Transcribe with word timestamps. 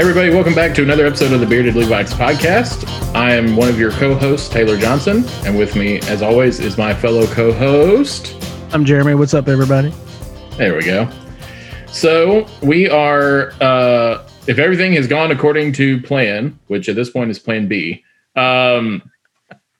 everybody, 0.00 0.30
welcome 0.30 0.54
back 0.54 0.74
to 0.74 0.82
another 0.82 1.04
episode 1.04 1.30
of 1.30 1.40
the 1.40 1.46
Bearded 1.46 1.74
Levites 1.74 2.14
podcast. 2.14 2.88
I 3.14 3.34
am 3.34 3.54
one 3.54 3.68
of 3.68 3.78
your 3.78 3.90
co 3.90 4.14
hosts, 4.14 4.48
Taylor 4.48 4.78
Johnson, 4.78 5.26
and 5.44 5.58
with 5.58 5.76
me, 5.76 6.00
as 6.08 6.22
always, 6.22 6.58
is 6.58 6.78
my 6.78 6.94
fellow 6.94 7.26
co 7.26 7.52
host. 7.52 8.34
I'm 8.72 8.86
Jeremy. 8.86 9.14
What's 9.14 9.34
up, 9.34 9.46
everybody? 9.46 9.92
There 10.56 10.74
we 10.74 10.84
go. 10.84 11.06
So, 11.88 12.46
we 12.62 12.88
are, 12.88 13.52
uh, 13.60 14.26
if 14.46 14.58
everything 14.58 14.94
has 14.94 15.06
gone 15.06 15.32
according 15.32 15.74
to 15.74 16.00
plan, 16.00 16.58
which 16.68 16.88
at 16.88 16.96
this 16.96 17.10
point 17.10 17.30
is 17.30 17.38
plan 17.38 17.68
B, 17.68 18.02
um, 18.36 19.02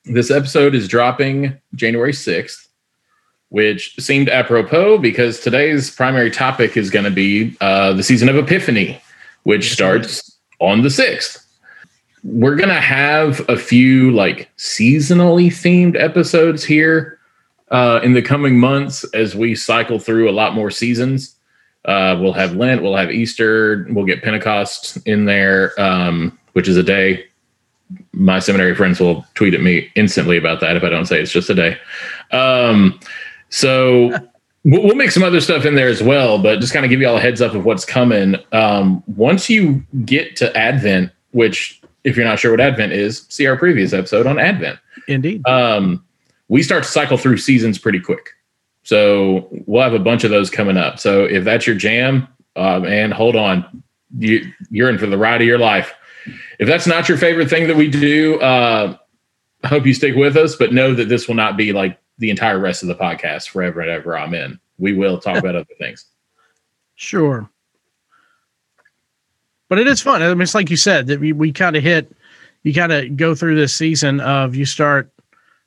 this 0.05 0.31
episode 0.31 0.75
is 0.75 0.87
dropping 0.87 1.59
January 1.75 2.13
6th, 2.13 2.69
which 3.49 3.95
seemed 3.99 4.29
apropos 4.29 4.99
because 4.99 5.41
today's 5.41 5.91
primary 5.91 6.31
topic 6.31 6.77
is 6.77 6.91
going 6.91 7.07
to 7.07 7.11
be 7.11 7.57
uh, 7.63 7.95
the 7.95 8.03
season 8.03 8.29
of 8.29 8.37
Epiphany 8.37 9.01
which 9.45 9.73
starts 9.73 10.39
on 10.61 10.83
the 10.83 10.89
6th. 10.89 11.45
We're 12.23 12.57
going 12.57 12.69
to 12.69 12.81
have 12.81 13.49
a 13.49 13.57
few 13.57 14.11
like 14.11 14.51
seasonally 14.59 15.47
themed 15.47 16.01
episodes 16.01 16.65
here 16.65 17.19
uh, 17.71 18.01
in 18.03 18.13
the 18.13 18.23
coming 18.23 18.59
months 18.59 19.05
as 19.15 19.35
we 19.35 19.55
cycle 19.55 19.99
through 19.99 20.29
a 20.29 20.33
lot 20.33 20.55
more 20.55 20.71
seasons. 20.71 21.37
Uh, 21.87 22.19
we'll 22.21 22.35
have 22.35 22.55
Lent, 22.55 22.83
we'll 22.83 22.97
have 22.97 23.11
Easter, 23.11 23.87
we'll 23.91 24.05
get 24.05 24.23
Pentecost 24.23 24.99
in 25.07 25.25
there, 25.25 25.73
um, 25.81 26.39
which 26.53 26.69
is 26.69 26.77
a 26.77 26.83
day. 26.83 27.25
My 28.13 28.39
seminary 28.39 28.75
friends 28.75 29.01
will 29.01 29.25
tweet 29.35 29.55
at 29.55 29.63
me 29.63 29.91
instantly 29.97 30.37
about 30.37 30.61
that 30.61 30.77
if 30.77 30.85
I 30.85 30.91
don't 30.91 31.07
say 31.07 31.21
it's 31.21 31.33
just 31.33 31.49
a 31.49 31.55
day. 31.55 31.79
Um, 32.33 33.01
so 33.49 34.13
We'll, 34.65 34.83
we'll 34.83 34.97
make 34.97 35.11
some 35.11 35.23
other 35.23 35.41
stuff 35.41 35.65
in 35.65 35.75
there 35.75 35.89
as 35.89 36.03
well, 36.03 36.39
but 36.39 36.61
just 36.61 36.73
kind 36.73 36.85
of 36.85 36.91
give 36.91 37.01
you 37.01 37.09
all 37.09 37.17
a 37.17 37.21
heads 37.21 37.41
up 37.41 37.55
of 37.55 37.65
what's 37.65 37.85
coming. 37.85 38.37
Um, 38.53 39.03
once 39.07 39.49
you 39.49 39.85
get 40.05 40.37
to 40.37 40.55
Advent, 40.57 41.13
which 41.33 41.81
if 42.05 42.17
you're 42.17 42.27
not 42.27 42.39
sure 42.39 42.51
what 42.51 42.61
Advent 42.61 42.93
is, 42.93 43.27
see 43.29 43.47
our 43.47 43.57
previous 43.57 43.93
episode 43.93 44.27
on 44.27 44.39
Advent. 44.39 44.79
Indeed. 45.09 45.47
Um, 45.47 46.05
we 46.49 46.63
start 46.63 46.83
to 46.83 46.89
cycle 46.89 47.17
through 47.17 47.37
seasons 47.39 47.79
pretty 47.79 48.01
quick. 48.01 48.31
So 48.83 49.49
we'll 49.67 49.83
have 49.83 49.95
a 49.95 49.99
bunch 49.99 50.25
of 50.25 50.31
those 50.31 50.51
coming 50.51 50.77
up. 50.77 50.99
So 50.99 51.25
if 51.25 51.45
that's 51.45 51.67
your 51.67 51.77
jam, 51.77 52.27
uh, 52.57 52.81
man, 52.81 53.11
hold 53.11 53.37
on. 53.37 53.83
You, 54.19 54.51
you're 54.71 54.91
in 54.91 54.99
for 54.99 55.07
the 55.07 55.19
ride 55.19 55.41
of 55.41 55.47
your 55.47 55.59
life. 55.59 55.95
If 56.59 56.67
that's 56.67 56.87
not 56.87 57.09
your 57.09 57.19
favorite 57.19 57.49
thing 57.49 57.69
that 57.69 57.77
we 57.77 57.89
do, 57.89 58.41
uh, 58.41 58.97
I 59.63 59.69
hope 59.69 59.87
you 59.87 59.95
stick 59.95 60.17
with 60.17 60.37
us, 60.37 60.57
but 60.57 60.73
know 60.73 60.95
that 60.95 61.09
this 61.09 61.29
will 61.29 61.35
not 61.35 61.57
be 61.57 61.73
like 61.73 62.00
the 62.21 62.31
entire 62.31 62.59
rest 62.59 62.83
of 62.83 62.89
the 62.89 62.95
podcast 62.95 63.49
forever 63.49 63.81
and 63.81 63.91
ever. 63.91 64.17
I'm 64.17 64.35
in. 64.35 64.61
We 64.79 64.93
will 64.93 65.19
talk 65.19 65.39
about 65.39 65.57
other 65.57 65.75
things. 65.79 66.07
Sure. 67.03 67.49
But 69.71 69.79
it 69.79 69.87
is 69.87 70.03
fun. 70.03 70.21
I 70.21 70.29
mean, 70.29 70.43
it's 70.43 70.55
like 70.55 70.69
you 70.69 70.77
said 70.77 71.07
that 71.07 71.19
we, 71.19 71.33
we 71.33 71.51
kind 71.51 71.75
of 71.75 71.83
hit, 71.83 72.15
you 72.63 72.75
kind 72.75 72.93
of 72.93 73.17
go 73.17 73.35
through 73.35 73.55
this 73.55 73.75
season 73.75 74.21
of 74.21 74.55
you 74.55 74.67
start, 74.67 75.11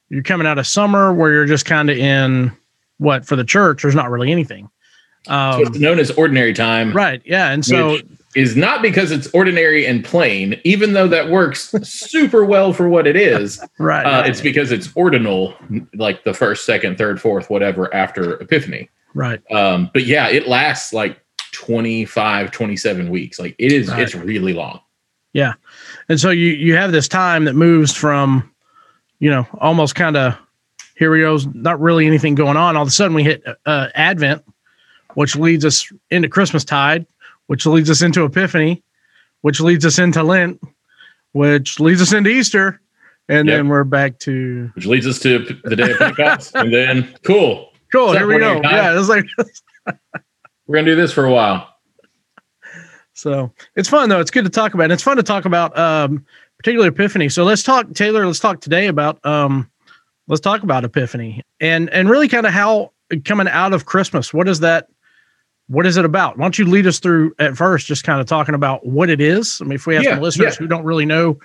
you're 0.10 0.22
coming 0.22 0.46
out 0.46 0.60
of 0.60 0.68
summer 0.68 1.12
where 1.12 1.32
you're 1.34 1.48
just 1.48 1.66
kind 1.66 1.90
of 1.90 1.98
in 1.98 2.52
what 3.00 3.26
for 3.26 3.36
the 3.36 3.44
church, 3.44 3.82
there's 3.82 3.96
not 3.96 4.12
really 4.12 4.32
anything. 4.32 4.70
Um, 5.28 5.54
so 5.54 5.62
it's 5.70 5.80
known 5.80 5.98
as 5.98 6.12
ordinary 6.12 6.54
time. 6.54 6.94
Right. 6.94 7.20
Yeah. 7.26 7.50
And 7.50 7.66
so 7.66 7.98
is 8.36 8.56
not 8.56 8.82
because 8.82 9.12
it's 9.12 9.28
ordinary 9.34 9.86
and 9.86 10.04
plain, 10.04 10.60
even 10.64 10.94
though 10.94 11.08
that 11.08 11.30
works 11.30 11.72
super 11.84 12.46
well 12.46 12.74
for 12.74 12.90
what 12.90 13.08
it 13.08 13.16
is. 13.16 13.64
right, 13.80 14.04
uh, 14.06 14.24
It's 14.26 14.42
because 14.42 14.72
it's 14.72 14.90
ordinal, 14.96 15.56
like 15.96 16.24
the 16.24 16.34
first, 16.34 16.66
second, 16.66 16.98
third, 16.98 17.22
fourth, 17.22 17.50
whatever 17.50 17.94
after 17.94 18.42
Epiphany. 18.42 18.90
Right. 19.14 19.40
Um, 19.52 19.90
but 19.94 20.06
yeah, 20.06 20.28
it 20.28 20.48
lasts 20.48 20.94
like 20.94 21.20
25, 21.52 22.52
27 22.52 23.10
weeks. 23.10 23.40
Like 23.40 23.56
it 23.60 23.72
is, 23.72 23.90
right. 23.90 24.00
it's 24.00 24.16
really 24.16 24.54
long. 24.54 24.80
Yeah. 25.34 25.54
And 26.10 26.20
so 26.20 26.30
you, 26.30 26.48
you 26.48 26.76
have 26.76 26.92
this 26.92 27.08
time 27.08 27.46
that 27.46 27.54
moves 27.54 27.94
from, 27.94 28.50
you 29.20 29.30
know, 29.30 29.48
almost 29.60 29.96
kind 29.96 30.18
of 30.18 30.38
here 30.96 31.12
we 31.12 31.20
go, 31.20 31.38
not 31.54 31.80
really 31.80 32.06
anything 32.06 32.36
going 32.36 32.58
on. 32.58 32.76
All 32.76 32.84
of 32.84 32.88
a 32.88 32.92
sudden 32.92 33.16
we 33.16 33.24
hit 33.24 33.44
uh, 33.66 33.88
Advent, 33.96 34.44
which 35.16 35.36
leads 35.36 35.66
us 35.66 35.92
into 36.10 36.30
Christmas 36.30 36.64
tide 36.64 37.06
which 37.54 37.68
leads 37.68 37.88
us 37.88 38.02
into 38.02 38.26
Epiphany, 38.26 38.82
which 39.42 39.60
leads 39.60 39.86
us 39.86 40.00
into 40.00 40.24
Lent, 40.24 40.60
which 41.34 41.80
leads 41.80 42.02
us 42.02 42.12
into 42.12 42.32
Easter, 42.32 42.82
and 43.30 43.48
yep. 43.48 43.58
then 43.58 43.68
we're 43.68 43.84
back 43.84 44.18
to 44.22 44.72
which 44.74 44.88
leads 44.88 45.06
us 45.06 45.20
to 45.20 45.38
the 45.64 45.76
day 45.76 45.92
of 45.92 46.00
Pentecost, 46.00 46.52
and 46.56 46.74
then 46.74 47.16
cool, 47.22 47.70
cool. 47.92 48.12
Here 48.14 48.26
we 48.26 48.40
go. 48.40 48.60
Yeah, 48.64 48.98
it's 48.98 49.08
like 49.08 49.26
we're 50.66 50.78
gonna 50.78 50.88
do 50.88 50.96
this 50.96 51.14
for 51.14 51.26
a 51.26 51.32
while. 51.32 51.70
So 53.14 53.54
it's 53.76 53.88
fun 53.88 54.10
though. 54.10 54.20
It's 54.20 54.32
good 54.32 54.46
to 54.46 54.50
talk 54.50 54.74
about. 54.74 54.86
And 54.86 54.94
it's 54.94 55.04
fun 55.04 55.18
to 55.18 55.24
talk 55.24 55.46
about, 55.46 55.78
um, 55.78 56.26
particularly 56.58 56.88
Epiphany. 56.88 57.30
So 57.30 57.44
let's 57.44 57.62
talk, 57.62 57.94
Taylor. 57.94 58.26
Let's 58.26 58.40
talk 58.40 58.62
today 58.62 58.88
about, 58.88 59.24
um, 59.24 59.70
let's 60.28 60.42
talk 60.42 60.64
about 60.64 60.86
Epiphany 60.86 61.44
and 61.60 61.88
and 61.92 62.10
really 62.10 62.28
kind 62.28 62.48
of 62.48 62.52
how 62.52 62.94
coming 63.26 63.48
out 63.48 63.74
of 63.74 63.86
Christmas. 63.86 64.34
What 64.34 64.48
does 64.48 64.62
that 64.62 64.88
what 65.68 65.86
is 65.86 65.98
it 65.98 66.06
about? 66.06 66.38
Why 66.38 66.46
don't 66.46 66.58
you 66.58 66.66
lead 66.66 66.88
us 66.88 67.00
through 67.00 67.34
at 67.40 67.56
first, 67.56 67.88
just 67.88 68.04
kind 68.04 68.20
of 68.20 68.28
talking 68.28 68.56
about 68.56 68.86
what 68.86 69.10
it 69.10 69.22
is? 69.22 69.60
I 69.62 69.66
mean, 69.66 69.74
if 69.74 69.88
we 69.88 69.96
have 69.96 70.04
yeah, 70.04 70.12
some 70.12 70.22
listeners 70.22 70.56
yeah. 70.56 70.60
who 70.60 70.68
don't 70.68 70.84
really 70.84 71.06
know 71.06 71.40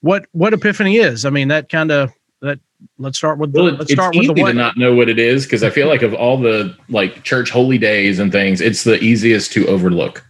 what 0.00 0.26
what 0.32 0.52
Epiphany 0.52 0.96
is, 0.96 1.24
I 1.24 1.30
mean, 1.30 1.48
that 1.48 1.68
kind 1.68 1.90
of 1.90 2.12
that. 2.40 2.58
Let's 2.98 3.16
start 3.16 3.38
with 3.38 3.52
the. 3.52 3.62
Well, 3.62 3.74
let's 3.74 3.92
start 3.92 4.14
with 4.14 4.26
the 4.26 4.42
what. 4.42 4.52
to 4.52 4.54
not 4.54 4.76
know 4.76 4.94
what 4.94 5.08
it 5.08 5.18
is 5.18 5.44
because 5.44 5.62
I 5.62 5.70
feel 5.70 5.88
like 5.88 6.02
of 6.02 6.12
all 6.12 6.36
the 6.36 6.76
like 6.90 7.24
church 7.24 7.50
holy 7.50 7.78
days 7.78 8.18
and 8.18 8.30
things, 8.30 8.60
it's 8.60 8.84
the 8.84 9.02
easiest 9.02 9.52
to 9.52 9.66
overlook. 9.66 10.24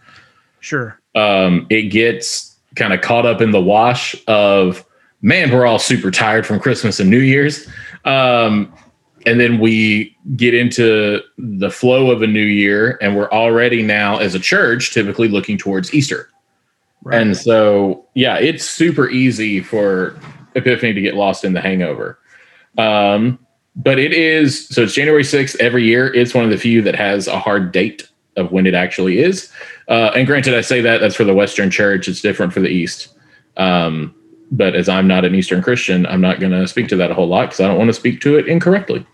Sure. 0.60 0.98
Um, 1.16 1.66
it 1.70 1.90
gets 1.90 2.56
kind 2.76 2.92
of 2.92 3.00
caught 3.00 3.26
up 3.26 3.40
in 3.40 3.50
the 3.50 3.60
wash 3.60 4.14
of 4.28 4.84
man, 5.24 5.50
we're 5.50 5.66
all 5.66 5.78
super 5.78 6.10
tired 6.10 6.46
from 6.46 6.60
Christmas 6.60 7.00
and 7.00 7.10
New 7.10 7.18
Year's. 7.18 7.66
Um, 8.04 8.72
and 9.26 9.40
then 9.40 9.58
we 9.58 10.16
get 10.36 10.54
into 10.54 11.20
the 11.38 11.70
flow 11.70 12.10
of 12.10 12.22
a 12.22 12.26
new 12.26 12.44
year 12.44 12.98
and 13.00 13.16
we're 13.16 13.30
already 13.30 13.82
now 13.82 14.18
as 14.18 14.34
a 14.34 14.40
church 14.40 14.92
typically 14.92 15.28
looking 15.28 15.58
towards 15.58 15.92
easter. 15.94 16.28
Right. 17.02 17.20
and 17.20 17.36
so 17.36 18.06
yeah 18.14 18.38
it's 18.38 18.64
super 18.64 19.10
easy 19.10 19.60
for 19.60 20.18
epiphany 20.54 20.94
to 20.94 21.02
get 21.02 21.14
lost 21.14 21.44
in 21.44 21.52
the 21.52 21.60
hangover. 21.60 22.18
Um, 22.78 23.38
but 23.76 23.98
it 23.98 24.12
is 24.12 24.68
so 24.68 24.82
it's 24.82 24.94
january 24.94 25.22
6th 25.22 25.56
every 25.60 25.84
year. 25.84 26.12
It's 26.14 26.34
one 26.34 26.44
of 26.44 26.50
the 26.50 26.56
few 26.56 26.80
that 26.82 26.94
has 26.94 27.26
a 27.26 27.38
hard 27.38 27.72
date 27.72 28.08
of 28.36 28.52
when 28.52 28.66
it 28.66 28.74
actually 28.74 29.18
is. 29.18 29.52
Uh, 29.88 30.12
and 30.14 30.26
granted 30.26 30.54
i 30.54 30.60
say 30.60 30.80
that 30.80 30.98
that's 30.98 31.14
for 31.14 31.24
the 31.24 31.34
western 31.34 31.70
church. 31.70 32.08
It's 32.08 32.20
different 32.20 32.52
for 32.52 32.60
the 32.60 32.68
east. 32.68 33.08
Um, 33.56 34.14
but 34.50 34.74
as 34.74 34.88
i'm 34.88 35.06
not 35.06 35.24
an 35.24 35.34
eastern 35.34 35.62
christian 35.62 36.06
i'm 36.06 36.20
not 36.20 36.40
going 36.40 36.52
to 36.52 36.66
speak 36.68 36.88
to 36.88 36.96
that 36.96 37.10
a 37.10 37.14
whole 37.14 37.26
lot 37.26 37.46
because 37.46 37.60
i 37.60 37.66
don't 37.66 37.78
want 37.78 37.88
to 37.88 37.94
speak 37.94 38.20
to 38.20 38.36
it 38.36 38.48
incorrectly 38.48 39.04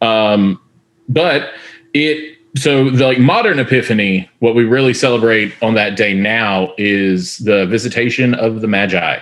um, 0.00 0.60
but 1.08 1.52
it 1.94 2.38
so 2.56 2.90
the 2.90 3.04
like 3.04 3.18
modern 3.18 3.58
epiphany, 3.58 4.28
what 4.40 4.54
we 4.54 4.64
really 4.64 4.94
celebrate 4.94 5.54
on 5.62 5.74
that 5.74 5.96
day 5.96 6.14
now 6.14 6.72
is 6.78 7.38
the 7.38 7.66
visitation 7.66 8.34
of 8.34 8.60
the 8.60 8.66
Magi. 8.66 9.20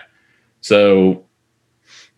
So 0.60 1.24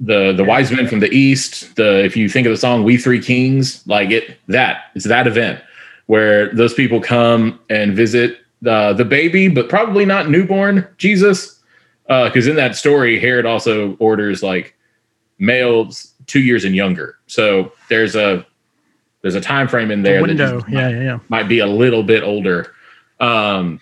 the 0.00 0.32
the 0.32 0.44
wise 0.44 0.70
men 0.70 0.86
from 0.86 1.00
the 1.00 1.10
east, 1.10 1.76
the 1.76 2.04
if 2.04 2.16
you 2.16 2.28
think 2.28 2.46
of 2.46 2.52
the 2.52 2.56
song 2.56 2.84
We 2.84 2.96
Three 2.96 3.20
Kings, 3.20 3.86
like 3.86 4.10
it 4.10 4.38
that 4.48 4.84
it's 4.94 5.06
that 5.06 5.26
event 5.26 5.60
where 6.06 6.54
those 6.54 6.72
people 6.72 7.00
come 7.00 7.58
and 7.68 7.94
visit 7.94 8.38
the 8.62 8.92
the 8.92 9.04
baby, 9.04 9.48
but 9.48 9.68
probably 9.68 10.04
not 10.04 10.30
newborn 10.30 10.86
Jesus. 10.98 11.56
Because 12.06 12.46
uh, 12.46 12.50
in 12.50 12.56
that 12.56 12.74
story, 12.74 13.20
Herod 13.20 13.44
also 13.44 13.94
orders 13.96 14.42
like 14.42 14.74
males 15.38 16.14
two 16.26 16.40
years 16.40 16.64
and 16.64 16.74
younger. 16.74 17.18
So 17.26 17.72
there's 17.88 18.16
a 18.16 18.46
there's 19.22 19.34
a 19.34 19.40
time 19.40 19.68
frame 19.68 19.90
in 19.90 20.02
there 20.02 20.22
window. 20.22 20.60
that 20.60 20.70
yeah, 20.70 20.88
yeah, 20.88 21.00
yeah. 21.00 21.18
might 21.28 21.48
be 21.48 21.58
a 21.58 21.66
little 21.66 22.02
bit 22.02 22.22
older. 22.22 22.72
Um, 23.20 23.80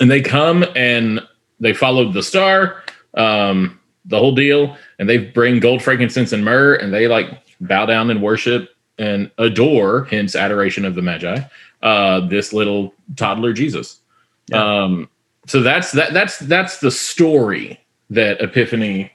and 0.00 0.10
they 0.10 0.20
come 0.20 0.64
and 0.76 1.20
they 1.58 1.74
followed 1.74 2.12
the 2.12 2.22
star, 2.22 2.82
um, 3.14 3.78
the 4.04 4.18
whole 4.18 4.34
deal, 4.34 4.76
and 4.98 5.08
they 5.08 5.18
bring 5.18 5.60
gold, 5.60 5.82
frankincense, 5.82 6.32
and 6.32 6.44
myrrh, 6.44 6.74
and 6.76 6.92
they 6.92 7.06
like 7.08 7.28
bow 7.60 7.86
down 7.86 8.10
and 8.10 8.22
worship 8.22 8.70
and 8.98 9.30
adore, 9.38 10.04
hence 10.04 10.36
adoration 10.36 10.84
of 10.84 10.94
the 10.94 11.02
Magi, 11.02 11.40
uh, 11.82 12.20
this 12.28 12.52
little 12.52 12.94
toddler 13.16 13.52
Jesus. 13.52 14.00
Yeah. 14.48 14.82
Um, 14.82 15.08
so 15.46 15.62
that's 15.62 15.92
that 15.92 16.12
that's 16.12 16.38
that's 16.38 16.78
the 16.78 16.90
story 16.90 17.80
that 18.10 18.40
Epiphany 18.40 19.10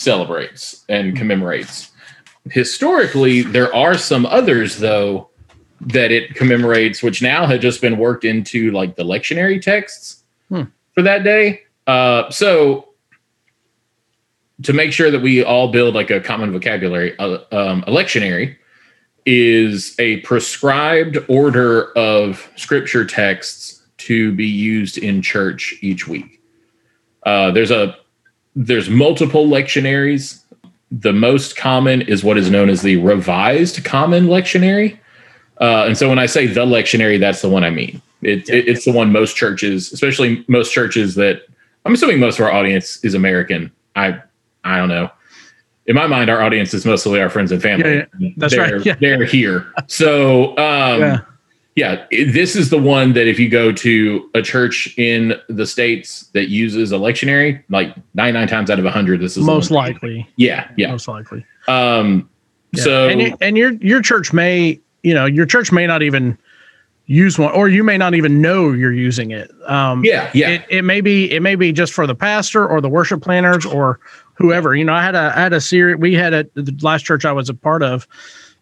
celebrates 0.00 0.84
and 0.88 1.16
commemorates. 1.16 1.92
Historically, 2.50 3.42
there 3.42 3.74
are 3.74 3.96
some 3.96 4.24
others 4.26 4.78
though 4.78 5.28
that 5.80 6.10
it 6.10 6.34
commemorates, 6.34 7.02
which 7.02 7.22
now 7.22 7.46
have 7.46 7.60
just 7.60 7.80
been 7.80 7.98
worked 7.98 8.24
into 8.24 8.70
like 8.70 8.96
the 8.96 9.04
lectionary 9.04 9.60
texts 9.60 10.24
hmm. 10.48 10.62
for 10.94 11.02
that 11.02 11.22
day. 11.22 11.62
Uh, 11.86 12.30
so 12.30 12.88
to 14.62 14.72
make 14.72 14.92
sure 14.92 15.10
that 15.10 15.20
we 15.20 15.44
all 15.44 15.70
build 15.70 15.94
like 15.94 16.10
a 16.10 16.20
common 16.20 16.50
vocabulary, 16.52 17.18
uh, 17.18 17.38
um, 17.52 17.84
a 17.86 17.90
lectionary 17.90 18.56
is 19.26 19.94
a 19.98 20.18
prescribed 20.18 21.18
order 21.28 21.92
of 21.92 22.50
scripture 22.56 23.04
texts 23.04 23.82
to 23.98 24.32
be 24.32 24.46
used 24.46 24.96
in 24.96 25.20
church 25.20 25.74
each 25.82 26.08
week. 26.08 26.42
Uh, 27.24 27.50
there's 27.50 27.70
a 27.70 27.96
there's 28.54 28.88
multiple 28.88 29.46
lectionaries. 29.46 30.42
The 30.90 31.12
most 31.12 31.56
common 31.56 32.02
is 32.02 32.24
what 32.24 32.36
is 32.36 32.50
known 32.50 32.68
as 32.68 32.82
the 32.82 32.96
Revised 32.96 33.84
Common 33.84 34.26
Lectionary. 34.26 34.98
Uh, 35.60 35.84
and 35.86 35.96
so 35.96 36.08
when 36.08 36.18
I 36.18 36.26
say 36.26 36.46
the 36.46 36.64
lectionary, 36.64 37.20
that's 37.20 37.42
the 37.42 37.48
one 37.48 37.64
I 37.64 37.70
mean. 37.70 38.00
It, 38.22 38.48
it, 38.48 38.68
it's 38.68 38.84
the 38.84 38.92
one 38.92 39.12
most 39.12 39.36
churches, 39.36 39.92
especially 39.92 40.44
most 40.48 40.72
churches 40.72 41.14
that 41.14 41.42
I'm 41.84 41.94
assuming 41.94 42.18
most 42.20 42.38
of 42.38 42.44
our 42.44 42.52
audience 42.52 43.02
is 43.04 43.14
American. 43.14 43.70
I 43.96 44.20
I 44.64 44.78
don't 44.78 44.88
know. 44.88 45.10
In 45.86 45.96
my 45.96 46.06
mind, 46.06 46.30
our 46.30 46.42
audience 46.42 46.74
is 46.74 46.84
mostly 46.84 47.20
our 47.20 47.30
friends 47.30 47.50
and 47.52 47.62
family. 47.62 47.96
Yeah, 47.96 48.04
yeah. 48.18 48.30
That's 48.36 48.54
they're, 48.54 48.76
right. 48.76 48.84
Yeah. 48.86 48.96
They're 49.00 49.24
here. 49.24 49.72
So 49.86 50.56
um, 50.58 51.24
Yeah. 51.76 52.04
this 52.10 52.56
is 52.56 52.70
the 52.70 52.78
one 52.78 53.12
that 53.14 53.26
if 53.26 53.38
you 53.38 53.48
go 53.48 53.72
to 53.72 54.30
a 54.34 54.42
church 54.42 54.92
in 54.98 55.34
the 55.48 55.66
states 55.66 56.26
that 56.34 56.48
uses 56.48 56.92
a 56.92 56.96
lectionary, 56.96 57.62
like 57.70 57.94
99 58.14 58.48
times 58.48 58.70
out 58.70 58.78
of 58.78 58.84
100, 58.84 59.20
this 59.20 59.36
is 59.36 59.44
Most 59.44 59.70
likely. 59.70 60.28
Yeah, 60.36 60.70
yeah. 60.76 60.90
Most 60.90 61.08
likely. 61.08 61.44
Um, 61.68 62.28
Yeah. 62.72 62.84
so 62.84 63.08
and, 63.08 63.20
you, 63.20 63.36
and 63.40 63.56
your 63.56 63.72
your 63.72 64.00
church 64.00 64.32
may 64.32 64.78
you 65.02 65.12
know 65.12 65.26
your 65.26 65.46
church 65.46 65.72
may 65.72 65.86
not 65.86 66.02
even 66.02 66.38
use 67.06 67.36
one 67.36 67.50
or 67.52 67.68
you 67.68 67.82
may 67.82 67.98
not 67.98 68.14
even 68.14 68.40
know 68.40 68.70
you're 68.70 68.92
using 68.92 69.32
it 69.32 69.50
um 69.66 70.04
yeah, 70.04 70.30
yeah, 70.32 70.50
it, 70.50 70.64
it 70.68 70.82
may 70.82 71.00
be 71.00 71.28
it 71.32 71.40
may 71.40 71.56
be 71.56 71.72
just 71.72 71.92
for 71.92 72.06
the 72.06 72.14
pastor 72.14 72.64
or 72.64 72.80
the 72.80 72.88
worship 72.88 73.20
planners 73.22 73.66
or 73.66 73.98
whoever 74.34 74.76
you 74.76 74.84
know 74.84 74.92
i 74.92 75.02
had 75.02 75.16
a 75.16 75.32
I 75.34 75.40
had 75.40 75.52
a 75.52 75.60
series 75.60 75.96
we 75.96 76.14
had 76.14 76.32
a 76.32 76.44
the 76.54 76.72
last 76.82 77.04
church 77.04 77.24
i 77.24 77.32
was 77.32 77.48
a 77.48 77.54
part 77.54 77.82
of 77.82 78.06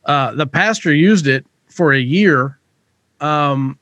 uh 0.07 0.33
the 0.35 0.47
pastor 0.47 0.95
used 0.95 1.27
it 1.27 1.45
for 1.67 1.93
a 1.93 2.01
year 2.01 2.58
um 3.21 3.79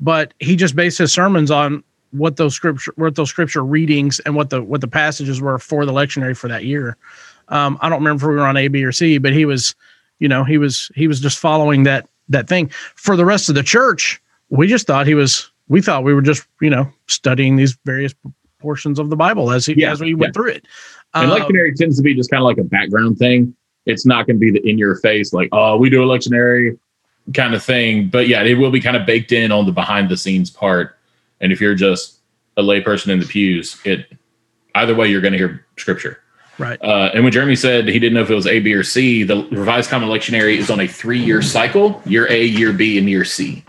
but 0.00 0.32
he 0.38 0.56
just 0.56 0.74
based 0.74 0.98
his 0.98 1.12
sermons 1.12 1.50
on 1.50 1.82
what 2.12 2.36
those 2.36 2.54
scripture 2.54 2.92
what 2.96 3.14
those 3.14 3.30
scripture 3.30 3.64
readings 3.64 4.20
and 4.20 4.34
what 4.34 4.50
the 4.50 4.62
what 4.62 4.80
the 4.80 4.88
passages 4.88 5.40
were 5.40 5.58
for 5.58 5.86
the 5.86 5.92
lectionary 5.92 6.36
for 6.36 6.48
that 6.48 6.64
year. 6.64 6.96
Um 7.48 7.78
i 7.80 7.88
don't 7.88 7.98
remember 7.98 8.24
if 8.24 8.28
we 8.28 8.34
were 8.36 8.46
on 8.46 8.56
a 8.56 8.68
b 8.68 8.84
or 8.84 8.92
c 8.92 9.18
but 9.18 9.32
he 9.32 9.44
was 9.44 9.74
you 10.18 10.28
know 10.28 10.44
he 10.44 10.58
was 10.58 10.90
he 10.94 11.06
was 11.08 11.20
just 11.20 11.38
following 11.38 11.84
that 11.84 12.08
that 12.28 12.48
thing. 12.48 12.68
For 12.94 13.16
the 13.16 13.24
rest 13.24 13.48
of 13.48 13.54
the 13.54 13.62
church 13.62 14.20
we 14.48 14.66
just 14.66 14.86
thought 14.86 15.06
he 15.06 15.14
was 15.14 15.50
we 15.68 15.80
thought 15.80 16.04
we 16.04 16.14
were 16.14 16.22
just 16.22 16.46
you 16.60 16.70
know 16.70 16.90
studying 17.06 17.56
these 17.56 17.78
various 17.84 18.14
portions 18.58 18.98
of 18.98 19.08
the 19.08 19.16
bible 19.16 19.50
as 19.50 19.64
he, 19.64 19.74
Yeah, 19.74 19.92
as 19.92 20.00
we 20.00 20.14
went 20.14 20.34
through 20.34 20.50
it. 20.50 20.66
And 21.14 21.30
Um, 21.30 21.40
lectionary 21.40 21.74
tends 21.74 21.96
to 21.96 22.02
be 22.02 22.14
just 22.14 22.30
kind 22.30 22.40
of 22.40 22.44
like 22.44 22.58
a 22.58 22.64
background 22.64 23.18
thing. 23.18 23.54
It's 23.86 24.04
not 24.04 24.26
going 24.26 24.36
to 24.36 24.40
be 24.40 24.50
the 24.50 24.60
in 24.68 24.76
your 24.78 24.96
face, 24.96 25.32
like, 25.32 25.48
oh, 25.52 25.76
we 25.78 25.88
do 25.88 26.02
a 26.02 26.06
lectionary 26.06 26.78
kind 27.34 27.54
of 27.54 27.62
thing. 27.62 28.08
But 28.08 28.28
yeah, 28.28 28.42
it 28.42 28.54
will 28.54 28.70
be 28.70 28.80
kind 28.80 28.96
of 28.96 29.06
baked 29.06 29.32
in 29.32 29.52
on 29.52 29.66
the 29.66 29.72
behind 29.72 30.08
the 30.08 30.16
scenes 30.16 30.50
part. 30.50 30.96
And 31.40 31.52
if 31.52 31.60
you're 31.60 31.74
just 31.74 32.18
a 32.56 32.62
layperson 32.62 33.08
in 33.08 33.20
the 33.20 33.26
pews, 33.26 33.80
it 33.84 34.12
either 34.74 34.94
way, 34.94 35.08
you're 35.08 35.20
going 35.20 35.32
to 35.32 35.38
hear 35.38 35.66
scripture. 35.76 36.20
right 36.58 36.80
Uh, 36.82 37.10
and 37.14 37.24
when 37.24 37.32
Jeremy 37.32 37.56
said 37.56 37.88
he 37.88 37.98
didn't 37.98 38.14
know 38.14 38.22
if 38.22 38.30
it 38.30 38.34
was 38.34 38.46
A, 38.46 38.60
B, 38.60 38.74
or 38.74 38.82
C, 38.82 39.22
the 39.22 39.46
Revised 39.50 39.90
Common 39.90 40.08
Lectionary 40.08 40.56
is 40.56 40.70
on 40.70 40.80
a 40.80 40.86
three 40.86 41.20
year 41.20 41.42
cycle 41.42 42.02
year 42.04 42.30
A, 42.30 42.44
year 42.44 42.72
B, 42.72 42.98
and 42.98 43.08
year 43.08 43.24
C. 43.24 43.64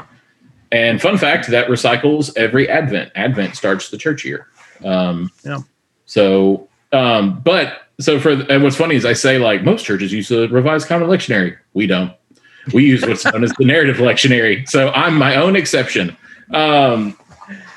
And 0.72 1.02
fun 1.02 1.18
fact 1.18 1.48
that 1.48 1.68
recycles 1.68 2.36
every 2.38 2.70
Advent. 2.70 3.12
Advent 3.16 3.56
starts 3.56 3.90
the 3.90 3.98
church 3.98 4.24
year. 4.24 4.48
Um, 4.84 5.32
Yeah. 5.44 5.60
So, 6.06 6.68
um, 6.92 7.40
but 7.40 7.88
so 8.00 8.20
for, 8.20 8.32
and 8.32 8.64
what's 8.64 8.76
funny 8.76 8.96
is 8.96 9.06
I 9.06 9.14
say 9.14 9.38
like 9.38 9.64
most 9.64 9.86
churches 9.86 10.12
use 10.12 10.28
the 10.28 10.48
Revised 10.50 10.88
Common 10.88 11.10
Lectionary. 11.10 11.58
We 11.74 11.88
don't. 11.88 12.14
We 12.74 12.86
use 12.86 13.02
what's 13.06 13.26
known 13.26 13.44
as 13.44 13.52
the 13.58 13.66
Narrative 13.66 13.98
Lectionary. 13.98 14.68
So 14.70 14.90
I'm 14.90 15.16
my 15.18 15.36
own 15.36 15.56
exception. 15.56 16.16
Um, 16.54 17.18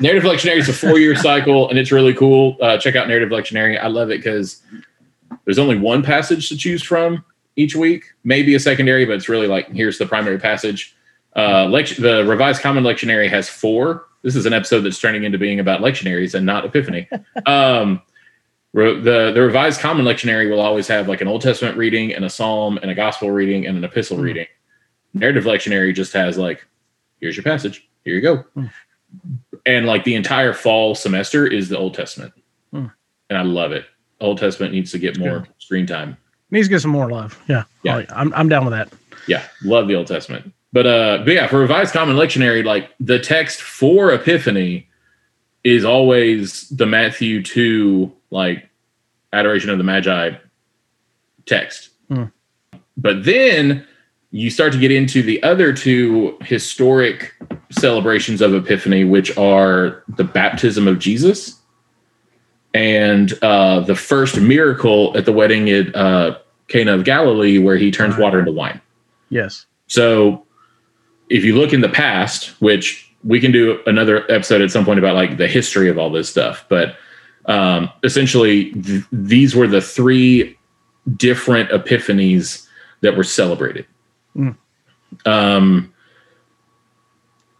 Narrative 0.00 0.24
Lectionary 0.24 0.58
is 0.58 0.68
a 0.68 0.72
four 0.72 0.98
year 0.98 1.16
cycle 1.16 1.68
and 1.70 1.78
it's 1.78 1.90
really 1.92 2.14
cool. 2.14 2.56
Uh, 2.60 2.78
check 2.78 2.96
out 2.96 3.08
Narrative 3.08 3.30
Lectionary. 3.30 3.80
I 3.80 3.86
love 3.88 4.10
it 4.10 4.18
because 4.18 4.62
there's 5.44 5.58
only 5.58 5.78
one 5.78 6.02
passage 6.02 6.48
to 6.50 6.56
choose 6.56 6.82
from 6.82 7.24
each 7.56 7.74
week, 7.76 8.04
maybe 8.24 8.54
a 8.54 8.60
secondary, 8.60 9.04
but 9.04 9.14
it's 9.14 9.28
really 9.28 9.46
like 9.46 9.68
here's 9.70 9.98
the 9.98 10.06
primary 10.06 10.38
passage. 10.38 10.94
Uh, 11.36 11.66
lect- 11.66 12.00
the 12.00 12.24
Revised 12.24 12.62
Common 12.62 12.84
Lectionary 12.84 13.28
has 13.28 13.48
four. 13.48 14.06
This 14.22 14.36
is 14.36 14.46
an 14.46 14.52
episode 14.52 14.80
that's 14.82 14.98
turning 15.00 15.24
into 15.24 15.38
being 15.38 15.60
about 15.60 15.80
lectionaries 15.80 16.34
and 16.34 16.46
not 16.46 16.64
Epiphany. 16.64 17.08
um, 17.46 18.00
the 18.72 19.30
the 19.34 19.40
Revised 19.42 19.80
Common 19.80 20.04
Lectionary 20.04 20.48
will 20.50 20.60
always 20.60 20.88
have 20.88 21.08
like 21.08 21.20
an 21.20 21.28
Old 21.28 21.42
Testament 21.42 21.76
reading 21.76 22.12
and 22.12 22.24
a 22.24 22.30
Psalm 22.30 22.78
and 22.78 22.90
a 22.90 22.94
Gospel 22.94 23.30
reading 23.30 23.66
and 23.66 23.76
an 23.76 23.84
Epistle 23.84 24.16
Hmm. 24.16 24.22
reading. 24.22 24.46
Narrative 25.14 25.44
Lectionary 25.44 25.94
just 25.94 26.12
has 26.12 26.36
like, 26.36 26.66
here's 27.20 27.36
your 27.36 27.44
passage. 27.44 27.88
Here 28.04 28.14
you 28.14 28.20
go. 28.20 28.36
Hmm. 28.54 28.66
And 29.64 29.86
like 29.86 30.04
the 30.04 30.14
entire 30.16 30.52
fall 30.52 30.94
semester 30.94 31.46
is 31.46 31.68
the 31.68 31.78
Old 31.78 31.94
Testament, 31.94 32.32
Hmm. 32.72 32.86
and 33.30 33.38
I 33.38 33.42
love 33.42 33.72
it. 33.72 33.86
Old 34.20 34.38
Testament 34.38 34.72
needs 34.74 34.90
to 34.92 34.98
get 34.98 35.18
more 35.18 35.46
screen 35.58 35.86
time. 35.86 36.16
needs 36.50 36.66
to 36.68 36.70
get 36.74 36.80
some 36.80 36.90
more 36.92 37.10
love 37.10 37.40
yeah 37.48 37.64
Yeah. 37.82 37.96
Oh, 38.08 38.14
I'm, 38.14 38.32
I'm 38.34 38.48
down 38.48 38.64
with 38.64 38.72
that 38.72 38.92
Yeah, 39.26 39.42
love 39.62 39.88
the 39.88 39.94
Old 39.96 40.06
Testament. 40.06 40.52
But 40.72 40.86
uh 40.86 41.18
but 41.24 41.32
yeah, 41.34 41.46
for 41.46 41.58
Revised 41.58 41.92
Common 41.92 42.16
Lectionary, 42.16 42.64
like 42.64 42.90
the 43.00 43.18
text 43.18 43.60
for 43.62 44.12
Epiphany 44.12 44.88
is 45.62 45.84
always 45.84 46.68
the 46.70 46.86
Matthew 46.86 47.42
2 47.42 48.12
like 48.30 48.68
adoration 49.32 49.70
of 49.70 49.78
the 49.78 49.84
Magi 49.84 50.32
text. 51.46 51.90
Hmm. 52.08 52.24
But 52.96 53.24
then 53.24 53.86
you 54.34 54.50
start 54.50 54.72
to 54.72 54.80
get 54.80 54.90
into 54.90 55.22
the 55.22 55.40
other 55.44 55.72
two 55.72 56.36
historic 56.40 57.32
celebrations 57.70 58.40
of 58.40 58.52
Epiphany, 58.52 59.04
which 59.04 59.36
are 59.38 60.02
the 60.08 60.24
baptism 60.24 60.88
of 60.88 60.98
Jesus 60.98 61.60
and 62.74 63.32
uh, 63.44 63.78
the 63.78 63.94
first 63.94 64.40
miracle 64.40 65.16
at 65.16 65.24
the 65.24 65.32
wedding 65.32 65.70
at 65.70 65.94
uh, 65.94 66.36
Cana 66.66 66.94
of 66.94 67.04
Galilee, 67.04 67.58
where 67.58 67.76
he 67.76 67.92
turns 67.92 68.16
water 68.16 68.40
into 68.40 68.50
wine. 68.50 68.80
yes 69.30 69.66
So 69.86 70.44
if 71.28 71.44
you 71.44 71.56
look 71.56 71.72
in 71.72 71.80
the 71.80 71.88
past, 71.88 72.60
which 72.60 73.14
we 73.22 73.38
can 73.38 73.52
do 73.52 73.80
another 73.86 74.28
episode 74.28 74.62
at 74.62 74.72
some 74.72 74.84
point 74.84 74.98
about 74.98 75.14
like 75.14 75.36
the 75.36 75.46
history 75.46 75.88
of 75.88 75.96
all 75.96 76.10
this 76.10 76.28
stuff, 76.28 76.66
but 76.68 76.96
um, 77.46 77.88
essentially 78.02 78.72
th- 78.72 79.04
these 79.12 79.54
were 79.54 79.68
the 79.68 79.80
three 79.80 80.58
different 81.16 81.70
epiphanies 81.70 82.66
that 83.00 83.16
were 83.16 83.22
celebrated. 83.22 83.86
Mm. 84.36 84.56
Um, 85.26 85.92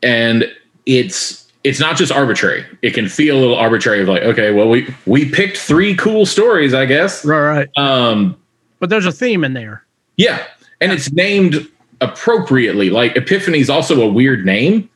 and 0.02 0.52
it's 0.87 1.50
it's 1.62 1.81
not 1.81 1.97
just 1.97 2.12
arbitrary. 2.12 2.66
It 2.83 2.93
can 2.93 3.09
feel 3.09 3.38
a 3.38 3.40
little 3.40 3.57
arbitrary 3.57 4.02
of 4.02 4.09
like, 4.09 4.23
okay, 4.23 4.52
well 4.52 4.69
we 4.69 4.93
we 5.07 5.31
picked 5.31 5.57
three 5.57 5.95
cool 5.95 6.26
stories, 6.26 6.75
I 6.75 6.87
guess. 6.87 7.25
right 7.25 7.40
right 7.40 7.78
Um, 7.78 8.37
but 8.81 8.90
there's 8.90 9.07
a 9.07 9.12
theme 9.12 9.45
in 9.45 9.54
there 9.54 9.85
yeah, 10.16 10.45
and 10.81 10.93
it's 10.93 11.12
named 11.12 11.69
appropriately. 12.00 12.90
Like 12.90 13.16
Epiphany 13.16 13.59
is 13.59 13.71
also 13.71 14.02
a 14.02 14.09
weird 14.09 14.45
name, 14.45 14.88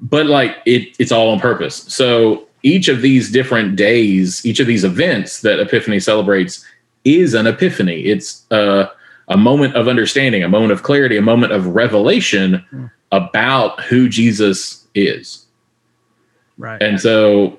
but 0.00 0.26
like 0.26 0.56
it, 0.66 0.94
it's 0.98 1.12
all 1.12 1.30
on 1.30 1.40
purpose. 1.40 1.76
So 1.76 2.46
each 2.62 2.88
of 2.88 3.02
these 3.02 3.30
different 3.30 3.76
days, 3.76 4.44
each 4.44 4.60
of 4.60 4.66
these 4.66 4.84
events 4.84 5.40
that 5.42 5.60
Epiphany 5.60 6.00
celebrates 6.00 6.64
is 7.04 7.34
an 7.34 7.46
epiphany. 7.46 8.02
It's 8.02 8.44
a, 8.50 8.90
a 9.28 9.36
moment 9.36 9.74
of 9.74 9.88
understanding, 9.88 10.42
a 10.42 10.48
moment 10.48 10.72
of 10.72 10.82
clarity, 10.82 11.16
a 11.16 11.22
moment 11.22 11.52
of 11.52 11.66
revelation 11.74 12.64
Mm. 12.72 12.90
about 13.12 13.80
who 13.84 14.08
Jesus 14.08 14.86
is. 14.94 15.46
right 16.58 16.82
And 16.82 17.00
so 17.00 17.58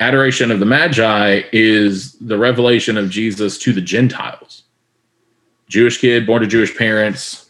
adoration 0.00 0.50
of 0.50 0.58
the 0.58 0.66
Magi 0.66 1.42
is 1.52 2.14
the 2.14 2.38
revelation 2.38 2.96
of 2.96 3.10
Jesus 3.10 3.58
to 3.58 3.72
the 3.72 3.80
Gentiles. 3.80 4.62
Jewish 5.68 5.98
kid, 5.98 6.26
born 6.26 6.42
to 6.42 6.48
Jewish 6.48 6.76
parents, 6.76 7.46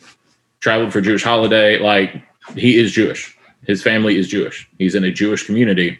traveled 0.60 0.92
for 0.92 1.00
Jewish 1.00 1.22
holiday. 1.24 1.78
Like 1.78 2.22
he 2.56 2.78
is 2.78 2.92
Jewish. 2.92 3.36
His 3.66 3.82
family 3.82 4.16
is 4.16 4.28
Jewish. 4.28 4.68
He's 4.78 4.94
in 4.94 5.04
a 5.04 5.10
Jewish 5.12 5.46
community. 5.46 5.98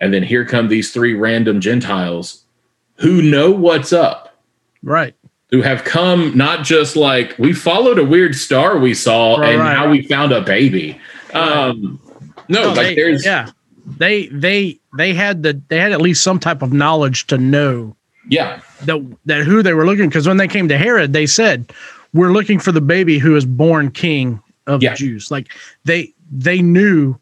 And 0.00 0.12
then 0.12 0.22
here 0.22 0.44
come 0.44 0.68
these 0.68 0.92
three 0.92 1.14
random 1.14 1.60
Gentiles 1.60 2.44
who 2.96 3.22
know 3.22 3.50
what's 3.50 3.92
up, 3.92 4.36
right 4.82 5.14
who 5.50 5.62
have 5.62 5.84
come 5.84 6.36
not 6.36 6.64
just 6.64 6.96
like 6.96 7.36
we 7.38 7.52
followed 7.52 7.98
a 7.98 8.04
weird 8.04 8.34
star 8.34 8.78
we 8.78 8.94
saw 8.94 9.36
Right, 9.36 9.52
and 9.54 9.60
right, 9.60 9.72
now 9.74 9.84
right. 9.86 9.90
we 9.90 10.02
found 10.02 10.32
a 10.32 10.40
baby. 10.40 11.00
Um, 11.34 12.00
no, 12.48 12.62
No, 12.62 12.68
like 12.68 12.76
they- 12.88 12.94
there's 12.94 13.24
yeah 13.24 13.50
they 13.98 14.26
they 14.28 14.80
they 14.96 15.14
had 15.14 15.42
the 15.44 15.60
they 15.68 15.78
had 15.78 15.92
at 15.92 16.00
least 16.00 16.22
some 16.24 16.40
type 16.40 16.62
of 16.62 16.72
knowledge 16.72 17.26
to 17.28 17.38
know 17.38 17.94
yeah, 18.28 18.60
that 18.86 19.16
that 19.26 19.44
who 19.44 19.62
they 19.62 19.72
were 19.72 19.86
looking 19.86 20.08
because 20.08 20.26
when 20.26 20.36
they 20.36 20.48
came 20.48 20.66
to 20.66 20.76
Herod, 20.76 21.12
they 21.12 21.26
said, 21.26 21.72
"We're 22.12 22.32
looking 22.32 22.58
for 22.58 22.72
the 22.72 22.80
baby 22.80 23.20
who 23.20 23.36
is 23.36 23.44
born 23.44 23.92
king 23.92 24.40
of 24.66 24.82
Yeah. 24.82 24.90
the 24.90 24.96
Jews." 24.96 25.30
Like 25.30 25.46
they 25.84 26.12
they 26.32 26.60
knew 26.60 27.14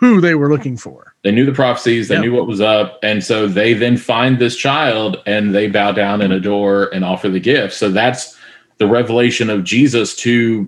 who 0.00 0.20
they 0.20 0.34
were 0.34 0.48
looking 0.48 0.76
for. 0.76 1.14
They 1.22 1.30
knew 1.30 1.44
the 1.46 1.52
prophecies, 1.52 2.08
they 2.08 2.14
Yeah. 2.16 2.22
knew 2.22 2.32
what 2.32 2.46
was 2.46 2.60
up. 2.60 2.98
And 3.02 3.22
so 3.22 3.46
they 3.46 3.74
then 3.74 3.96
find 3.98 4.38
this 4.38 4.56
child 4.56 5.18
and 5.26 5.54
they 5.54 5.68
bow 5.68 5.92
down 5.92 6.22
and 6.22 6.32
adore 6.32 6.88
and 6.94 7.04
offer 7.04 7.28
the 7.28 7.38
gift. 7.40 7.74
So 7.74 7.90
that's 7.90 8.36
the 8.78 8.86
revelation 8.86 9.50
of 9.50 9.62
Jesus 9.62 10.16
to 10.16 10.66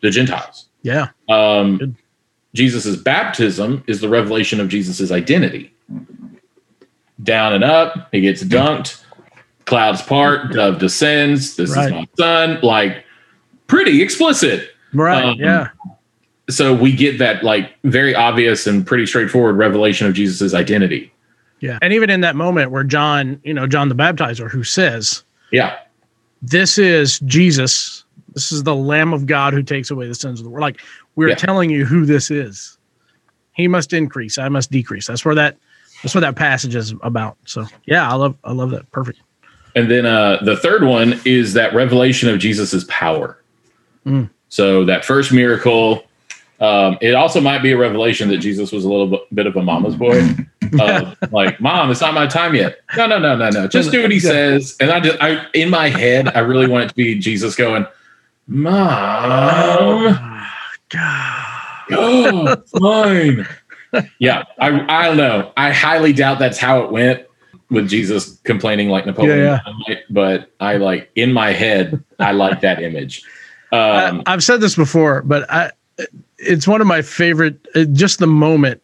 the 0.00 0.10
Gentiles. 0.10 0.66
Yeah, 0.82 1.08
Um, 1.28 1.76
Good. 1.78 1.94
Jesus' 2.54 2.96
baptism 2.96 3.84
is 3.86 4.00
the 4.00 4.08
revelation 4.08 4.58
of 4.60 4.68
Jesus' 4.68 5.12
identity. 5.12 5.68
down 7.22 7.52
and 7.52 7.62
up. 7.62 8.08
He 8.10 8.20
gets 8.20 8.42
dunked. 8.42 9.00
Clouds 9.64 10.02
part. 10.02 10.52
Dove 10.52 10.78
descends. 10.80 11.54
This 11.54 11.76
Right. 11.76 11.86
is 11.86 11.92
my 11.92 12.06
son. 12.18 12.58
Like 12.64 13.04
pretty 13.68 14.02
explicit. 14.02 14.70
Right. 14.92 15.24
Um, 15.24 15.36
yeah. 15.38 15.68
So 16.54 16.74
we 16.74 16.92
get 16.92 17.18
that 17.18 17.42
like 17.42 17.72
very 17.84 18.14
obvious 18.14 18.66
and 18.66 18.86
pretty 18.86 19.06
straightforward 19.06 19.56
revelation 19.56 20.06
of 20.06 20.14
Jesus's 20.14 20.54
identity. 20.54 21.12
Yeah. 21.60 21.78
And 21.80 21.92
even 21.92 22.10
in 22.10 22.20
that 22.22 22.34
moment 22.36 22.70
where 22.70 22.84
John, 22.84 23.40
you 23.44 23.54
know, 23.54 23.66
John 23.66 23.88
the 23.88 23.94
Baptizer, 23.94 24.50
who 24.50 24.64
says, 24.64 25.24
Yeah. 25.50 25.78
This 26.42 26.76
is 26.76 27.20
Jesus. 27.20 28.04
This 28.34 28.50
is 28.50 28.64
the 28.64 28.74
Lamb 28.74 29.12
of 29.12 29.26
God 29.26 29.52
who 29.52 29.62
takes 29.62 29.90
away 29.90 30.08
the 30.08 30.14
sins 30.14 30.40
of 30.40 30.44
the 30.44 30.50
world. 30.50 30.62
Like 30.62 30.80
we're 31.14 31.28
Yeah. 31.28 31.34
telling 31.36 31.70
you 31.70 31.84
who 31.84 32.04
this 32.04 32.30
is. 32.30 32.78
He 33.54 33.68
must 33.68 33.92
increase. 33.92 34.38
I 34.38 34.48
must 34.48 34.70
decrease. 34.70 35.06
That's 35.06 35.24
where 35.24 35.34
that 35.34 35.56
that's 36.02 36.14
what 36.14 36.22
that 36.22 36.34
passage 36.34 36.74
is 36.74 36.94
about. 37.02 37.36
So 37.44 37.66
yeah, 37.86 38.10
I 38.10 38.14
love 38.14 38.36
I 38.44 38.52
love 38.52 38.70
that. 38.70 38.90
Perfect. 38.90 39.20
And 39.76 39.90
then 39.90 40.04
uh, 40.04 40.38
the 40.42 40.56
third 40.56 40.84
one 40.84 41.20
is 41.24 41.52
that 41.54 41.74
revelation 41.74 42.28
of 42.28 42.38
Jesus's 42.38 42.84
power. 42.84 43.38
Mm. 44.04 44.28
So 44.48 44.84
that 44.84 45.04
first 45.04 45.32
miracle, 45.32 46.04
um, 46.62 46.96
it 47.00 47.14
also 47.14 47.40
might 47.40 47.58
be 47.62 47.72
a 47.72 47.76
revelation 47.76 48.28
that 48.28 48.38
Jesus 48.38 48.72
was 48.72 48.84
a 48.84 48.88
little 48.88 49.20
bit, 49.34 49.46
of 49.46 49.56
a 49.56 49.62
mama's 49.62 49.96
boy. 49.96 50.22
Uh, 50.80 51.14
like, 51.30 51.60
mom, 51.60 51.90
it's 51.90 52.00
not 52.00 52.14
my 52.14 52.26
time 52.26 52.54
yet. 52.54 52.78
No, 52.96 53.06
no, 53.06 53.18
no, 53.18 53.36
no, 53.36 53.50
no. 53.50 53.66
Just 53.68 53.90
do 53.90 54.00
what 54.00 54.10
he 54.10 54.16
Yeah. 54.16 54.30
says. 54.30 54.74
And 54.80 54.90
I 54.90 55.00
just, 55.00 55.20
I 55.20 55.46
in 55.52 55.68
my 55.68 55.90
head, 55.90 56.28
I 56.34 56.38
really 56.38 56.66
want 56.66 56.84
it 56.84 56.88
to 56.88 56.94
be 56.94 57.18
Jesus 57.18 57.54
going, 57.54 57.84
Mom, 58.46 60.18
God. 60.88 61.56
oh, 61.92 62.62
fine. 62.80 63.46
Yeah, 64.18 64.44
I, 64.58 64.68
I 64.88 65.08
don't 65.08 65.18
know. 65.18 65.52
I 65.58 65.72
highly 65.72 66.14
doubt 66.14 66.38
that's 66.38 66.58
how 66.58 66.84
it 66.84 66.90
went 66.90 67.26
with 67.70 67.88
Jesus 67.88 68.38
complaining 68.44 68.88
like 68.88 69.04
Napoleon. 69.04 69.38
Yeah, 69.38 69.60
Dynamite, 69.64 70.04
But 70.08 70.52
I 70.58 70.76
like 70.78 71.10
in 71.16 71.32
my 71.34 71.52
head, 71.52 72.02
I 72.18 72.32
like 72.32 72.62
that 72.62 72.82
image. 72.82 73.24
Um, 73.72 74.22
I, 74.26 74.32
I've 74.32 74.42
said 74.42 74.60
this 74.60 74.74
before, 74.74 75.22
but 75.22 75.50
I, 75.50 75.72
it's 76.38 76.66
one 76.66 76.80
of 76.80 76.86
my 76.86 77.02
favorite. 77.02 77.56
uh, 77.74 77.84
Just 77.84 78.18
the 78.18 78.26
moment, 78.26 78.82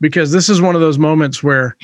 because 0.00 0.32
this 0.32 0.48
is 0.48 0.60
one 0.60 0.74
of 0.74 0.80
those 0.80 0.98
moments 0.98 1.42
where, 1.42 1.76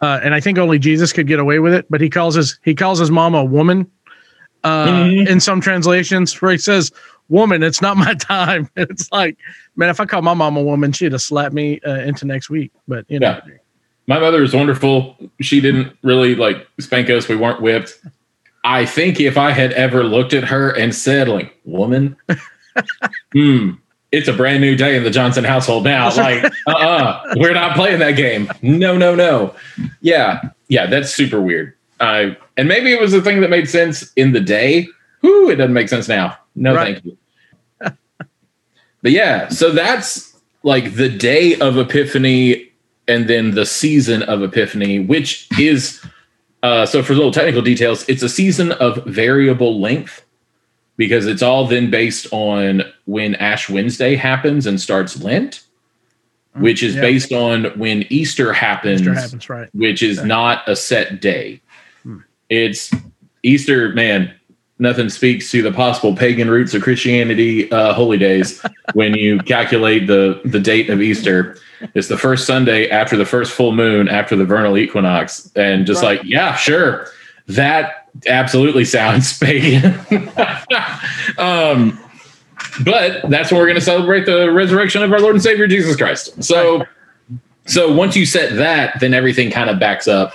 uh, 0.00 0.20
and 0.22 0.34
I 0.34 0.40
think 0.40 0.58
only 0.58 0.78
Jesus 0.78 1.12
could 1.12 1.26
get 1.26 1.38
away 1.38 1.58
with 1.58 1.74
it. 1.74 1.86
But 1.90 2.00
he 2.00 2.08
calls 2.10 2.34
his 2.34 2.58
he 2.64 2.74
calls 2.74 2.98
his 2.98 3.10
mom 3.10 3.34
a 3.34 3.44
woman. 3.44 3.90
Uh, 4.64 4.86
Mhm. 4.86 5.28
In 5.28 5.38
some 5.40 5.60
translations, 5.60 6.40
where 6.42 6.50
he 6.52 6.58
says 6.58 6.90
"woman," 7.28 7.62
it's 7.62 7.80
not 7.80 7.96
my 7.96 8.14
time. 8.18 8.68
It's 8.76 9.10
like, 9.12 9.36
man, 9.76 9.90
if 9.90 10.00
I 10.00 10.06
call 10.06 10.22
my 10.22 10.34
mom 10.34 10.56
a 10.56 10.62
woman, 10.62 10.90
she'd 10.92 11.12
have 11.12 11.22
slapped 11.22 11.54
me 11.54 11.80
uh, 11.86 12.00
into 12.00 12.24
next 12.26 12.50
week. 12.50 12.72
But 12.88 13.04
you 13.08 13.20
know, 13.20 13.38
Yeah. 13.46 13.54
my 14.08 14.18
mother 14.18 14.42
is 14.42 14.54
wonderful. 14.54 15.16
She 15.40 15.60
didn't 15.60 15.96
really 16.02 16.34
like 16.34 16.66
spank 16.80 17.10
us. 17.10 17.28
We 17.28 17.36
weren't 17.36 17.60
whipped. 17.60 18.00
I 18.64 18.84
think 18.86 19.20
if 19.20 19.38
I 19.38 19.52
had 19.52 19.72
ever 19.74 20.02
looked 20.02 20.32
at 20.34 20.42
her 20.44 20.70
and 20.70 20.92
said, 20.92 21.28
like, 21.28 21.56
woman, 21.64 22.16
hmm, 23.32 23.70
it's 24.16 24.28
a 24.28 24.32
brand 24.32 24.60
new 24.62 24.74
day 24.76 24.96
in 24.96 25.04
the 25.04 25.10
Johnson 25.10 25.44
household 25.44 25.84
now. 25.84 26.06
Like, 26.16 26.44
uh 26.44 26.50
uh-uh, 26.70 27.34
we're 27.36 27.52
not 27.54 27.76
playing 27.76 27.98
that 28.00 28.12
game. 28.12 28.50
No, 28.62 28.96
no, 28.96 29.14
no. 29.14 29.54
Yeah, 30.00 30.40
yeah, 30.68 30.86
that's 30.86 31.14
super 31.14 31.40
weird. 31.40 31.74
I 32.00 32.36
and 32.56 32.66
maybe 32.68 32.92
it 32.92 33.00
was 33.00 33.12
a 33.12 33.20
thing 33.22 33.40
that 33.42 33.50
made 33.50 33.68
sense 33.68 34.10
in 34.16 34.32
the 34.32 34.40
day. 34.40 34.88
Whoo, 35.22 35.50
it 35.50 35.56
doesn't 35.56 35.74
make 35.74 35.88
sense 35.88 36.08
now. 36.08 36.36
No, 36.54 36.74
Right. 36.74 36.94
thank 37.02 37.04
you. 37.04 37.16
but 39.02 39.12
yeah, 39.12 39.48
so 39.48 39.70
that's 39.70 40.38
like 40.62 40.94
the 40.94 41.08
day 41.08 41.56
of 41.60 41.76
Epiphany 41.78 42.70
and 43.08 43.28
then 43.28 43.52
the 43.54 43.66
season 43.66 44.22
of 44.24 44.42
Epiphany, 44.42 44.98
which 45.00 45.48
is 45.60 46.02
uh, 46.62 46.84
so 46.86 47.02
for 47.02 47.14
little 47.14 47.30
technical 47.30 47.62
details, 47.62 48.08
it's 48.08 48.22
a 48.22 48.28
season 48.28 48.72
of 48.72 49.04
variable 49.04 49.80
length 49.80 50.24
because 50.96 51.26
it's 51.26 51.42
all 51.42 51.66
then 51.66 51.90
based 51.90 52.26
on 52.32 52.82
when 53.04 53.34
Ash 53.36 53.68
Wednesday 53.68 54.14
happens 54.14 54.66
and 54.66 54.80
starts 54.80 55.20
Lent, 55.22 55.62
which 56.54 56.82
is 56.82 56.94
Yeah. 56.94 57.00
based 57.02 57.32
on 57.32 57.64
when 57.78 58.04
Easter 58.10 58.52
happens, 58.52 59.00
Easter 59.02 59.14
happens, 59.14 59.48
right? 59.48 59.68
which 59.74 60.02
is 60.02 60.16
Yeah. 60.18 60.24
not 60.24 60.62
a 60.68 60.74
set 60.76 61.20
day. 61.20 61.60
Hmm. 62.02 62.18
It's 62.48 62.90
Easter, 63.42 63.90
man. 63.92 64.32
Nothing 64.78 65.08
speaks 65.08 65.50
to 65.52 65.62
the 65.62 65.72
possible 65.72 66.14
pagan 66.14 66.50
roots 66.50 66.74
of 66.74 66.82
Christianity 66.82 67.70
uh, 67.72 67.94
holy 67.94 68.18
days 68.18 68.60
when 68.94 69.14
you 69.14 69.38
calculate 69.38 70.06
the 70.06 70.40
the 70.44 70.60
date 70.60 70.90
of 70.90 71.00
Easter. 71.00 71.56
It's 71.94 72.08
the 72.08 72.18
first 72.18 72.46
Sunday 72.46 72.88
after 72.90 73.16
the 73.16 73.24
first 73.26 73.52
full 73.52 73.72
moon 73.72 74.08
after 74.08 74.34
the 74.36 74.44
vernal 74.44 74.76
equinox, 74.78 75.50
and 75.56 75.86
just 75.86 76.02
Right. 76.02 76.18
like 76.18 76.26
yeah, 76.28 76.54
sure, 76.56 77.06
that 77.48 78.08
absolutely 78.26 78.84
sounds 78.84 79.38
pagan. 79.38 79.94
um, 81.38 81.98
but 82.84 83.28
that's 83.30 83.50
when 83.50 83.60
we're 83.60 83.66
going 83.66 83.78
to 83.78 83.80
celebrate 83.84 84.26
the 84.26 84.50
resurrection 84.52 85.02
of 85.02 85.12
our 85.12 85.20
Lord 85.20 85.34
and 85.34 85.42
Savior 85.42 85.66
Jesus 85.66 85.96
Christ. 85.96 86.42
So, 86.42 86.84
so 87.66 87.92
once 87.94 88.16
you 88.16 88.26
set 88.26 88.56
that, 88.56 88.98
then 89.00 89.14
everything 89.14 89.50
kind 89.50 89.70
of 89.70 89.78
backs 89.78 90.08
up 90.08 90.34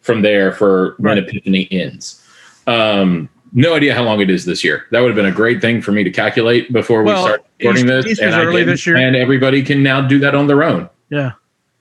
from 0.00 0.22
there 0.22 0.52
for 0.52 0.94
when. 0.98 1.18
Epiphany 1.18 1.68
ends. 1.70 2.22
Um, 2.66 3.28
no 3.52 3.74
idea 3.74 3.94
how 3.94 4.02
long 4.02 4.20
it 4.20 4.28
is 4.28 4.44
this 4.44 4.64
year. 4.64 4.84
That 4.90 5.00
would 5.00 5.08
have 5.08 5.16
been 5.16 5.26
a 5.26 5.32
great 5.32 5.60
thing 5.60 5.80
for 5.80 5.92
me 5.92 6.02
to 6.04 6.10
calculate 6.10 6.72
before 6.72 7.02
we 7.04 7.10
start 7.10 7.44
recording 7.60 7.84
Easter- 7.84 8.02
this. 8.02 8.12
Easter's 8.12 8.34
I 8.34 8.42
early 8.44 8.64
this 8.64 8.86
year. 8.86 8.96
and 8.96 9.14
everybody 9.16 9.62
can 9.62 9.82
now 9.82 10.00
do 10.06 10.18
that 10.18 10.34
on 10.34 10.46
their 10.46 10.62
own. 10.62 10.90
Yeah. 11.08 11.32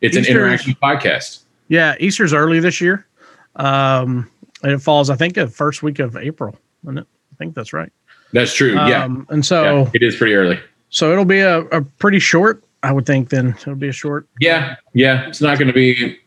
It's 0.01 0.15
Easter's- 0.15 0.35
an 0.35 0.41
interactive 0.73 0.79
podcast. 0.79 1.41
Yeah, 1.67 1.95
Easter's 1.99 2.31
early 2.33 2.59
this 2.59 2.79
year. 2.79 3.07
Um, 3.55 4.29
and 4.34 4.34
it 4.71 4.79
falls, 4.79 5.09
I 5.09 5.15
think, 5.15 5.35
the 5.35 5.47
first 5.47 5.83
week 5.83 5.99
of 5.99 6.15
April. 6.15 6.55
Isn't 6.83 6.99
it? 6.99 7.07
I 7.31 7.35
think 7.37 7.55
that's 7.55 7.73
right. 7.73 7.91
That's 8.33 8.53
true. 8.53 8.73
yeah. 8.73 9.03
Um, 9.03 9.25
and 9.29 9.45
so, 9.45 9.63
yeah, 9.83 9.91
it 9.93 10.03
is 10.03 10.15
pretty 10.15 10.33
early. 10.33 10.59
so 10.89 11.11
it'll 11.11 11.25
be 11.25 11.39
a, 11.39 11.59
a 11.65 11.81
pretty 11.81 12.19
short. 12.19 12.63
I 12.83 12.91
would 12.91 13.05
think 13.05 13.29
then 13.29 13.49
it'll 13.61 13.75
be 13.75 13.87
a 13.87 13.93
short. 13.93 14.27
Yeah, 14.39 14.75
yeah. 14.93 15.27
It's 15.27 15.41
not 15.41 15.57
going 15.57 15.67
to 15.67 15.73
be. 15.73 16.19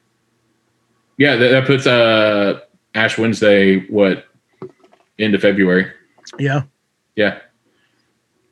Yeah, 1.17 1.37
that, 1.37 1.49
that 1.49 1.67
puts 1.67 1.87
uh 1.87 2.61
Ash 2.95 3.19
Wednesday 3.19 3.81
what 3.87 4.27
into 5.19 5.39
February. 5.39 5.91
Yeah, 6.39 6.63
Yeah. 7.17 7.41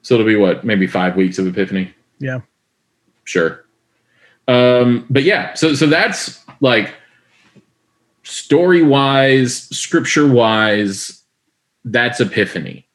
So 0.03 0.15
it'll 0.15 0.27
be 0.27 0.37
what 0.37 0.65
maybe 0.65 0.87
five 0.87 1.17
weeks 1.17 1.39
of 1.39 1.47
Epiphany. 1.47 1.93
yeah, 2.19 2.41
Sure. 3.25 3.65
Um, 4.49 5.05
but 5.11 5.25
yeah, 5.25 5.55
so 5.55 5.75
so 5.75 5.87
that's 5.87 6.45
like 6.61 6.95
story 8.27 8.83
wise, 8.83 9.63
scripture 9.77 10.27
wise, 10.27 11.23
that's 11.85 12.21
Epiphany. 12.21 12.87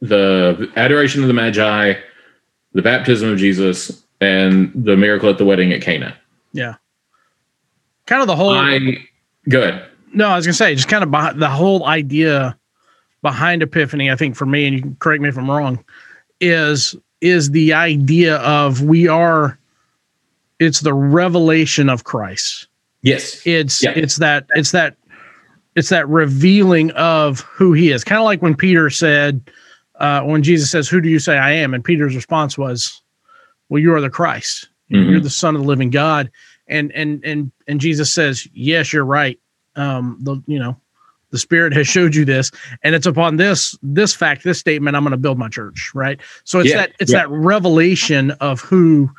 The 0.00 0.70
adoration 0.76 1.22
of 1.22 1.28
the 1.28 1.34
Magi, 1.34 1.94
the 2.72 2.82
baptism 2.82 3.30
of 3.30 3.38
Jesus, 3.38 4.02
and 4.20 4.72
the 4.74 4.96
miracle 4.96 5.28
at 5.28 5.38
the 5.38 5.44
wedding 5.44 5.72
at 5.72 5.82
Cana. 5.82 6.16
yeah. 6.52 6.74
Kind 8.06 8.22
of 8.22 8.28
the 8.28 8.36
whole. 8.36 8.50
I 8.54 8.98
good. 9.48 9.84
no, 10.12 10.28
I 10.28 10.36
was 10.36 10.46
gonna 10.46 10.54
say 10.54 10.72
just 10.76 10.86
kind 10.86 11.02
of 11.02 11.10
behind, 11.10 11.42
the 11.42 11.50
whole 11.50 11.86
idea 11.86 12.56
behind 13.20 13.64
Epiphany. 13.64 14.12
I 14.12 14.14
think 14.14 14.36
for 14.36 14.46
me, 14.46 14.64
and 14.64 14.76
you 14.76 14.80
can 14.80 14.94
correct 15.00 15.20
me 15.20 15.28
if 15.28 15.36
I'm 15.36 15.50
wrong, 15.50 15.84
is 16.40 16.94
is 17.20 17.50
the 17.50 17.72
idea 17.72 18.36
of 18.36 18.82
we 18.82 19.08
are. 19.08 19.58
It's 20.60 20.80
the 20.80 20.94
revelation 20.94 21.88
of 21.88 22.04
Christ. 22.04 22.68
Yes. 23.06 23.40
it's 23.46 23.82
Yeah. 23.82 23.92
it's 23.96 24.16
that 24.16 24.46
it's 24.54 24.72
that 24.72 24.96
it's 25.76 25.90
that 25.90 26.08
revealing 26.08 26.90
of 26.92 27.40
who 27.40 27.72
he 27.72 27.90
is. 27.92 28.04
Kind 28.04 28.18
of 28.18 28.24
like 28.24 28.42
when 28.42 28.54
peter 28.56 28.90
said 28.90 29.40
uh 30.00 30.22
when 30.22 30.42
jesus 30.42 30.70
says 30.70 30.88
who 30.88 31.00
do 31.00 31.08
you 31.08 31.18
say 31.18 31.38
i 31.38 31.52
am? 31.52 31.74
And 31.74 31.84
peter's 31.84 32.14
response 32.16 32.58
was 32.58 33.00
well 33.68 33.80
you 33.82 33.94
are 33.94 34.00
the 34.00 34.10
christ. 34.10 34.68
Know, 34.90 35.00
you're 35.00 35.20
the 35.20 35.30
son 35.30 35.54
of 35.56 35.62
the 35.62 35.66
living 35.68 35.90
god. 35.90 36.30
And 36.68 36.92
and 36.92 37.24
and 37.24 37.52
and 37.68 37.80
jesus 37.80 38.12
says 38.12 38.46
yes 38.52 38.92
you're 38.92 39.04
right. 39.04 39.38
Um 39.76 40.18
the 40.22 40.42
you 40.46 40.58
know 40.58 40.76
the 41.30 41.38
spirit 41.38 41.72
has 41.74 41.88
showed 41.88 42.14
you 42.14 42.24
this. 42.24 42.50
And 42.82 42.94
it's 42.94 43.06
upon 43.06 43.36
this 43.36 43.76
this 43.82 44.14
fact 44.14 44.44
this 44.44 44.58
statement 44.60 44.96
i'm 44.96 45.02
going 45.04 45.12
to 45.12 45.16
build 45.16 45.38
my 45.38 45.48
church 45.48 45.92
right? 45.94 46.20
So 46.44 46.60
it's 46.60 46.70
Yeah, 46.70 46.76
that 46.78 46.92
it's 47.00 47.12
yeah. 47.12 47.20
that 47.20 47.30
revelation 47.30 48.32
of 48.40 48.60
who 48.60 49.10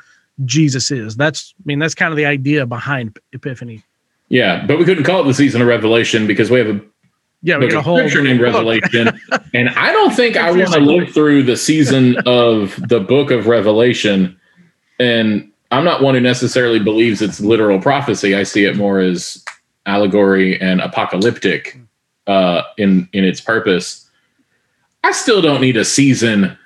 jesus 0.45 0.91
is 0.91 1.15
that's 1.15 1.53
i 1.59 1.63
mean 1.65 1.79
that's 1.79 1.95
kind 1.95 2.11
of 2.11 2.17
the 2.17 2.25
idea 2.25 2.65
behind 2.65 3.17
epiphany 3.33 3.83
Yeah, 4.29 4.65
but 4.65 4.77
we 4.77 4.85
couldn't 4.85 5.05
call 5.05 5.21
it 5.21 5.27
the 5.27 5.33
season 5.33 5.61
of 5.61 5.67
Revelation 5.67 6.27
because 6.27 6.51
we 6.51 6.59
have 6.59 6.67
a 6.67 6.81
Yeah, 7.41 7.57
we 7.57 7.69
got 7.69 7.79
a 7.79 7.81
whole 7.81 7.97
scripture 7.97 8.21
named. 8.21 8.41
Revelation, 8.41 9.19
and 9.53 9.69
I 9.69 9.91
don't 9.91 10.13
think 10.13 10.35
I 10.35 10.51
want 10.51 10.73
to 10.73 10.79
live 10.79 11.13
through 11.13 11.43
the 11.43 11.55
season 11.55 12.17
of 12.25 12.75
the 12.89 12.99
book 12.99 13.31
of 13.31 13.47
Revelation. 13.47 14.37
And 14.99 15.49
I'm 15.71 15.85
not 15.85 16.01
one 16.01 16.15
who 16.15 16.21
necessarily 16.21 16.79
believes 16.79 17.21
it's 17.21 17.39
literal 17.39 17.79
prophecy. 17.79 18.35
I 18.35 18.43
see 18.43 18.65
it 18.65 18.75
more 18.75 18.99
as 18.99 19.43
allegory 19.85 20.59
and 20.59 20.81
apocalyptic 20.81 21.79
uh, 22.27 22.63
in 22.77 23.07
in 23.13 23.23
its 23.23 23.39
purpose. 23.39 24.09
I 25.03 25.13
still 25.13 25.41
don't 25.41 25.61
need 25.61 25.77
a 25.77 25.85
season 25.85 26.57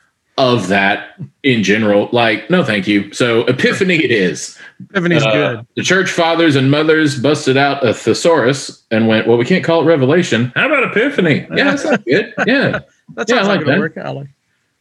of 0.41 0.67
that 0.69 1.15
in 1.43 1.61
general. 1.63 2.09
Like, 2.11 2.49
no, 2.49 2.63
thank 2.63 2.87
you. 2.87 3.13
So 3.13 3.41
Epiphany 3.45 4.03
it 4.03 4.09
is. 4.11 4.57
Epiphany's 4.91 5.23
Uh, 5.23 5.31
good. 5.31 5.67
The 5.75 5.83
church 5.83 6.11
fathers 6.11 6.55
and 6.55 6.71
mothers 6.71 7.19
busted 7.19 7.57
out 7.57 7.85
a 7.85 7.93
thesaurus 7.93 8.83
and 8.89 9.07
went, 9.07 9.27
well, 9.27 9.37
we 9.37 9.45
can't 9.45 9.63
call 9.63 9.81
it 9.81 9.85
Revelation. 9.85 10.51
How 10.55 10.65
about 10.65 10.83
Epiphany? 10.91 11.45
Yeah, 11.55 11.63
that's 11.65 11.85
not 11.85 12.03
good. 12.05 12.33
Yeah. 12.45 12.79
That 13.15 13.27
yeah, 13.27 13.39
I 13.39 13.41
like 13.41 13.65
that. 13.65 13.77
work. 13.77 13.97
I. 13.97 14.23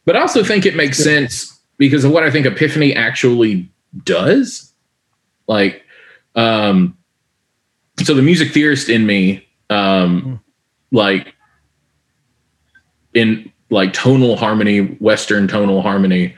But 0.05 0.15
I 0.15 0.21
also 0.21 0.41
think 0.41 0.65
it 0.65 0.73
makes 0.73 0.97
sense 0.97 1.59
because 1.77 2.05
of 2.05 2.11
what 2.13 2.23
I 2.23 2.31
think 2.31 2.45
Epiphany 2.45 2.95
actually 2.95 3.69
does. 4.05 4.71
Like, 5.47 5.83
um, 6.35 6.97
so 8.03 8.13
the 8.13 8.21
music 8.21 8.53
theorist 8.53 8.87
in 8.87 9.05
me, 9.05 9.45
um, 9.69 10.39
like, 10.93 11.35
in 13.13 13.51
like 13.71 13.93
tonal 13.93 14.35
harmony, 14.35 14.81
Western 14.99 15.47
tonal 15.47 15.81
harmony, 15.81 16.35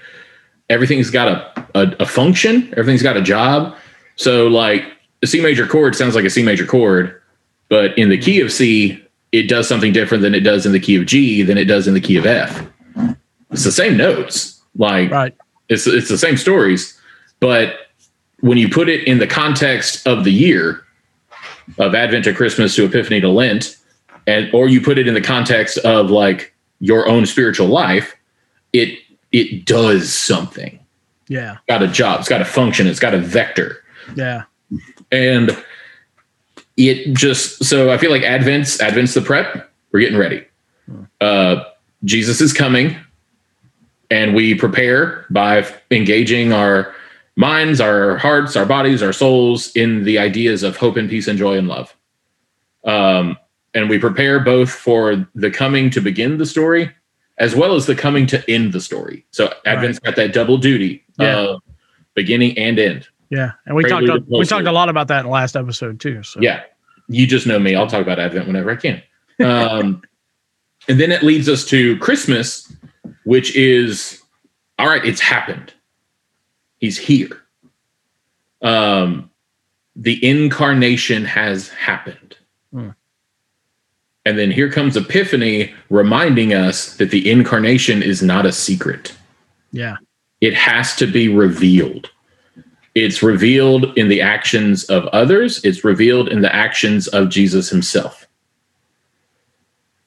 everything's 0.69 1.09
got 1.09 1.27
a, 1.27 1.67
a, 1.75 1.95
a 1.99 2.05
function, 2.05 2.73
everything's 2.77 3.03
got 3.03 3.17
a 3.17 3.21
job. 3.21 3.75
So, 4.15 4.47
like, 4.47 4.85
a 5.21 5.27
C 5.27 5.41
major 5.41 5.67
chord 5.67 5.95
sounds 5.95 6.15
like 6.15 6.25
a 6.25 6.29
C 6.29 6.43
major 6.43 6.65
chord, 6.65 7.21
but 7.69 7.97
in 7.97 8.09
the 8.09 8.17
key 8.17 8.39
of 8.39 8.51
C, 8.51 9.03
it 9.33 9.49
does 9.49 9.67
something 9.67 9.91
different 9.91 10.21
than 10.21 10.33
it 10.33 10.41
does 10.41 10.65
in 10.65 10.71
the 10.71 10.79
key 10.79 10.95
of 10.95 11.05
G 11.05 11.41
than 11.41 11.57
it 11.57 11.65
does 11.65 11.87
in 11.87 11.93
the 11.93 12.01
key 12.01 12.15
of 12.15 12.25
F 12.25 12.65
it's 13.53 13.63
the 13.63 13.71
same 13.71 13.95
notes 13.95 14.61
like 14.77 15.09
Right. 15.11 15.35
it's 15.69 15.87
it's 15.87 16.09
the 16.09 16.17
same 16.17 16.35
stories 16.35 16.99
but 17.39 17.75
when 18.41 18.57
you 18.57 18.67
put 18.67 18.89
it 18.89 19.07
in 19.07 19.19
the 19.19 19.27
context 19.27 20.05
of 20.05 20.23
the 20.23 20.31
year 20.33 20.83
of 21.77 21.95
advent 21.95 22.25
to 22.25 22.33
christmas 22.33 22.75
to 22.75 22.85
epiphany 22.85 23.21
to 23.21 23.29
lent 23.29 23.77
and 24.27 24.49
or 24.53 24.67
you 24.67 24.81
put 24.81 24.97
it 24.97 25.07
in 25.07 25.13
the 25.13 25.21
context 25.21 25.77
of 25.79 26.09
like 26.09 26.52
your 26.83 27.07
own 27.07 27.25
spiritual 27.25 27.67
life 27.67 28.13
it 28.73 28.99
it 29.31 29.65
does 29.65 30.13
something. 30.13 30.77
Yeah. 31.29 31.57
got 31.69 31.81
a 31.81 31.87
job 31.87 32.19
it's 32.19 32.27
got 32.29 32.41
a 32.41 32.45
function 32.45 32.87
it's 32.87 32.99
got 32.99 33.13
a 33.13 33.19
vector. 33.19 33.81
Yeah. 34.15 34.43
and 35.11 35.51
it 36.75 37.13
just 37.15 37.63
so 37.63 37.91
i 37.91 37.97
feel 37.97 38.11
like 38.11 38.23
advent's 38.23 38.81
advent's 38.81 39.13
the 39.13 39.21
prep 39.21 39.71
we're 39.91 40.01
getting 40.01 40.17
ready. 40.17 40.45
Uh 41.21 41.63
jesus 42.03 42.41
is 42.41 42.51
coming 42.51 42.97
and 44.11 44.35
we 44.35 44.53
prepare 44.53 45.25
by 45.29 45.65
engaging 45.89 46.51
our 46.51 46.93
minds 47.37 47.79
our 47.79 48.17
hearts 48.17 48.57
our 48.57 48.65
bodies 48.65 49.01
our 49.01 49.13
souls 49.13 49.71
in 49.75 50.03
the 50.03 50.19
ideas 50.19 50.63
of 50.63 50.75
hope 50.75 50.97
and 50.97 51.09
peace 51.09 51.29
and 51.29 51.39
joy 51.39 51.57
and 51.57 51.69
love. 51.69 51.95
Um 52.83 53.37
and 53.73 53.89
we 53.89 53.97
prepare 53.99 54.39
both 54.39 54.69
for 54.71 55.27
the 55.35 55.49
coming 55.51 55.89
to 55.89 56.01
begin 56.01 56.37
the 56.37 56.45
story 56.45 56.91
as 57.39 57.55
well 57.55 57.75
as 57.75 57.85
the 57.87 57.95
coming 57.95 58.25
to 58.27 58.43
end 58.49 58.73
the 58.73 58.81
story 58.81 59.25
so 59.31 59.51
advent's 59.65 59.99
got 59.99 60.15
that 60.15 60.33
double 60.33 60.57
duty 60.57 61.03
Yeah. 61.19 61.37
of 61.39 61.61
beginning 62.13 62.57
and 62.57 62.77
end 62.79 63.07
Yeah. 63.29 63.53
And 63.65 63.75
we 63.75 63.83
Prelude 63.83 64.07
talked. 64.07 64.27
and 64.29 64.39
We 64.39 64.45
talked 64.45 64.67
a 64.67 64.71
lot 64.71 64.89
about 64.89 65.07
that 65.07 65.21
in 65.21 65.25
the 65.25 65.31
last 65.31 65.55
episode 65.55 65.99
too. 65.99 66.21
So 66.23 66.39
Yeah. 66.41 66.61
You 67.09 67.25
just 67.25 67.47
know 67.47 67.57
me. 67.57 67.73
I'll 67.75 67.87
talk 67.87 68.01
about 68.01 68.19
Advent 68.19 68.45
whenever 68.47 68.69
I 68.71 68.75
can. 68.75 69.01
Um, 69.43 70.03
and 70.87 70.99
then 70.99 71.11
it 71.11 71.23
leads 71.23 71.49
us 71.49 71.65
to 71.65 71.97
Christmas, 71.97 72.71
which 73.25 73.55
is 73.55 74.21
all 74.77 74.87
right, 74.87 75.03
it's 75.03 75.19
happened. 75.21 75.73
He's 76.77 76.97
here. 76.97 77.41
Um, 78.61 79.29
the 79.95 80.23
incarnation 80.25 81.25
has 81.25 81.69
happened. 81.69 82.37
Hmm. 82.71 82.89
And 84.25 84.37
then 84.37 84.51
here 84.51 84.71
comes 84.71 84.95
Epiphany 84.95 85.73
reminding 85.89 86.53
us 86.53 86.95
that 86.97 87.11
the 87.11 87.29
incarnation 87.29 88.01
is 88.01 88.21
not 88.21 88.45
a 88.45 88.51
secret 88.53 89.13
Yeah. 89.71 89.97
it 90.41 90.53
has 90.53 90.95
to 90.97 91.07
be 91.07 91.27
revealed. 91.29 92.09
It's 92.95 93.23
revealed 93.23 93.97
in 93.97 94.07
the 94.07 94.21
actions 94.21 94.83
of 94.85 95.05
others, 95.07 95.63
it's 95.65 95.83
revealed 95.83 96.29
in 96.29 96.41
the 96.41 96.55
actions 96.55 97.07
of 97.07 97.29
Jesus 97.29 97.69
himself. 97.69 98.27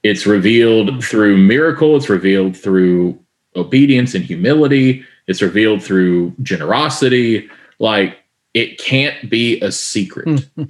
It's 0.02 0.24
revealed 0.26 1.04
through 1.04 1.36
miracle, 1.36 1.96
it's 1.96 2.08
revealed 2.08 2.56
through 2.56 3.18
obedience 3.56 4.14
and 4.14 4.24
humility, 4.24 5.04
it's 5.26 5.42
revealed 5.42 5.82
through 5.82 6.32
generosity. 6.42 7.48
Like 7.80 8.18
it 8.54 8.78
can't 8.78 9.28
be 9.28 9.60
a 9.60 9.72
secret. 9.72 10.46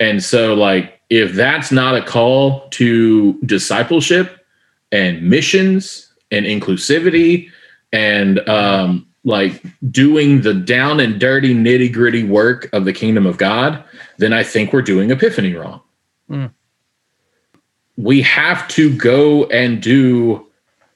and 0.00 0.22
so, 0.22 0.54
like, 0.54 1.00
if 1.10 1.32
that's 1.32 1.72
not 1.72 1.96
a 1.96 2.02
call 2.02 2.68
to 2.70 3.38
discipleship 3.40 4.44
and 4.92 5.22
missions 5.22 6.12
and 6.30 6.44
inclusivity 6.46 7.50
and 7.92 8.46
um, 8.48 9.06
like 9.24 9.62
doing 9.90 10.42
the 10.42 10.54
down 10.54 11.00
and 11.00 11.18
dirty 11.18 11.54
nitty 11.54 11.92
gritty 11.92 12.24
work 12.24 12.68
of 12.72 12.84
the 12.84 12.92
kingdom 12.92 13.26
of 13.26 13.38
God, 13.38 13.82
then 14.18 14.32
I 14.32 14.42
think 14.42 14.72
we're 14.72 14.82
doing 14.82 15.10
Epiphany 15.10 15.54
wrong. 15.54 15.80
Mm. 16.30 16.52
We 17.96 18.22
have 18.22 18.68
to 18.68 18.94
go 18.96 19.46
and 19.46 19.82
do, 19.82 20.46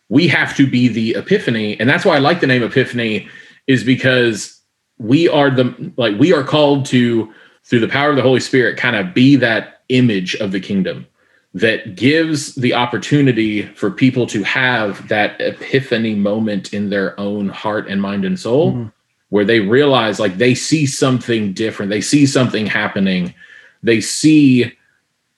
we 0.09 0.29
have 0.29 0.55
to 0.57 0.67
be 0.67 0.89
the 0.89 1.17
Epiphany. 1.17 1.81
And 1.81 1.89
that's 1.89 2.05
why 2.05 2.17
I 2.17 2.19
like 2.19 2.41
the 2.41 2.47
name 2.47 2.63
Epiphany, 2.63 3.29
is 3.67 3.83
because 3.83 4.61
we 4.99 5.29
are 5.29 5.51
the, 5.51 5.93
like, 5.97 6.19
we 6.19 6.33
are 6.33 6.45
called 6.45 6.85
to, 6.87 7.33
through 7.65 7.81
the 7.81 7.89
power 7.89 8.11
of 8.11 8.17
the 8.17 8.23
Holy 8.23 8.41
Spirit, 8.41 8.77
kind 8.77 8.97
of 8.97 9.15
be 9.15 9.37
that 9.37 9.83
image 9.89 10.35
of 10.37 10.53
the 10.53 10.61
kingdom 10.61 11.07
that 11.55 11.97
gives 11.97 12.55
the 12.55 12.73
opportunity 12.73 13.63
for 13.63 13.91
people 13.91 14.27
to 14.27 14.43
have 14.43 15.07
that 15.09 15.39
epiphany 15.41 16.15
moment 16.15 16.73
in 16.73 16.89
their 16.89 17.19
own 17.21 17.49
heart 17.49 17.89
and 17.89 18.01
mind 18.01 18.25
and 18.25 18.41
soul 18.41 18.73
Mhm. 18.73 18.93
where 19.29 19.45
they 19.45 19.61
realize 19.61 20.19
like 20.19 20.39
they 20.39 20.55
see 20.55 20.87
something 20.87 21.53
different 21.53 21.91
they 21.91 22.01
see 22.01 22.25
something 22.25 22.65
happening 22.67 23.35
they 23.83 24.01
see 24.01 24.73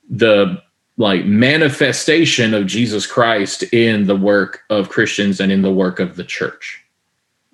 the 0.08 0.62
like 0.98 1.24
manifestation 1.24 2.54
of 2.54 2.66
Jesus 2.66 3.06
Christ 3.06 3.64
in 3.72 4.06
the 4.06 4.14
work 4.14 4.60
of 4.70 4.88
Christians 4.90 5.40
and 5.40 5.50
in 5.50 5.62
the 5.62 5.72
work 5.72 5.98
of 5.98 6.14
the 6.16 6.24
church 6.24 6.80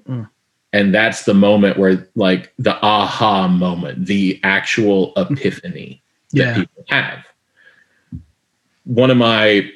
Mm. 0.06 0.28
And 0.72 0.94
that's 0.94 1.24
the 1.24 1.34
moment 1.34 1.78
where 1.78 2.08
like 2.14 2.52
the 2.58 2.76
aha 2.84 3.48
moment 3.48 4.06
the 4.06 4.38
actual 4.42 5.12
epiphany 5.16 6.02
that 6.32 6.36
Yeah. 6.38 6.54
people 6.54 6.84
have. 6.88 7.24
One 8.84 9.10
of 9.10 9.16
my, 9.16 9.46
I 9.46 9.70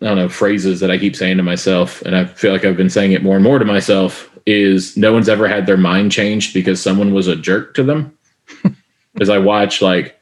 don't 0.00 0.16
know, 0.16 0.28
phrases 0.28 0.80
that 0.80 0.90
I 0.90 0.98
keep 0.98 1.14
saying 1.16 1.36
to 1.36 1.42
myself, 1.42 2.02
and 2.02 2.16
I 2.16 2.24
feel 2.24 2.52
like 2.52 2.64
I've 2.64 2.76
been 2.76 2.90
saying 2.90 3.12
it 3.12 3.22
more 3.22 3.34
and 3.36 3.44
more 3.44 3.58
to 3.58 3.64
myself, 3.64 4.30
is 4.46 4.96
no 4.96 5.12
one's 5.12 5.28
ever 5.28 5.48
had 5.48 5.66
their 5.66 5.76
mind 5.76 6.12
changed 6.12 6.54
because 6.54 6.80
someone 6.80 7.12
was 7.12 7.26
a 7.26 7.36
jerk 7.36 7.74
to 7.74 7.82
them. 7.82 8.16
As 9.20 9.28
I 9.30 9.38
watch 9.38 9.82
like 9.82 10.18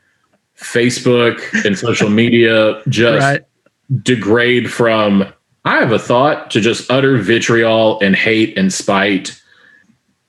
Facebook 0.57 1.65
and 1.65 1.79
social 1.79 2.09
media 2.11 2.81
just 2.89 3.21
Right. 3.25 3.43
degrade 4.03 4.71
from 4.71 5.27
I 5.67 5.79
have 5.79 5.93
a 5.93 5.99
thought 5.99 6.51
to 6.53 6.61
just 6.61 6.91
utter 6.91 7.17
vitriol 7.19 7.99
and 8.01 8.15
hate 8.15 8.57
and 8.59 8.73
spite. 8.73 9.41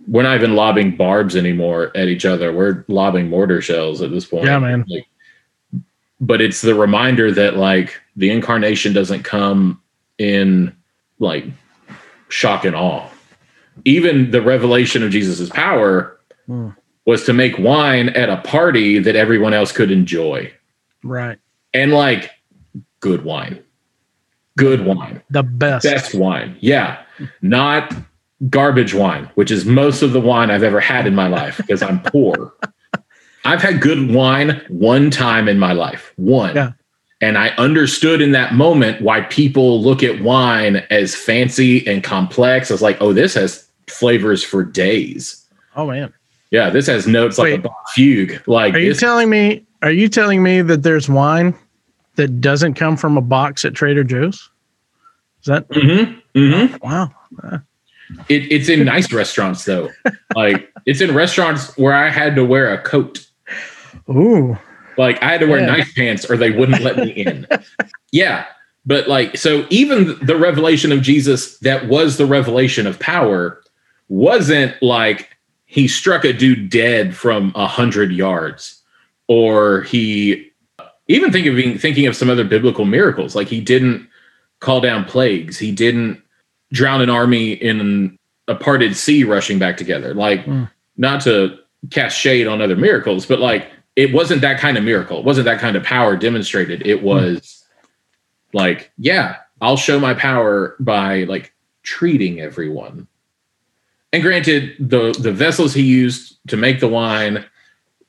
We're 0.07 0.23
not 0.23 0.35
even 0.35 0.55
lobbing 0.55 0.95
barbs 0.95 1.35
anymore 1.35 1.91
at 1.95 2.07
each 2.07 2.25
other. 2.25 2.53
We're 2.53 2.85
lobbing 2.87 3.29
mortar 3.29 3.61
shells 3.61 4.01
at 4.01 4.11
this 4.11 4.25
point. 4.25 4.45
Yeah, 4.45 4.59
man. 4.59 4.85
Like, 4.87 5.07
but 6.21 6.41
it's 6.41 6.61
the 6.61 6.75
reminder 6.75 7.31
that 7.31 7.57
like 7.57 7.99
the 8.15 8.29
incarnation 8.29 8.93
doesn't 8.93 9.23
come 9.23 9.81
in 10.17 10.75
like 11.19 11.45
shock 12.29 12.65
and 12.65 12.75
awe. 12.75 13.07
Even 13.83 14.31
the 14.31 14.41
revelation 14.41 15.03
of 15.03 15.11
Jesus' 15.11 15.49
power 15.49 16.17
Hmm. 16.47 16.69
was 17.05 17.23
to 17.25 17.33
make 17.33 17.57
wine 17.57 18.09
at 18.09 18.29
a 18.29 18.37
party 18.37 18.99
that 18.99 19.15
everyone 19.15 19.53
else 19.55 19.71
could 19.71 19.89
enjoy 19.91 20.51
Right. 21.03 21.39
and 21.73 21.91
like 21.91 22.29
good 22.99 23.23
wine 23.25 23.59
good 24.57 24.85
wine 24.85 25.21
The 25.31 25.41
best. 25.43 25.83
best 25.85 26.13
wine 26.15 26.55
yeah 26.59 26.99
not 27.41 27.93
garbage 28.49 28.93
wine 28.93 29.29
which 29.35 29.49
is 29.51 29.65
most 29.65 30.01
of 30.01 30.11
the 30.13 30.19
wine 30.21 30.51
i've 30.51 30.63
ever 30.63 30.79
had 30.79 31.07
in 31.07 31.15
my 31.15 31.27
life 31.27 31.57
because 31.57 31.81
i'm 31.81 32.01
poor 32.01 32.53
i've 33.45 33.61
had 33.61 33.79
good 33.81 34.11
wine 34.13 34.61
one 34.69 35.09
time 35.09 35.47
in 35.47 35.57
my 35.57 35.71
life 35.71 36.11
one 36.17 36.53
Yeah. 36.55 36.71
and 37.21 37.37
i 37.37 37.49
understood 37.51 38.21
in 38.21 38.31
that 38.33 38.53
moment 38.53 39.01
why 39.01 39.21
people 39.21 39.81
look 39.81 40.03
at 40.03 40.21
wine 40.21 40.77
as 40.89 41.15
fancy 41.15 41.85
and 41.87 42.03
complex 42.03 42.69
as 42.71 42.81
like 42.81 42.97
oh 43.01 43.13
this 43.13 43.33
has 43.35 43.67
flavors 43.87 44.43
for 44.43 44.63
days 44.63 45.41
Oh 45.75 45.87
man. 45.87 46.13
yeah 46.51 46.69
this 46.69 46.87
has 46.87 47.07
notes 47.07 47.37
like 47.37 47.63
a 47.65 47.69
fugue 47.93 48.41
like 48.47 48.73
Are 48.73 48.79
you 48.79 48.93
telling 48.93 49.29
me? 49.29 49.65
Are 49.81 49.91
you 49.91 50.07
telling 50.09 50.41
me 50.41 50.61
that 50.61 50.83
there's 50.83 51.07
wine 51.09 51.53
that 52.15 52.41
doesn't 52.41 52.73
come 52.75 52.97
from 52.97 53.17
a 53.17 53.21
box 53.21 53.65
at 53.65 53.73
Trader 53.75 54.03
Joe's? 54.03 54.49
Is 55.41 55.45
that 55.47 55.67
Mm-hmm. 55.69 56.39
mm-hmm. 56.39 56.75
wow? 56.81 57.11
It, 58.29 58.51
it's 58.51 58.69
in 58.69 58.85
nice 58.85 59.11
restaurants 59.11 59.65
though. 59.65 59.89
Like 60.35 60.71
it's 60.85 60.99
in 61.01 61.15
restaurants 61.15 61.77
where 61.77 61.93
I 61.93 62.09
had 62.09 62.35
to 62.35 62.43
wear 62.45 62.73
a 62.73 62.81
coat. 62.81 63.25
Ooh. 64.09 64.57
Like 64.97 65.21
I 65.23 65.31
had 65.31 65.39
to 65.39 65.47
wear 65.47 65.59
Yeah. 65.59 65.67
nice 65.67 65.93
pants 65.93 66.29
or 66.29 66.35
they 66.37 66.51
wouldn't 66.51 66.81
let 66.81 66.97
me 66.97 67.09
in. 67.11 67.47
Yeah. 68.11 68.45
But 68.85 69.07
like, 69.07 69.35
so 69.37 69.65
even 69.69 70.17
the 70.25 70.37
revelation 70.37 70.91
of 70.91 71.01
Jesus 71.01 71.57
that 71.59 71.87
was 71.87 72.17
the 72.17 72.25
revelation 72.25 72.85
of 72.85 72.99
power 72.99 73.61
wasn't 74.09 74.73
like 74.81 75.35
he 75.65 75.87
struck 75.87 76.23
a 76.23 76.31
dude 76.31 76.69
dead 76.69 77.15
from 77.15 77.51
a 77.55 77.67
hundred 77.67 78.11
yards, 78.11 78.81
or 79.27 79.81
he 79.81 80.51
even 81.07 81.31
think 81.31 81.47
of 81.47 81.55
being 81.55 81.77
thinking 81.77 82.05
of 82.07 82.15
some 82.15 82.29
other 82.29 82.43
biblical 82.43 82.85
miracles. 82.85 83.35
Like 83.35 83.47
he 83.47 83.59
didn't 83.59 84.07
call 84.59 84.79
down 84.81 85.03
plagues. 85.05 85.57
He 85.57 85.71
didn't 85.71 86.21
drown 86.75 87.01
an 87.01 87.09
army 87.09 87.53
in 87.53 88.19
a 88.47 88.55
parted 88.55 88.95
sea 88.95 89.23
rushing 89.23 89.57
back 89.57 89.77
together. 89.77 90.13
Like 90.13 90.45
mm. 90.45 90.69
not 90.97 91.21
to 91.21 91.57
cast 91.89 92.19
shade 92.19 92.47
on 92.47 92.61
other 92.61 92.75
miracles, 92.75 93.25
but 93.25 93.39
like 93.39 93.71
it 93.95 94.13
wasn't 94.13 94.41
that 94.41 94.59
kind 94.59 94.77
of 94.77 94.83
miracle. 94.83 95.19
It 95.19 95.25
wasn't 95.25 95.45
that 95.45 95.59
kind 95.59 95.77
of 95.77 95.83
power 95.83 96.17
demonstrated. 96.17 96.85
It 96.85 96.99
hmm. 96.99 97.05
was 97.05 97.39
mm. 97.41 97.87
like, 98.53 98.91
yeah, 98.97 99.37
I'll 99.61 99.77
show 99.77 99.99
my 99.99 100.13
power 100.13 100.75
by 100.79 101.23
like 101.23 101.53
treating 101.83 102.41
everyone. 102.41 103.07
And 104.11 104.21
granted, 104.21 104.75
the 104.79 105.15
the 105.19 105.31
vessels 105.31 105.73
he 105.73 105.83
used 105.83 106.37
to 106.47 106.57
make 106.57 106.79
the 106.79 106.87
wine 106.87 107.45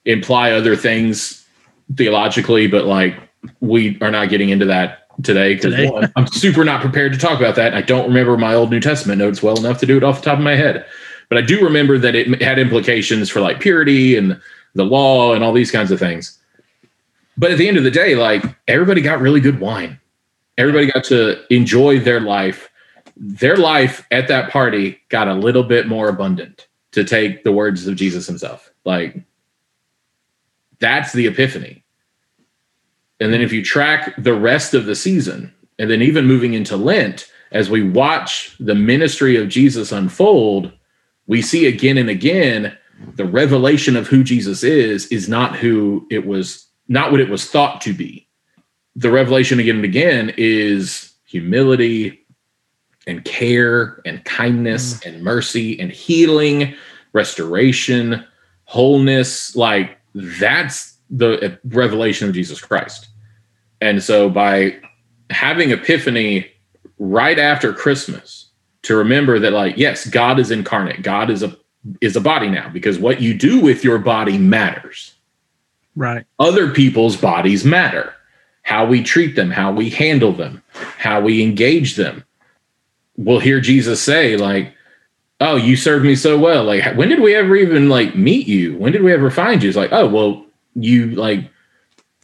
imply 0.05 0.53
other 0.53 0.77
things 0.77 1.47
theologically, 1.95 2.67
but 2.67 2.85
like 2.85 3.17
we 3.61 3.99
are 4.01 4.11
not 4.11 4.29
getting 4.29 4.51
into 4.51 4.67
that 4.67 5.06
today 5.23 5.55
because 5.55 6.11
I'm 6.17 6.27
super 6.29 6.65
not 6.65 6.81
prepared 6.81 7.13
to 7.13 7.19
talk 7.19 7.39
about 7.39 7.55
that. 7.57 7.75
I 7.75 7.83
don't 7.83 8.07
remember 8.09 8.37
my 8.37 8.55
Old 8.55 8.71
New 8.71 8.81
Testament 8.81 9.19
notes 9.19 9.43
well 9.43 9.59
enough 9.59 9.79
to 9.79 9.87
do 9.87 9.97
it 9.97 10.05
off 10.05 10.21
the 10.21 10.27
top 10.27 10.39
of 10.39 10.45
my 10.45 10.57
head. 10.57 10.87
But 11.29 11.39
I 11.39 11.41
do 11.41 11.63
remember 11.65 11.99
that 11.99 12.15
it 12.15 12.41
had 12.41 12.59
implications 12.59 13.31
for 13.31 13.41
like 13.41 13.61
purity 13.61 14.17
and 14.17 14.41
the 14.75 14.85
law 14.85 15.35
and 15.35 15.43
all 15.43 15.53
these 15.53 15.71
kinds 15.71 15.91
of 15.91 15.99
things. 15.99 16.39
But 17.37 17.51
at 17.51 17.59
the 17.59 17.69
end 17.69 17.77
of 17.77 17.85
the 17.85 17.91
day, 17.91 18.15
like 18.15 18.45
everybody 18.69 19.01
got 19.01 19.21
really 19.21 19.41
good 19.41 19.61
wine. 19.61 20.01
Everybody 20.59 20.91
got 20.91 21.05
to 21.05 21.43
enjoy 21.53 22.01
their 22.01 22.21
life. 22.21 22.71
Their 23.17 23.57
life 23.57 24.07
at 24.11 24.29
that 24.29 24.51
party 24.51 25.01
got 25.09 25.29
a 25.29 25.35
little 25.35 25.63
bit 25.63 25.87
more 25.87 26.09
abundant 26.09 26.69
to 26.93 27.05
take 27.05 27.45
the 27.45 27.53
words 27.53 27.87
of 27.87 27.97
Jesus 27.97 28.27
himself. 28.27 28.73
Like 28.85 29.21
that's 30.79 31.13
the 31.13 31.27
epiphany. 31.27 31.83
And 33.21 33.33
then 33.33 33.41
if 33.41 33.53
you 33.53 33.63
track 33.63 34.15
the 34.19 34.35
rest 34.35 34.75
of 34.75 34.87
the 34.87 34.95
season, 34.95 35.53
and 35.79 35.91
then 35.91 36.03
even 36.03 36.27
moving 36.27 36.55
into 36.55 36.77
Lent, 36.77 37.31
as 37.53 37.71
we 37.71 37.83
watch 37.83 38.57
the 38.59 38.75
ministry 38.75 39.37
of 39.37 39.49
Jesus 39.49 39.93
unfold, 39.93 40.73
we 41.27 41.43
see 41.43 41.67
again 41.67 41.99
and 41.99 42.09
again 42.09 42.77
the 43.15 43.25
revelation 43.25 43.97
of 43.97 44.07
who 44.07 44.23
Jesus 44.23 44.63
is 44.63 45.07
is 45.09 45.29
not 45.29 45.57
who 45.57 46.07
it 46.11 46.27
was, 46.27 46.67
not 46.89 47.11
what 47.11 47.21
it 47.21 47.29
was 47.29 47.49
thought 47.49 47.81
to 47.83 47.93
be. 47.93 48.29
The 48.95 49.11
revelation 49.11 49.61
again 49.61 49.77
and 49.77 49.85
again 49.85 50.33
is 50.37 51.13
humility 51.25 52.27
and 53.07 53.25
care 53.25 54.01
and 54.05 54.25
kindness 54.25 54.95
mm. 54.95 55.07
and 55.07 55.23
mercy 55.23 55.79
and 55.79 55.93
healing, 55.93 56.75
restoration, 57.13 58.25
wholeness. 58.65 59.55
Like 59.55 59.99
that's 60.15 60.96
the 61.11 61.59
revelation 61.65 62.29
of 62.29 62.35
Jesus 62.35 62.61
Christ. 62.61 63.09
And 63.81 64.03
so 64.03 64.29
by 64.29 64.77
having 65.31 65.71
epiphany 65.71 66.51
right 66.99 67.39
after 67.39 67.73
Christmas 67.73 68.51
to 68.83 68.97
remember 68.97 69.39
that 69.39 69.53
like 69.53 69.77
yes, 69.77 70.07
God 70.07 70.39
is 70.39 70.51
incarnate. 70.51 71.03
God 71.03 71.31
is 71.31 71.43
a 71.43 71.57
is 72.01 72.17
a 72.17 72.21
body 72.21 72.49
now 72.49 72.69
because 72.69 72.99
what 72.99 73.21
you 73.21 73.35
do 73.35 73.61
with 73.61 73.85
your 73.85 73.99
body 73.99 74.39
matters. 74.39 75.15
Right. 75.95 76.25
Other 76.39 76.71
people's 76.71 77.17
bodies 77.17 77.65
matter. 77.65 78.13
How 78.63 78.85
we 78.85 79.03
treat 79.03 79.37
them, 79.37 79.51
how 79.51 79.73
we 79.73 79.91
handle 79.91 80.33
them, 80.33 80.63
how 80.99 81.21
we 81.21 81.43
engage 81.43 81.95
them. 81.95 82.25
We'll 83.17 83.39
hear 83.39 83.61
Jesus 83.61 84.03
say 84.03 84.37
like 84.37 84.73
oh, 85.41 85.57
you 85.57 85.77
served 85.77 86.05
me 86.05 86.17
so 86.17 86.39
well. 86.39 86.65
Like, 86.65 86.97
when 86.97 87.09
did 87.09 87.21
we 87.21 87.35
ever 87.35 87.57
even 87.57 87.89
like 87.89 88.17
meet 88.17 88.47
you? 88.47 88.77
When 88.79 88.93
did 88.93 89.03
we 89.03 89.13
ever 89.13 89.31
find 89.31 89.63
you? 89.63 89.69
It's 89.69 89.77
like, 89.77 89.93
oh, 89.93 90.09
well, 90.09 90.46
you 90.77 91.11
like, 91.13 91.51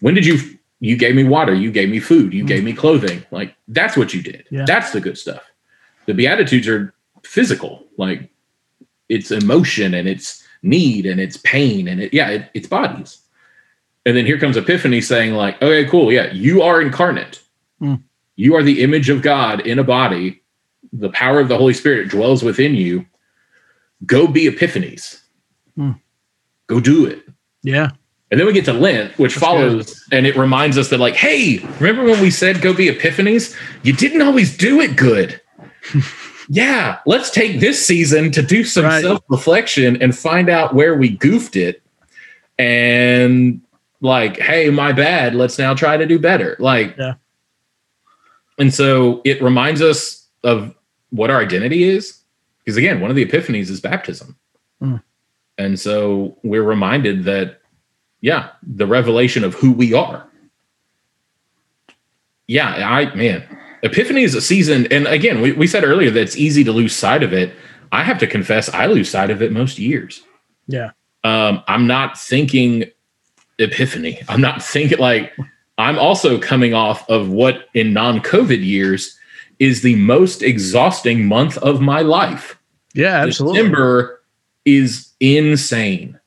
when 0.01 0.15
did 0.15 0.27
you, 0.27 0.39
you 0.81 0.97
gave 0.97 1.15
me 1.15 1.25
water, 1.25 1.55
you 1.55 1.73
gave 1.73 1.89
me 1.89 2.01
food, 2.01 2.33
you 2.33 2.45
mm 2.45 2.49
gave 2.49 2.65
me 2.65 2.73
clothing. 2.73 3.25
Like, 3.31 3.55
that's 3.69 3.97
what 3.97 4.15
you 4.15 4.23
did. 4.23 4.47
Yeah. 4.51 4.65
That's 4.67 4.93
the 4.93 5.01
good 5.01 5.19
stuff. 5.19 5.43
The 6.07 6.15
Beatitudes 6.15 6.69
are 6.69 6.95
physical, 7.25 7.85
like, 7.97 8.31
it's 9.09 9.31
emotion 9.31 9.95
and 9.95 10.09
it's 10.09 10.43
need 10.63 11.07
and 11.07 11.21
it's 11.21 11.37
pain 11.39 11.89
and 11.89 12.01
it, 12.01 12.15
yeah, 12.15 12.29
it, 12.31 12.51
it's 12.55 12.69
bodies. 12.69 13.19
And 14.07 14.17
then 14.17 14.27
here 14.27 14.39
comes 14.39 14.57
Epiphany 14.57 15.01
saying, 15.01 15.35
like, 15.35 15.61
okay, 15.63 15.89
cool. 15.89 16.13
Yeah, 16.13 16.33
you 16.33 16.63
are 16.63 16.81
incarnate. 16.81 17.41
Mm. 17.81 18.03
You 18.37 18.57
are 18.57 18.63
the 18.63 18.83
image 18.83 19.09
of 19.11 19.23
God 19.23 19.61
in 19.61 19.79
a 19.79 19.85
body 19.85 20.43
the 20.93 21.11
power 21.11 21.41
of 21.41 21.49
the 21.49 21.57
Holy 21.57 21.75
Spirit 21.75 22.11
dwells 22.11 22.43
within 22.43 22.75
you, 22.75 23.07
go 24.05 24.27
be 24.27 24.47
epiphanies. 24.47 25.21
Hmm. 25.75 25.93
Go 26.67 26.81
do 26.81 27.07
it. 27.07 27.23
Yeah. 27.63 27.91
And 28.33 28.41
then 28.41 28.47
we 28.47 28.55
get 28.55 28.65
to 28.65 28.73
Lent, 28.73 29.17
which 29.19 29.35
That's 29.35 29.45
follows, 29.45 30.05
good. 30.05 30.17
and 30.17 30.27
it 30.27 30.37
reminds 30.37 30.79
us 30.79 30.89
that, 30.89 30.99
like, 30.99 31.15
hey, 31.15 31.59
remember 31.79 32.03
when 32.11 32.19
we 32.23 32.31
said 32.31 32.63
go 32.63 32.73
be 32.73 32.89
epiphanies? 32.89 33.55
You 33.83 33.93
didn't 33.93 34.23
always 34.23 34.57
do 34.57 34.81
it 34.81 34.97
good. 34.97 35.39
yeah, 36.49 37.01
let's 37.05 37.31
take 37.31 37.61
this 37.61 37.87
season 37.87 38.33
to 38.33 38.41
do 38.41 38.65
some 38.65 38.87
right. 38.87 39.03
self 39.03 39.23
reflection 39.29 40.01
and 40.01 40.17
find 40.17 40.49
out 40.49 40.75
where 40.75 40.97
we 40.97 41.11
goofed 41.11 41.57
it. 41.57 41.83
And, 42.59 43.61
like, 44.01 44.39
hey, 44.39 44.71
my 44.71 44.93
bad. 44.93 45.35
Let's 45.35 45.59
now 45.59 45.75
try 45.75 45.99
to 45.99 46.07
do 46.07 46.19
better. 46.19 46.57
Like, 46.59 46.97
yeah. 46.97 47.15
And 48.59 48.73
so 48.73 49.21
it 49.27 49.43
reminds 49.43 49.83
us 49.83 50.27
of 50.43 50.75
what 51.11 51.31
our 51.31 51.41
identity 51.41 51.85
is. 51.85 52.19
Because 52.65 52.79
again, 52.79 53.03
one 53.03 53.11
of 53.11 53.17
the 53.17 53.27
epiphanies 53.27 53.69
is 53.69 53.83
baptism. 53.83 54.39
Mm. 54.81 55.03
And 55.59 55.79
so 55.79 56.39
we're 56.43 56.63
reminded 56.63 57.25
that, 57.25 57.62
yeah, 58.23 58.51
the 58.63 58.87
revelation 58.87 59.45
of 59.45 59.55
who 59.55 59.73
we 59.73 59.93
are. 59.93 60.27
Yeah, 62.47 62.69
I, 62.89 63.15
man, 63.15 63.45
Epiphany 63.83 64.23
is 64.23 64.35
a 64.35 64.41
season. 64.41 64.87
And 64.91 65.07
again, 65.07 65.41
we, 65.41 65.53
we 65.53 65.67
said 65.67 65.85
earlier 65.85 66.11
that 66.11 66.21
it's 66.21 66.37
easy 66.37 66.65
to 66.65 66.73
lose 66.73 66.95
sight 66.95 67.23
of 67.23 67.33
it. 67.33 67.53
I 67.91 68.05
have 68.05 68.19
to 68.19 68.27
confess, 68.27 68.73
I 68.73 68.87
lose 68.87 69.11
sight 69.11 69.31
of 69.31 69.43
it 69.43 69.53
most 69.53 69.79
years. 69.79 70.23
Yeah. 70.67 70.93
Um, 71.25 71.63
I'm 71.69 71.87
not 71.87 72.19
thinking 72.19 72.85
Epiphany. 73.59 74.21
I'm 74.29 74.41
not 74.41 74.63
thinking 74.63 74.99
like, 74.99 75.33
I'm 75.79 75.99
also 75.99 76.39
coming 76.39 76.75
off 76.75 77.09
of 77.11 77.29
what 77.29 77.69
in 77.75 77.93
non 77.93 78.21
COVID 78.21 78.65
years 78.65 79.19
is 79.59 79.83
the 79.83 79.97
most 79.97 80.43
exhausting 80.43 81.27
month 81.27 81.59
of 81.59 81.81
my 81.81 82.03
life. 82.03 82.59
Yeah, 82.95 83.23
absolutely. 83.23 83.59
December 83.59 84.23
is 84.65 85.13
insane. 85.21 86.19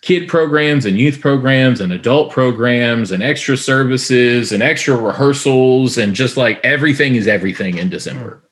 Kid 0.00 0.28
programs 0.28 0.84
and 0.84 0.96
youth 0.96 1.20
programs 1.20 1.80
and 1.80 1.92
adult 1.92 2.30
programs 2.30 3.10
and 3.10 3.22
extra 3.22 3.56
services 3.56 4.52
and 4.52 4.62
extra 4.62 4.96
rehearsals 4.96 5.98
and 5.98 6.14
just 6.14 6.36
like 6.36 6.60
everything 6.64 7.16
is 7.16 7.26
everything 7.26 7.78
in 7.78 7.88
December. 7.88 8.42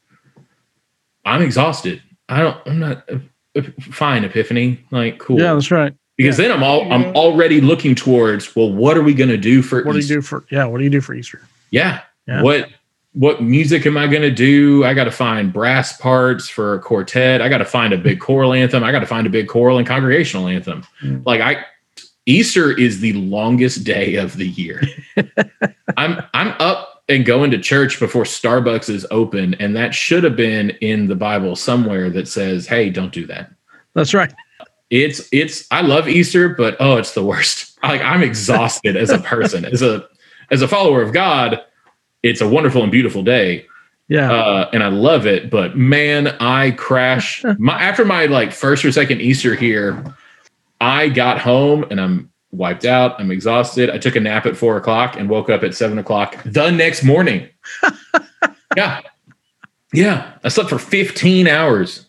I'm 1.24 1.42
exhausted. 1.42 2.02
I 2.28 2.40
don't. 2.40 2.56
I'm 2.66 2.78
not 2.78 3.08
uh, 3.10 3.62
fine. 3.80 4.24
Epiphany, 4.24 4.84
like 4.90 5.18
cool. 5.18 5.40
Yeah, 5.40 5.54
that's 5.54 5.70
right. 5.70 5.94
Because 6.16 6.38
yeah. 6.38 6.48
then 6.48 6.56
I'm 6.56 6.62
all 6.62 6.92
I'm 6.92 7.04
already 7.16 7.60
looking 7.60 7.94
towards. 7.94 8.56
Well, 8.56 8.72
what 8.72 8.96
are 8.96 9.02
we 9.02 9.14
going 9.14 9.30
to 9.30 9.36
do 9.36 9.62
for? 9.62 9.78
Easter? 9.78 9.86
What 9.86 9.96
Easter? 9.96 10.08
do 10.08 10.14
you 10.14 10.20
do 10.20 10.26
for? 10.26 10.44
Yeah, 10.50 10.64
what 10.64 10.78
do 10.78 10.84
you 10.84 10.90
do 10.90 11.00
for 11.00 11.14
Easter? 11.14 11.42
Yeah. 11.70 12.00
yeah. 12.26 12.42
What 12.42 12.68
what 13.16 13.42
music 13.42 13.86
am 13.86 13.96
I 13.96 14.06
going 14.08 14.20
to 14.20 14.30
do? 14.30 14.84
I 14.84 14.92
got 14.92 15.04
to 15.04 15.10
find 15.10 15.50
brass 15.50 15.96
parts 15.96 16.50
for 16.50 16.74
a 16.74 16.78
quartet. 16.78 17.40
I 17.40 17.48
got 17.48 17.58
to 17.58 17.64
find 17.64 17.94
a 17.94 17.98
big 17.98 18.20
choral 18.20 18.52
anthem. 18.52 18.84
I 18.84 18.92
got 18.92 18.98
to 18.98 19.06
find 19.06 19.26
a 19.26 19.30
big 19.30 19.48
choral 19.48 19.78
and 19.78 19.86
congregational 19.86 20.48
anthem. 20.48 20.84
Mm. 21.02 21.24
Like 21.24 21.40
I 21.40 21.64
Easter 22.26 22.76
is 22.78 23.00
the 23.00 23.14
longest 23.14 23.84
day 23.84 24.16
of 24.16 24.36
the 24.36 24.48
year. 24.48 24.82
I'm 25.96 26.22
I'm 26.34 26.48
up 26.60 27.04
and 27.08 27.24
going 27.24 27.50
to 27.52 27.58
church 27.58 27.98
before 27.98 28.24
Starbucks 28.24 28.90
is 28.90 29.06
open 29.10 29.54
and 29.54 29.74
that 29.76 29.94
should 29.94 30.22
have 30.22 30.36
been 30.36 30.70
in 30.82 31.06
the 31.06 31.16
Bible 31.16 31.56
somewhere 31.56 32.10
that 32.10 32.28
says, 32.28 32.66
"Hey, 32.66 32.90
don't 32.90 33.14
do 33.14 33.24
that." 33.28 33.50
That's 33.94 34.12
right. 34.12 34.34
It's 34.90 35.26
it's 35.32 35.66
I 35.70 35.80
love 35.80 36.06
Easter, 36.06 36.50
but 36.50 36.76
oh, 36.80 36.98
it's 36.98 37.14
the 37.14 37.24
worst. 37.24 37.78
Like 37.82 38.02
I'm 38.02 38.22
exhausted 38.22 38.94
as 38.94 39.08
a 39.08 39.20
person. 39.20 39.64
As 39.64 39.80
a 39.80 40.06
as 40.50 40.60
a 40.60 40.68
follower 40.68 41.00
of 41.00 41.14
God, 41.14 41.62
it's 42.22 42.40
a 42.40 42.48
wonderful 42.48 42.82
and 42.82 42.92
beautiful 42.92 43.22
day. 43.22 43.66
Yeah. 44.08 44.32
Uh, 44.32 44.70
and 44.72 44.82
I 44.82 44.88
love 44.88 45.26
it. 45.26 45.50
But 45.50 45.76
man, 45.76 46.28
I 46.40 46.72
crash 46.72 47.44
my 47.58 47.80
after 47.80 48.04
my 48.04 48.26
like 48.26 48.52
first 48.52 48.84
or 48.84 48.92
second 48.92 49.20
Easter 49.20 49.54
here, 49.54 50.04
I 50.80 51.08
got 51.08 51.40
home 51.40 51.84
and 51.90 52.00
I'm 52.00 52.30
wiped 52.52 52.84
out. 52.84 53.20
I'm 53.20 53.30
exhausted. 53.30 53.90
I 53.90 53.98
took 53.98 54.16
a 54.16 54.20
nap 54.20 54.46
at 54.46 54.56
four 54.56 54.76
o'clock 54.76 55.16
and 55.16 55.28
woke 55.28 55.50
up 55.50 55.62
at 55.62 55.74
seven 55.74 55.98
o'clock 55.98 56.36
the 56.44 56.70
next 56.70 57.02
morning. 57.02 57.48
yeah. 58.76 59.00
Yeah. 59.92 60.32
I 60.44 60.48
slept 60.48 60.70
for 60.70 60.78
15 60.78 61.48
hours. 61.48 62.06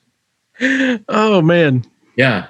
Oh 0.59 1.41
man. 1.41 1.83
Yeah. 2.15 2.47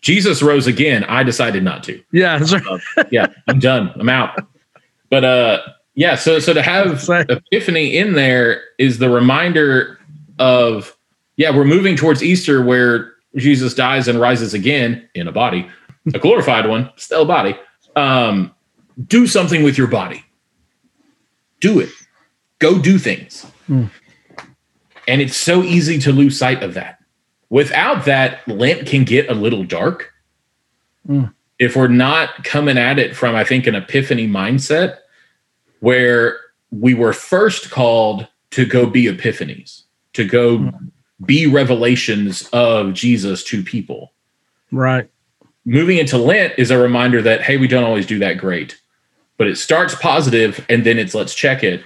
Jesus 0.00 0.42
rose 0.42 0.66
again. 0.66 1.04
I 1.04 1.22
decided 1.22 1.62
not 1.64 1.82
to. 1.84 2.02
Yeah. 2.12 2.38
Right. 2.38 2.66
uh, 2.96 3.04
yeah. 3.10 3.26
I'm 3.48 3.58
done. 3.58 3.92
I'm 3.96 4.08
out. 4.08 4.38
But 5.10 5.24
uh 5.24 5.60
Yeah, 5.98 6.14
so 6.14 6.38
so 6.38 6.52
to 6.52 6.62
have 6.62 7.08
Epiphany 7.08 7.96
in 7.96 8.12
there 8.12 8.62
is 8.78 8.98
the 8.98 9.10
reminder 9.10 9.98
of 10.38 10.96
yeah, 11.36 11.50
we're 11.50 11.64
moving 11.64 11.96
towards 11.96 12.22
Easter 12.22 12.62
where 12.62 13.14
Jesus 13.34 13.74
dies 13.74 14.06
and 14.06 14.20
rises 14.20 14.54
again 14.54 15.08
in 15.16 15.26
a 15.26 15.32
body, 15.32 15.68
a 16.14 16.20
glorified 16.20 16.68
one, 16.68 16.88
still 16.94 17.22
a 17.22 17.26
body. 17.26 17.58
Um, 17.96 18.54
do 19.08 19.26
something 19.26 19.64
with 19.64 19.76
your 19.76 19.88
body. 19.88 20.24
Do 21.58 21.80
it. 21.80 21.90
Go 22.60 22.78
do 22.78 22.96
things. 22.96 23.44
Mm. 23.68 23.90
And 25.08 25.20
it's 25.20 25.36
so 25.36 25.64
easy 25.64 25.98
to 25.98 26.12
lose 26.12 26.38
sight 26.38 26.62
of 26.62 26.74
that. 26.74 27.00
Without 27.50 28.04
that, 28.04 28.46
Lent 28.46 28.86
can 28.86 29.02
get 29.02 29.28
a 29.28 29.34
little 29.34 29.64
dark. 29.64 30.12
Mm. 31.08 31.34
If 31.58 31.74
we're 31.74 31.88
not 31.88 32.44
coming 32.44 32.78
at 32.78 33.00
it 33.00 33.16
from, 33.16 33.34
I 33.34 33.42
think, 33.42 33.66
an 33.66 33.74
epiphany 33.74 34.28
mindset 34.28 34.98
where 35.80 36.38
we 36.70 36.94
were 36.94 37.12
first 37.12 37.70
called 37.70 38.26
to 38.50 38.64
go 38.66 38.86
be 38.86 39.04
epiphanies, 39.04 39.82
to 40.14 40.24
go 40.24 40.58
Mm. 40.58 40.90
be 41.24 41.46
revelations 41.46 42.48
of 42.52 42.92
Jesus 42.94 43.42
to 43.44 43.62
people. 43.62 44.12
Right. 44.70 45.08
Moving 45.64 45.98
into 45.98 46.18
Lent 46.18 46.54
is 46.56 46.70
a 46.70 46.78
reminder 46.78 47.20
that, 47.22 47.42
hey, 47.42 47.56
we 47.56 47.68
don't 47.68 47.84
always 47.84 48.06
do 48.06 48.18
that 48.20 48.38
great, 48.38 48.80
but 49.36 49.46
it 49.46 49.56
starts 49.58 49.94
positive 49.94 50.64
and 50.68 50.84
then 50.84 50.98
it's 50.98 51.14
let's 51.14 51.34
check 51.34 51.62
it. 51.62 51.82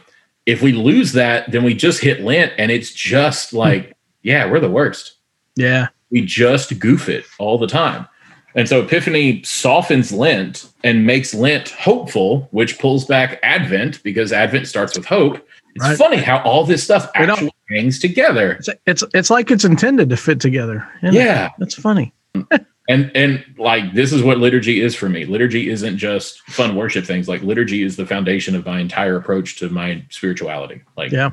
If 0.47 0.63
we 0.63 0.73
lose 0.73 1.13
that, 1.13 1.51
then 1.51 1.65
we 1.65 1.75
just 1.75 2.01
hit 2.01 2.21
Lent 2.21 2.53
and 2.59 2.71
it's 2.71 2.93
just 2.93 3.53
like, 3.53 3.97
yeah, 4.23 4.51
we're 4.51 4.61
the 4.61 4.71
worst. 4.71 5.15
Yeah. 5.57 5.89
We 6.11 6.23
just 6.25 6.79
goof 6.79 7.09
it 7.09 7.25
all 7.39 7.59
the 7.59 7.67
time. 7.67 8.07
And 8.55 8.69
so 8.69 8.83
Epiphany 8.83 9.43
softens 9.45 10.13
Lent 10.13 10.69
and 10.85 11.07
makes 11.07 11.33
Lent 11.35 11.71
hopeful, 11.71 12.49
which 12.51 12.79
pulls 12.79 13.05
back 13.07 13.39
Advent 13.43 14.03
because 14.03 14.33
Advent 14.33 14.67
starts 14.67 14.97
with 14.97 15.07
hope. 15.07 15.37
It's 15.75 15.85
Right. 15.85 15.97
funny 15.97 16.17
how 16.19 16.39
all 16.43 16.65
this 16.65 16.85
stuff 16.85 17.11
actually 17.15 17.51
hangs 17.71 17.99
together. 17.99 18.53
It's, 18.53 18.69
it's 18.87 19.05
it's 19.15 19.31
like 19.31 19.51
it's 19.51 19.65
intended 19.65 20.11
to 20.11 20.17
fit 20.19 20.39
together. 20.41 20.87
Yeah. 21.03 21.51
That's 21.59 21.75
funny. 21.75 22.13
And 22.89 23.13
and 23.15 23.45
like 23.59 23.95
this 23.95 24.13
is 24.13 24.25
what 24.25 24.39
liturgy 24.39 24.81
is 24.81 24.97
for 24.97 25.09
me. 25.09 25.25
Liturgy 25.25 25.71
isn't 25.71 25.99
just 25.99 26.41
fun 26.51 26.75
worship 26.75 27.05
things. 27.07 27.29
Like 27.29 27.41
liturgy 27.43 27.85
is 27.85 27.95
the 27.97 28.05
foundation 28.05 28.57
of 28.57 28.67
my 28.67 28.81
entire 28.81 29.15
approach 29.17 29.57
to 29.61 29.69
my 29.69 30.05
spirituality. 30.11 30.83
Like 30.97 31.13
Yeah. 31.13 31.31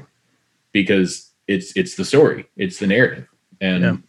because 0.74 1.32
it's 1.48 1.76
it's 1.76 1.96
the 1.96 2.06
story, 2.06 2.46
it's 2.56 2.78
the 2.78 2.86
narrative. 2.86 3.28
And 3.60 4.04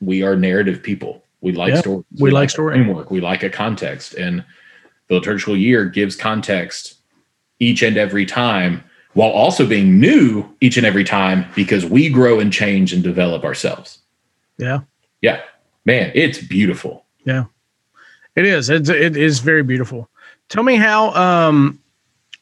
we 0.00 0.22
are 0.22 0.36
narrative 0.36 0.82
people. 0.82 1.24
We 1.40 1.52
like 1.52 1.74
Yeah, 1.74 1.80
stories. 1.80 2.04
we 2.18 2.30
like 2.30 2.48
a 2.48 2.50
story. 2.50 2.74
framework. 2.74 3.10
We 3.10 3.20
like 3.20 3.42
a 3.42 3.50
context. 3.50 4.14
And 4.14 4.44
the 5.08 5.14
liturgical 5.16 5.56
year 5.56 5.84
gives 5.86 6.16
context 6.16 6.94
each 7.58 7.82
and 7.82 7.96
every 7.96 8.26
time 8.26 8.84
while 9.14 9.30
also 9.30 9.66
being 9.66 9.98
new 9.98 10.44
each 10.60 10.76
and 10.76 10.86
every 10.86 11.02
time 11.04 11.44
because 11.56 11.84
we 11.84 12.08
grow 12.08 12.38
and 12.38 12.52
change 12.52 12.92
and 12.92 13.02
develop 13.02 13.42
ourselves. 13.44 13.98
Yeah. 14.58 14.80
Yeah. 15.20 15.40
Man, 15.84 16.12
it's 16.14 16.38
beautiful. 16.38 17.04
It 18.36 18.46
is. 18.46 18.70
It's, 18.70 18.88
it 18.88 19.16
is 19.16 19.40
very 19.40 19.62
beautiful. 19.64 20.08
Tell 20.48 20.62
me 20.62 20.76
how, 20.76 21.10
um, 21.14 21.80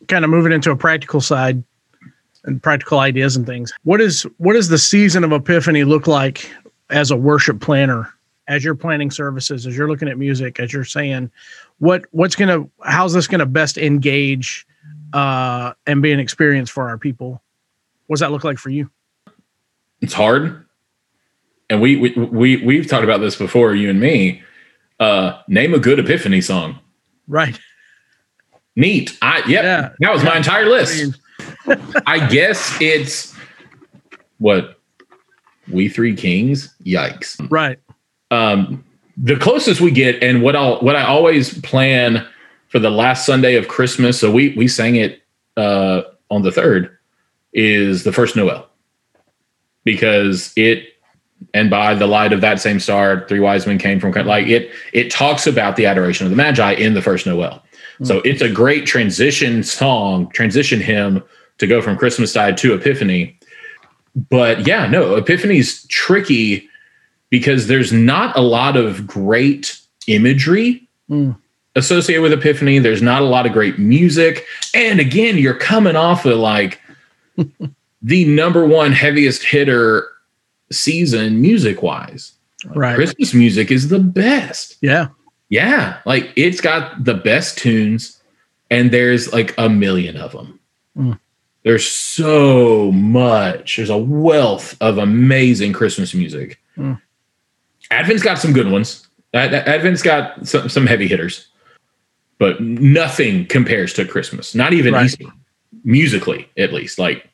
kind 0.06 0.22
of 0.24 0.30
moving 0.30 0.52
into 0.52 0.70
a 0.70 0.76
practical 0.76 1.20
side 1.20 1.62
and 2.44 2.62
practical 2.62 2.98
ideas 3.00 3.36
and 3.36 3.46
things. 3.46 3.72
What 3.84 4.00
is 4.00 4.22
what 4.36 4.52
does 4.52 4.68
the 4.68 4.78
season 4.78 5.24
of 5.24 5.32
Epiphany 5.32 5.84
look 5.84 6.06
like 6.06 6.50
as 6.90 7.10
a 7.10 7.16
worship 7.16 7.60
planner? 7.60 8.12
As 8.48 8.64
you're 8.64 8.74
planning 8.74 9.10
services, 9.10 9.66
as 9.66 9.76
you're 9.76 9.88
looking 9.88 10.08
at 10.08 10.16
music, 10.18 10.58
as 10.58 10.72
you're 10.72 10.84
saying, 10.84 11.30
what 11.78 12.06
what's 12.12 12.34
gonna 12.34 12.66
how's 12.82 13.12
this 13.12 13.26
gonna 13.28 13.44
best 13.46 13.76
engage 13.78 14.66
uh, 15.12 15.74
and 15.86 16.00
be 16.02 16.12
an 16.12 16.18
experience 16.18 16.70
for 16.70 16.88
our 16.88 16.96
people? 16.98 17.42
What 18.06 18.14
does 18.16 18.20
that 18.20 18.32
look 18.32 18.44
like 18.44 18.58
for 18.58 18.70
you? 18.70 18.90
it's 20.00 20.14
hard 20.14 20.64
and 21.68 21.80
we 21.82 21.96
we, 21.96 22.10
we 22.14 22.64
we've 22.64 22.86
talked 22.86 23.02
about 23.02 23.18
this 23.20 23.34
before 23.34 23.74
you 23.74 23.90
and 23.90 23.98
me 23.98 24.40
uh 25.00 25.40
name 25.48 25.74
a 25.74 25.78
good 25.80 25.98
epiphany 25.98 26.40
song 26.40 26.78
Right. 27.26 27.58
neat 28.76 29.18
i 29.22 29.38
yep 29.38 29.64
Yeah. 29.64 29.88
that 29.98 30.12
was 30.12 30.22
my 30.22 30.36
entire 30.36 30.66
list 30.66 31.18
i 32.06 32.24
guess 32.28 32.76
it's 32.80 33.34
what 34.38 34.78
we 35.68 35.88
three 35.88 36.14
kings 36.14 36.72
yikes 36.84 37.44
right. 37.50 37.80
Um 38.30 38.84
the 39.16 39.36
closest 39.36 39.80
we 39.80 39.90
get 39.90 40.22
and 40.22 40.42
what 40.42 40.54
i'll 40.54 40.78
what 40.80 40.96
i 40.96 41.04
always 41.04 41.58
plan 41.60 42.26
for 42.68 42.78
the 42.78 42.90
last 42.90 43.26
sunday 43.26 43.54
of 43.54 43.68
christmas 43.68 44.20
so 44.20 44.30
we 44.30 44.54
we 44.56 44.68
sang 44.68 44.96
it 44.96 45.22
uh 45.56 46.02
on 46.30 46.42
the 46.42 46.52
third 46.52 46.98
is 47.52 48.04
the 48.04 48.12
first 48.12 48.36
noel. 48.36 48.68
Because 49.84 50.52
it 50.56 50.94
and 51.54 51.70
by 51.70 51.94
the 51.94 52.06
light 52.06 52.32
of 52.32 52.40
that 52.40 52.60
same 52.60 52.80
star 52.80 53.26
three 53.28 53.40
wise 53.40 53.66
men 53.66 53.78
came 53.78 54.00
from 54.00 54.12
like 54.26 54.48
it 54.48 54.70
it 54.92 55.10
talks 55.10 55.46
about 55.46 55.76
the 55.76 55.86
adoration 55.86 56.26
of 56.26 56.30
the 56.30 56.36
magi 56.36 56.72
in 56.72 56.94
the 56.94 57.02
first 57.02 57.26
noel. 57.26 57.62
So 58.02 58.18
it's 58.18 58.42
a 58.42 58.48
great 58.48 58.86
transition 58.86 59.62
song 59.62 60.30
transition 60.30 60.80
hymn 60.80 61.22
to 61.58 61.66
go 61.66 61.80
from 61.80 61.96
christmas 61.96 62.32
tide 62.32 62.56
to 62.58 62.74
epiphany. 62.74 63.38
But 64.28 64.66
yeah 64.66 64.86
no 64.86 65.14
epiphany's 65.14 65.86
tricky 65.86 66.68
because 67.30 67.66
there's 67.66 67.92
not 67.92 68.36
a 68.36 68.40
lot 68.40 68.76
of 68.76 69.06
great 69.06 69.78
imagery 70.06 70.84
Mm. 71.10 71.36
associated 71.74 72.20
with 72.22 72.32
epiphany 72.34 72.78
there's 72.80 73.00
not 73.00 73.22
a 73.22 73.24
lot 73.24 73.46
of 73.46 73.52
great 73.52 73.78
music 73.78 74.44
and 74.74 75.00
again 75.00 75.38
you're 75.38 75.54
coming 75.54 75.96
off 75.96 76.26
of 76.26 76.36
like 76.38 76.80
the 78.02 78.24
number 78.26 78.66
one 78.66 78.92
heaviest 78.92 79.42
hitter 79.42 80.06
season 80.70 81.40
music 81.40 81.82
wise 81.82 82.32
Right. 82.74 82.94
christmas 82.94 83.32
music 83.32 83.70
is 83.70 83.88
the 83.88 83.98
best 84.00 84.76
Yeah. 84.82 85.08
yeah 85.48 85.98
like 86.04 86.30
it's 86.36 86.60
got 86.60 87.04
the 87.04 87.14
best 87.14 87.56
tunes 87.56 88.20
and 88.70 88.90
there's 88.90 89.32
like 89.32 89.54
a 89.56 89.68
million 89.68 90.16
of 90.18 90.32
them 90.32 90.60
Mm. 90.96 91.18
there's 91.64 91.88
so 91.88 92.90
much 92.92 93.76
there's 93.76 93.88
a 93.88 93.96
wealth 93.96 94.76
of 94.82 94.98
amazing 94.98 95.72
christmas 95.72 96.12
music 96.14 96.58
Mm. 96.76 97.00
Advent's 97.90 98.22
got 98.22 98.38
some 98.38 98.52
good 98.52 98.70
ones 98.70 99.06
advent's 99.34 100.02
got 100.02 100.46
some, 100.46 100.68
some 100.68 100.86
heavy 100.86 101.06
hitters 101.06 101.48
but 102.38 102.60
nothing 102.60 103.46
compares 103.46 103.92
to 103.92 104.04
christmas 104.04 104.54
not 104.54 104.72
even 104.72 104.94
Right. 104.94 105.06
easter 105.06 105.26
musically 105.84 106.48
at 106.56 106.72
least 106.72 106.98
like 106.98 107.28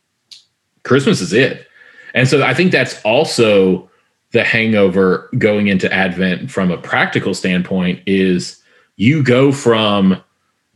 christmas 0.83 1.21
is 1.21 1.33
it 1.33 1.67
and 2.14 2.29
so 2.29 2.43
i 2.43 2.55
think 2.55 2.73
that's 2.73 3.01
also 3.03 3.88
the 4.33 4.45
hangover 4.45 5.31
going 5.38 5.69
into 5.69 5.93
advent 5.93 6.51
from 6.51 6.71
a 6.71 6.77
practical 6.79 7.35
standpoint 7.35 8.03
is 8.07 8.61
you 8.97 9.23
go 9.23 9.53
from 9.53 10.21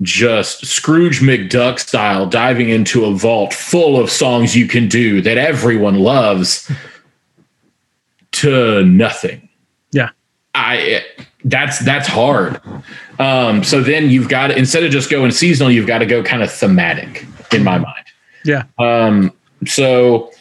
just 0.00 0.64
Scrooge 0.64 1.20
McDuck 1.20 1.80
style 1.80 2.24
diving 2.24 2.68
into 2.68 3.04
a 3.04 3.12
vault 3.12 3.52
full 3.52 3.98
of 3.98 4.10
songs 4.10 4.54
you 4.56 4.68
can 4.68 4.88
do 4.88 5.20
that 5.22 5.38
everyone 5.38 5.98
loves 5.98 6.70
to 8.32 8.84
nothing. 8.84 9.47
I 10.58 11.04
that's 11.44 11.78
that's 11.80 12.08
hard. 12.08 12.60
Um, 13.18 13.62
so 13.62 13.80
then 13.80 14.10
you've 14.10 14.28
got 14.28 14.48
to 14.48 14.58
instead 14.58 14.84
of 14.84 14.90
just 14.90 15.10
going 15.10 15.30
seasonal, 15.30 15.70
you've 15.70 15.86
got 15.86 15.98
to 15.98 16.06
go 16.06 16.22
kind 16.22 16.42
of 16.42 16.52
thematic 16.52 17.24
in 17.52 17.64
my 17.64 17.78
mind. 17.78 18.04
Yeah. 18.44 18.64
Um, 18.78 19.32
so 19.66 20.32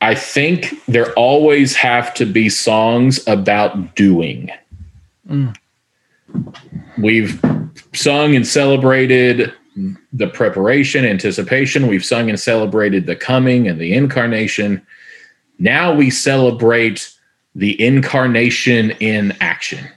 I 0.00 0.14
think 0.14 0.74
there 0.86 1.12
always 1.14 1.74
have 1.76 2.12
to 2.14 2.26
be 2.26 2.48
songs 2.48 3.26
about 3.26 3.94
doing. 3.94 4.50
Mm. 5.28 5.56
We've 6.98 7.40
sung 7.94 8.34
and 8.34 8.46
celebrated 8.46 9.52
the 10.12 10.26
preparation, 10.28 11.04
anticipation. 11.04 11.86
We've 11.86 12.04
sung 12.04 12.28
and 12.28 12.38
celebrated 12.38 13.06
the 13.06 13.16
coming 13.16 13.66
and 13.68 13.80
the 13.80 13.94
incarnation. 13.94 14.84
Now 15.58 15.94
we 15.94 16.10
celebrate 16.10 17.14
the 17.54 17.80
incarnation 17.82 18.92
in 18.92 19.36
action. 19.40 19.88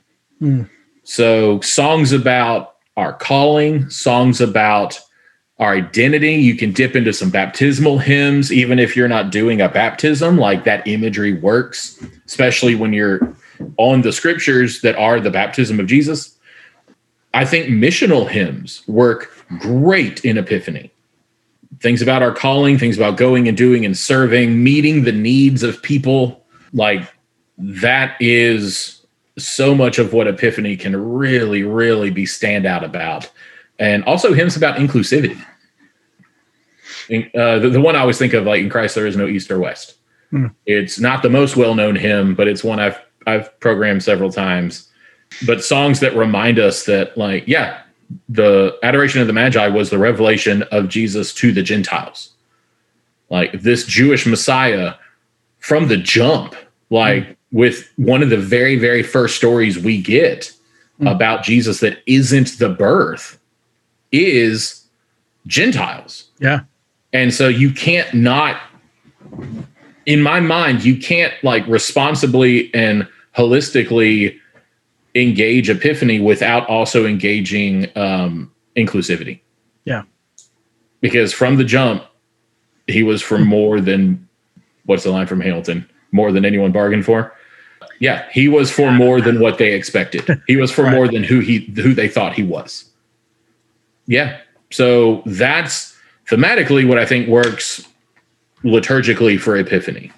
Mm. 0.41 0.69
So, 1.03 1.61
songs 1.61 2.11
about 2.11 2.75
our 2.97 3.13
calling, 3.13 3.89
songs 3.89 4.41
about 4.41 4.99
our 5.59 5.73
identity. 5.73 6.33
You 6.33 6.55
can 6.55 6.73
dip 6.73 6.95
into 6.95 7.13
some 7.13 7.29
baptismal 7.29 7.99
hymns, 7.99 8.51
even 8.51 8.79
if 8.79 8.95
you're 8.95 9.07
not 9.07 9.31
doing 9.31 9.61
a 9.61 9.69
baptism, 9.69 10.37
like 10.37 10.63
that 10.65 10.85
imagery 10.87 11.33
works, 11.33 12.03
especially 12.25 12.75
when 12.75 12.93
you're 12.93 13.35
on 13.77 14.01
the 14.01 14.11
scriptures 14.11 14.81
that 14.81 14.95
are 14.97 15.19
the 15.19 15.31
baptism 15.31 15.79
of 15.79 15.87
Jesus. 15.87 16.37
I 17.33 17.45
think 17.45 17.67
missional 17.67 18.29
hymns 18.29 18.81
work 18.87 19.31
great 19.59 20.23
in 20.25 20.37
Epiphany. 20.37 20.91
Things 21.79 22.01
about 22.01 22.21
our 22.21 22.33
calling, 22.33 22.77
things 22.77 22.97
about 22.97 23.17
going 23.17 23.47
and 23.47 23.57
doing 23.57 23.85
and 23.85 23.97
serving, 23.97 24.63
meeting 24.63 25.03
the 25.03 25.11
needs 25.11 25.63
of 25.63 25.81
people. 25.81 26.45
Like 26.73 27.09
that 27.57 28.15
is 28.19 29.05
so 29.37 29.75
much 29.75 29.99
of 29.99 30.13
what 30.13 30.27
Epiphany 30.27 30.77
can 30.77 30.95
really, 30.95 31.63
really 31.63 32.09
be 32.09 32.25
standout 32.25 32.83
about. 32.83 33.29
And 33.79 34.03
also 34.05 34.33
hymns 34.33 34.55
about 34.55 34.77
inclusivity. 34.77 35.37
uh, 37.35 37.59
the, 37.59 37.69
the 37.69 37.81
one 37.81 37.95
I 37.95 37.99
always 37.99 38.17
think 38.17 38.33
of, 38.33 38.45
like 38.45 38.61
in 38.61 38.69
Christ, 38.69 38.95
there 38.95 39.05
is 39.05 39.17
no 39.17 39.27
east 39.27 39.51
or 39.51 39.59
west. 39.59 39.95
Hmm. 40.31 40.47
It's 40.65 40.99
not 40.99 41.21
the 41.21 41.29
most 41.29 41.55
well-known 41.55 41.95
hymn, 41.95 42.35
but 42.35 42.47
it's 42.47 42.63
one 42.63 42.79
I've 42.79 42.99
I've 43.27 43.59
programmed 43.59 44.03
several 44.03 44.31
times. 44.31 44.89
But 45.45 45.63
songs 45.63 45.99
that 45.99 46.15
remind 46.15 46.59
us 46.59 46.85
that, 46.85 47.17
like, 47.17 47.47
yeah, 47.47 47.81
the 48.29 48.77
adoration 48.83 49.19
of 49.21 49.27
the 49.27 49.33
Magi 49.33 49.67
was 49.67 49.89
the 49.89 49.97
revelation 49.97 50.63
of 50.71 50.89
Jesus 50.89 51.33
to 51.35 51.51
the 51.51 51.63
Gentiles. 51.63 52.31
Like 53.29 53.51
this 53.61 53.85
Jewish 53.85 54.25
Messiah 54.25 54.93
from 55.59 55.87
the 55.87 55.97
jump, 55.97 56.55
like 56.89 57.34
with 57.55 57.89
one 57.95 58.21
of 58.21 58.29
the 58.29 58.37
very, 58.37 58.75
very 58.77 59.01
first 59.01 59.37
stories 59.37 59.79
we 59.79 60.01
get 60.01 60.51
Mm. 60.99 61.11
about 61.11 61.43
Jesus 61.43 61.81
that 61.81 61.97
isn't 62.05 62.57
the 62.57 62.69
birth 62.69 63.37
is 64.13 64.85
Gentiles. 65.45 66.29
Yeah. 66.39 66.61
And 67.11 67.33
so 67.33 67.49
you 67.49 67.71
can't 67.71 68.13
not, 68.13 68.61
in 70.05 70.21
my 70.21 70.39
mind, 70.39 70.85
you 70.85 70.97
can't 70.97 71.33
like 71.43 71.67
responsibly 71.67 72.73
and 72.73 73.07
holistically 73.37 74.39
engage 75.15 75.69
Epiphany 75.69 76.21
without 76.21 76.65
also 76.69 77.05
engaging 77.05 77.89
um, 77.97 78.49
inclusivity. 78.77 79.41
Yeah. 79.83 80.03
Because 81.01 81.33
from 81.33 81.57
the 81.57 81.65
jump, 81.65 82.05
he 82.87 83.03
was 83.03 83.21
for 83.21 83.37
more 83.37 83.81
than 83.81 84.25
what's 84.85 85.03
the 85.03 85.11
line 85.11 85.27
from 85.27 85.41
Hamilton? 85.41 85.89
More 86.13 86.31
than 86.31 86.45
anyone 86.45 86.71
bargained 86.71 87.03
for. 87.03 87.33
Yeah, 87.99 88.27
he 88.31 88.47
was 88.47 88.71
for 88.71 88.91
more 88.91 89.21
than 89.21 89.39
what 89.39 89.57
they 89.57 89.73
expected. 89.73 90.41
He 90.47 90.55
was 90.57 90.71
for 90.71 90.83
Right. 90.85 90.93
more 90.93 91.07
than 91.07 91.23
who 91.23 91.39
he 91.39 91.59
who 91.75 91.93
they 91.93 92.07
thought 92.07 92.33
he 92.33 92.43
was. 92.43 92.85
Yeah. 94.07 94.39
So 94.71 95.23
that's 95.25 95.95
thematically 96.29 96.87
what 96.87 96.97
I 96.99 97.05
think 97.05 97.27
works 97.27 97.87
liturgically 98.63 99.39
for 99.39 99.55
Epiphany. 99.55 100.11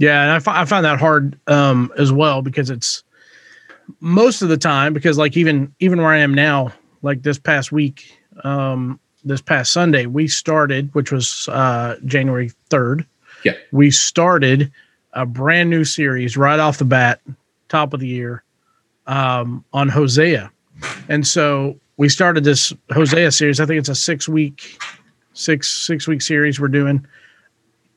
Yeah, 0.00 0.22
and 0.22 0.30
I, 0.30 0.38
fi- 0.38 0.60
I 0.60 0.64
find 0.64 0.84
that 0.84 1.00
hard 1.00 1.38
um, 1.48 1.92
as 1.98 2.12
well 2.12 2.40
because 2.42 2.70
it's 2.70 3.02
most 4.00 4.42
of 4.42 4.48
the 4.48 4.56
time 4.56 4.92
because 4.92 5.18
like 5.18 5.36
even 5.36 5.74
even 5.80 5.98
where 5.98 6.08
I 6.12 6.18
am 6.18 6.32
now, 6.32 6.72
like 7.02 7.22
this 7.22 7.38
past 7.38 7.72
week, 7.72 8.16
um, 8.44 9.00
this 9.24 9.40
past 9.40 9.72
Sunday, 9.72 10.06
we 10.06 10.28
started, 10.28 10.94
which 10.94 11.10
was 11.10 11.48
uh, 11.50 11.96
January 12.04 12.50
third. 12.70 13.04
Yeah. 13.44 13.52
we 13.72 13.90
started 13.92 14.72
a 15.18 15.26
brand 15.26 15.68
new 15.70 15.84
series 15.84 16.36
right 16.36 16.60
off 16.60 16.78
the 16.78 16.84
bat, 16.84 17.20
top 17.68 17.92
of 17.92 18.00
the 18.00 18.06
year, 18.06 18.42
um, 19.06 19.64
on 19.72 19.88
Hosea, 19.88 20.50
and 21.08 21.26
so 21.26 21.78
we 21.96 22.08
started 22.08 22.44
this 22.44 22.72
Hosea 22.92 23.32
series. 23.32 23.60
I 23.60 23.66
think 23.66 23.78
it's 23.80 23.88
a 23.88 23.94
six 23.94 24.28
week, 24.28 24.78
six 25.32 25.68
six 25.68 26.06
week 26.06 26.22
series 26.22 26.60
we're 26.60 26.68
doing 26.68 27.06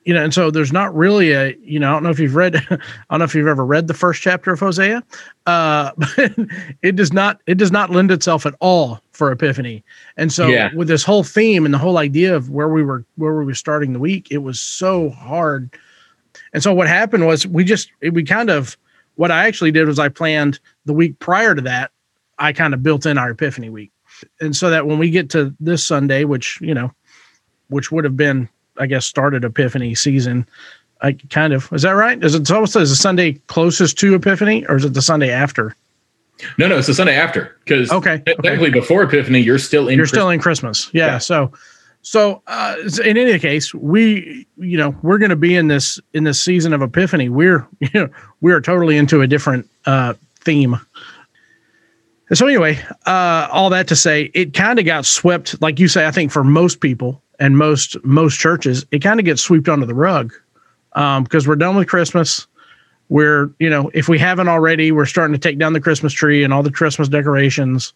you 0.03 0.13
know, 0.15 0.23
and 0.23 0.33
so 0.33 0.49
there's 0.49 0.73
not 0.73 0.95
really 0.95 1.31
a, 1.31 1.55
you 1.61 1.79
know, 1.79 1.89
I 1.89 1.93
don't 1.93 2.03
know 2.03 2.09
if 2.09 2.19
you've 2.19 2.35
read, 2.35 2.55
I 2.69 2.77
don't 3.11 3.19
know 3.19 3.23
if 3.23 3.35
you've 3.35 3.47
ever 3.47 3.65
read 3.65 3.87
the 3.87 3.93
first 3.93 4.21
chapter 4.21 4.51
of 4.51 4.59
Hosea, 4.59 5.03
uh, 5.45 5.91
but 5.97 6.33
it 6.81 6.95
does 6.95 7.13
not, 7.13 7.41
it 7.45 7.57
does 7.57 7.71
not 7.71 7.91
lend 7.91 8.11
itself 8.11 8.45
at 8.45 8.55
all 8.59 8.99
for 9.11 9.31
Epiphany. 9.31 9.83
And 10.17 10.31
so 10.31 10.49
Yeah. 10.49 10.69
with 10.73 10.87
this 10.87 11.03
whole 11.03 11.23
theme 11.23 11.65
and 11.65 11.73
the 11.73 11.77
whole 11.77 11.97
idea 11.97 12.35
of 12.35 12.49
where 12.49 12.69
we 12.69 12.83
were, 12.83 13.05
where 13.17 13.35
we 13.35 13.45
were 13.45 13.53
starting 13.53 13.93
the 13.93 13.99
week, 13.99 14.27
it 14.31 14.39
was 14.39 14.59
so 14.59 15.09
hard. 15.09 15.69
And 16.53 16.61
so 16.61 16.73
what 16.73 16.87
happened 16.87 17.25
was 17.25 17.47
we 17.47 17.63
just, 17.63 17.91
we 18.01 18.23
kind 18.23 18.49
of, 18.49 18.77
what 19.15 19.31
I 19.31 19.47
actually 19.47 19.71
did 19.71 19.87
was 19.87 19.99
I 19.99 20.09
planned 20.09 20.59
the 20.85 20.93
week 20.93 21.19
prior 21.19 21.55
to 21.55 21.61
that, 21.61 21.91
I 22.39 22.53
kind 22.53 22.73
of 22.73 22.81
built 22.83 23.05
in 23.05 23.17
our 23.17 23.31
Epiphany 23.31 23.69
week. 23.69 23.91
And 24.39 24.55
so 24.55 24.69
that 24.69 24.87
when 24.87 24.97
we 24.97 25.09
get 25.09 25.29
to 25.31 25.55
this 25.59 25.85
Sunday, 25.85 26.25
which, 26.25 26.59
you 26.61 26.73
know, 26.73 26.91
which 27.69 27.91
would 27.91 28.03
have 28.03 28.17
been 28.17 28.49
I 28.77 28.85
guess 28.87 29.05
started 29.05 29.43
Epiphany 29.43 29.95
season. 29.95 30.47
I 31.01 31.13
kind 31.13 31.53
of 31.53 31.71
is 31.73 31.81
that 31.81 31.91
right? 31.91 32.21
Is 32.23 32.35
it 32.35 32.49
almost 32.51 32.75
is 32.75 32.89
the 32.89 32.95
Sunday 32.95 33.33
closest 33.47 33.97
to 33.99 34.15
Epiphany, 34.15 34.65
or 34.67 34.75
is 34.75 34.85
it 34.85 34.93
the 34.93 35.01
Sunday 35.01 35.31
after? 35.31 35.75
No, 36.57 36.67
no, 36.67 36.77
it's 36.77 36.87
the 36.87 36.93
Sunday 36.93 37.15
after 37.15 37.57
because 37.63 37.91
Okay, 37.91 38.13
okay. 38.13 38.33
technically 38.43 38.71
before 38.71 39.03
Epiphany, 39.03 39.39
you're 39.39 39.59
still 39.59 39.87
in. 39.87 39.97
You're 39.97 40.07
still 40.07 40.29
in 40.29 40.39
Christmas, 40.39 40.89
yeah. 40.93 41.07
Yeah. 41.07 41.17
So, 41.19 41.51
so 42.01 42.41
uh, 42.47 42.75
in 43.05 43.17
any 43.17 43.37
case, 43.39 43.73
we 43.73 44.47
you 44.57 44.77
know 44.77 44.95
we're 45.01 45.17
going 45.17 45.29
to 45.29 45.35
be 45.35 45.55
in 45.55 45.67
this 45.67 45.99
in 46.13 46.23
this 46.23 46.41
season 46.41 46.73
of 46.73 46.81
Epiphany. 46.81 47.29
We're 47.29 47.67
you 47.79 47.89
know 47.93 48.09
we 48.41 48.51
are 48.51 48.61
totally 48.61 48.97
into 48.97 49.21
a 49.21 49.27
different 49.27 49.69
uh, 49.85 50.13
theme. 50.39 50.79
And 52.29 52.37
so 52.37 52.47
anyway, 52.47 52.79
uh, 53.05 53.49
all 53.51 53.69
that 53.71 53.89
to 53.89 53.95
say, 53.95 54.31
it 54.33 54.53
kind 54.53 54.79
of 54.79 54.85
got 54.85 55.05
swept, 55.05 55.61
like 55.61 55.79
you 55.79 55.89
say. 55.89 56.07
I 56.07 56.11
think 56.11 56.31
for 56.31 56.45
most 56.45 56.79
people 56.79 57.21
and 57.39 57.57
most 57.57 58.03
most 58.05 58.39
churches, 58.39 58.85
it 58.91 58.99
kind 58.99 59.19
of 59.19 59.25
gets 59.25 59.41
swept 59.41 59.67
under 59.67 59.85
the 59.85 59.93
rug 59.93 60.33
um, 60.93 61.23
because 61.23 61.47
we're 61.47 61.57
done 61.57 61.75
with 61.75 61.87
Christmas. 61.87 62.47
We're 63.09 63.53
you 63.59 63.69
know 63.69 63.91
if 63.93 64.07
we 64.07 64.17
haven't 64.17 64.47
already, 64.47 64.91
we're 64.91 65.05
starting 65.05 65.33
to 65.33 65.39
take 65.39 65.59
down 65.59 65.73
the 65.73 65.81
Christmas 65.81 66.13
tree 66.13 66.43
and 66.43 66.53
all 66.53 66.63
the 66.63 66.71
Christmas 66.71 67.09
decorations 67.09 67.93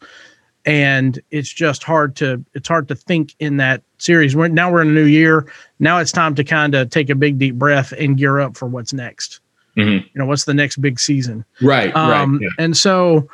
and 0.65 1.19
it's 1.31 1.51
just 1.51 1.83
hard 1.83 2.15
to 2.17 2.43
it's 2.53 2.67
hard 2.67 2.87
to 2.87 2.95
think 2.95 3.35
in 3.39 3.57
that 3.57 3.81
series. 3.97 4.35
We're, 4.35 4.47
now 4.47 4.71
we're 4.71 4.81
in 4.81 4.89
a 4.89 4.91
new 4.91 5.05
year. 5.05 5.47
Now 5.79 5.99
it's 5.99 6.11
time 6.11 6.35
to 6.35 6.43
kind 6.43 6.75
of 6.75 6.89
take 6.89 7.09
a 7.09 7.15
big 7.15 7.37
deep 7.37 7.55
breath 7.55 7.91
and 7.93 8.17
gear 8.17 8.39
up 8.39 8.57
for 8.57 8.67
what's 8.67 8.93
next. 8.93 9.39
Mhm. 9.77 10.03
You 10.03 10.09
know, 10.15 10.25
what's 10.25 10.45
the 10.45 10.53
next 10.53 10.77
big 10.77 10.99
season? 10.99 11.45
right, 11.61 11.95
Um, 11.95 12.33
right. 12.33 12.41
Yeah. 12.43 12.63
And 12.63 12.75
so, 12.77 13.27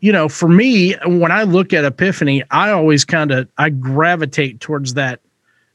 you 0.00 0.12
know, 0.12 0.28
for 0.28 0.48
me, 0.48 0.94
when 1.06 1.32
I 1.32 1.44
look 1.44 1.72
at 1.72 1.84
Epiphany, 1.84 2.42
I 2.50 2.70
always 2.70 3.04
kind 3.04 3.30
of 3.32 3.48
I 3.58 3.70
gravitate 3.70 4.60
towards 4.60 4.94
that, 4.94 5.20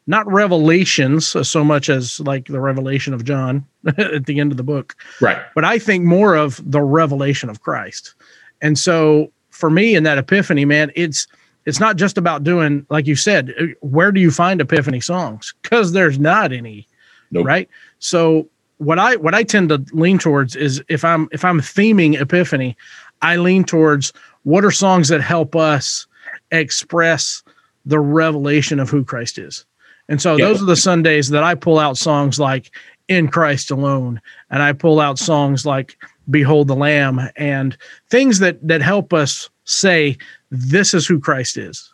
not 0.06 0.26
revelations 0.32 1.28
so 1.48 1.64
much 1.64 1.90
as 1.90 2.20
like 2.22 2.46
the 2.48 2.60
revelation 2.62 3.14
of 3.14 3.24
John 3.26 3.66
at 3.98 4.26
the 4.26 4.40
end 4.40 4.52
of 4.52 4.58
the 4.58 4.64
book, 4.64 4.96
Right. 5.22 5.38
but 5.56 5.64
I 5.66 5.80
think 5.80 6.06
more 6.06 6.36
of 6.36 6.62
the 6.70 6.82
revelation 6.82 7.50
of 7.50 7.62
Christ. 7.62 8.14
And 8.62 8.78
so 8.80 9.32
for 9.58 9.70
me 9.70 9.96
in 9.96 10.04
that 10.04 10.18
epiphany, 10.18 10.66
man, 10.66 10.92
it's 10.96 11.28
it's 11.66 11.80
not 11.80 11.98
just 11.98 12.18
about 12.18 12.44
doing 12.44 12.86
like 12.90 13.08
you 13.08 13.16
said, 13.16 13.54
uh, 13.60 13.66
where 13.82 14.12
do 14.12 14.22
you 14.22 14.32
find 14.32 14.62
epiphany 14.62 15.02
songs? 15.02 15.54
Cuz 15.64 15.92
there's 15.92 16.20
not 16.20 16.54
any. 16.54 16.88
Nope. 17.32 17.46
Right? 17.46 17.70
So 18.00 18.48
what 18.78 19.00
I 19.00 19.16
what 19.18 19.34
I 19.36 19.44
tend 19.44 19.70
to 19.70 19.84
lean 19.92 20.18
towards 20.20 20.56
is 20.56 20.82
if 20.88 21.04
I'm 21.04 21.28
if 21.32 21.44
I'm 21.44 21.60
theming 21.60 22.20
epiphany, 22.22 22.78
I 23.22 23.38
lean 23.38 23.64
towards 23.66 24.14
what 24.44 24.64
are 24.64 24.72
songs 24.72 25.10
that 25.10 25.22
help 25.22 25.56
us 25.56 26.08
express 26.52 27.44
the 27.86 28.00
revelation 28.00 28.80
of 28.80 28.90
who 28.90 29.04
Christ 29.04 29.38
is. 29.38 29.66
And 30.10 30.22
so 30.22 30.38
Yeah. 30.38 30.46
those 30.46 30.62
are 30.62 30.66
the 30.66 30.76
Sundays 30.76 31.30
that 31.30 31.44
I 31.44 31.56
pull 31.56 31.80
out 31.80 31.98
songs 31.98 32.40
like 32.40 32.72
In 33.08 33.28
Christ 33.28 33.72
Alone 33.72 34.22
and 34.50 34.64
I 34.64 34.74
pull 34.74 35.00
out 35.00 35.20
songs 35.20 35.66
like 35.66 35.98
Behold 36.30 36.68
the 36.68 36.76
Lamb 36.76 37.22
and 37.36 37.78
things 38.10 38.40
that 38.40 38.66
that 38.68 38.82
help 38.82 39.14
us 39.14 39.50
say 39.66 40.18
this 40.52 40.94
is 40.94 41.08
who 41.08 41.20
Christ 41.20 41.58
is. 41.58 41.92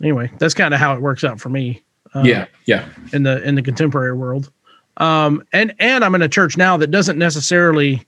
Anyway, 0.00 0.30
that's 0.38 0.54
kind 0.54 0.72
of 0.74 0.80
how 0.80 0.94
it 0.94 1.02
works 1.02 1.24
out 1.24 1.40
for 1.40 1.48
me. 1.48 1.82
uh, 2.14 2.22
yeah. 2.24 2.46
Yeah. 2.66 2.88
in 3.12 3.24
the 3.24 3.42
in 3.46 3.54
the 3.54 3.62
contemporary 3.62 4.14
world. 4.14 4.50
Um, 4.98 5.42
and 5.52 5.74
and 5.78 6.04
I'm 6.04 6.14
in 6.14 6.22
a 6.22 6.28
church 6.28 6.56
now 6.56 6.76
that 6.76 6.90
doesn't 6.90 7.18
necessarily 7.18 8.06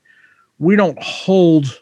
we 0.59 0.75
don't 0.75 1.01
hold 1.01 1.81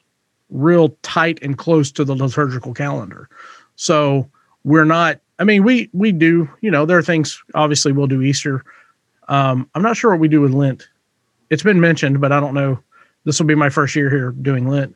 real 0.49 0.89
tight 1.03 1.39
and 1.41 1.57
close 1.57 1.91
to 1.91 2.03
the 2.03 2.15
liturgical 2.15 2.73
calendar. 2.73 3.29
So 3.75 4.29
we're 4.63 4.85
not. 4.85 5.19
I 5.37 5.43
mean, 5.45 5.63
we 5.63 5.89
we 5.93 6.11
do. 6.11 6.49
You 6.61 6.71
know, 6.71 6.85
there 6.85 6.97
are 6.97 7.03
things. 7.03 7.41
Obviously, 7.55 7.91
we'll 7.91 8.07
do 8.07 8.21
Easter. 8.21 8.63
Um, 9.27 9.69
I'm 9.75 9.81
not 9.81 9.95
sure 9.95 10.11
what 10.11 10.19
we 10.19 10.27
do 10.27 10.41
with 10.41 10.53
Lent. 10.53 10.87
It's 11.49 11.63
been 11.63 11.79
mentioned, 11.79 12.19
but 12.19 12.31
I 12.31 12.39
don't 12.39 12.53
know. 12.53 12.79
This 13.29 13.37
will 13.39 13.45
be 13.45 13.53
my 13.53 13.69
first 13.69 13.95
year 13.95 14.09
here 14.09 14.31
doing 14.31 14.67
Lent. 14.67 14.95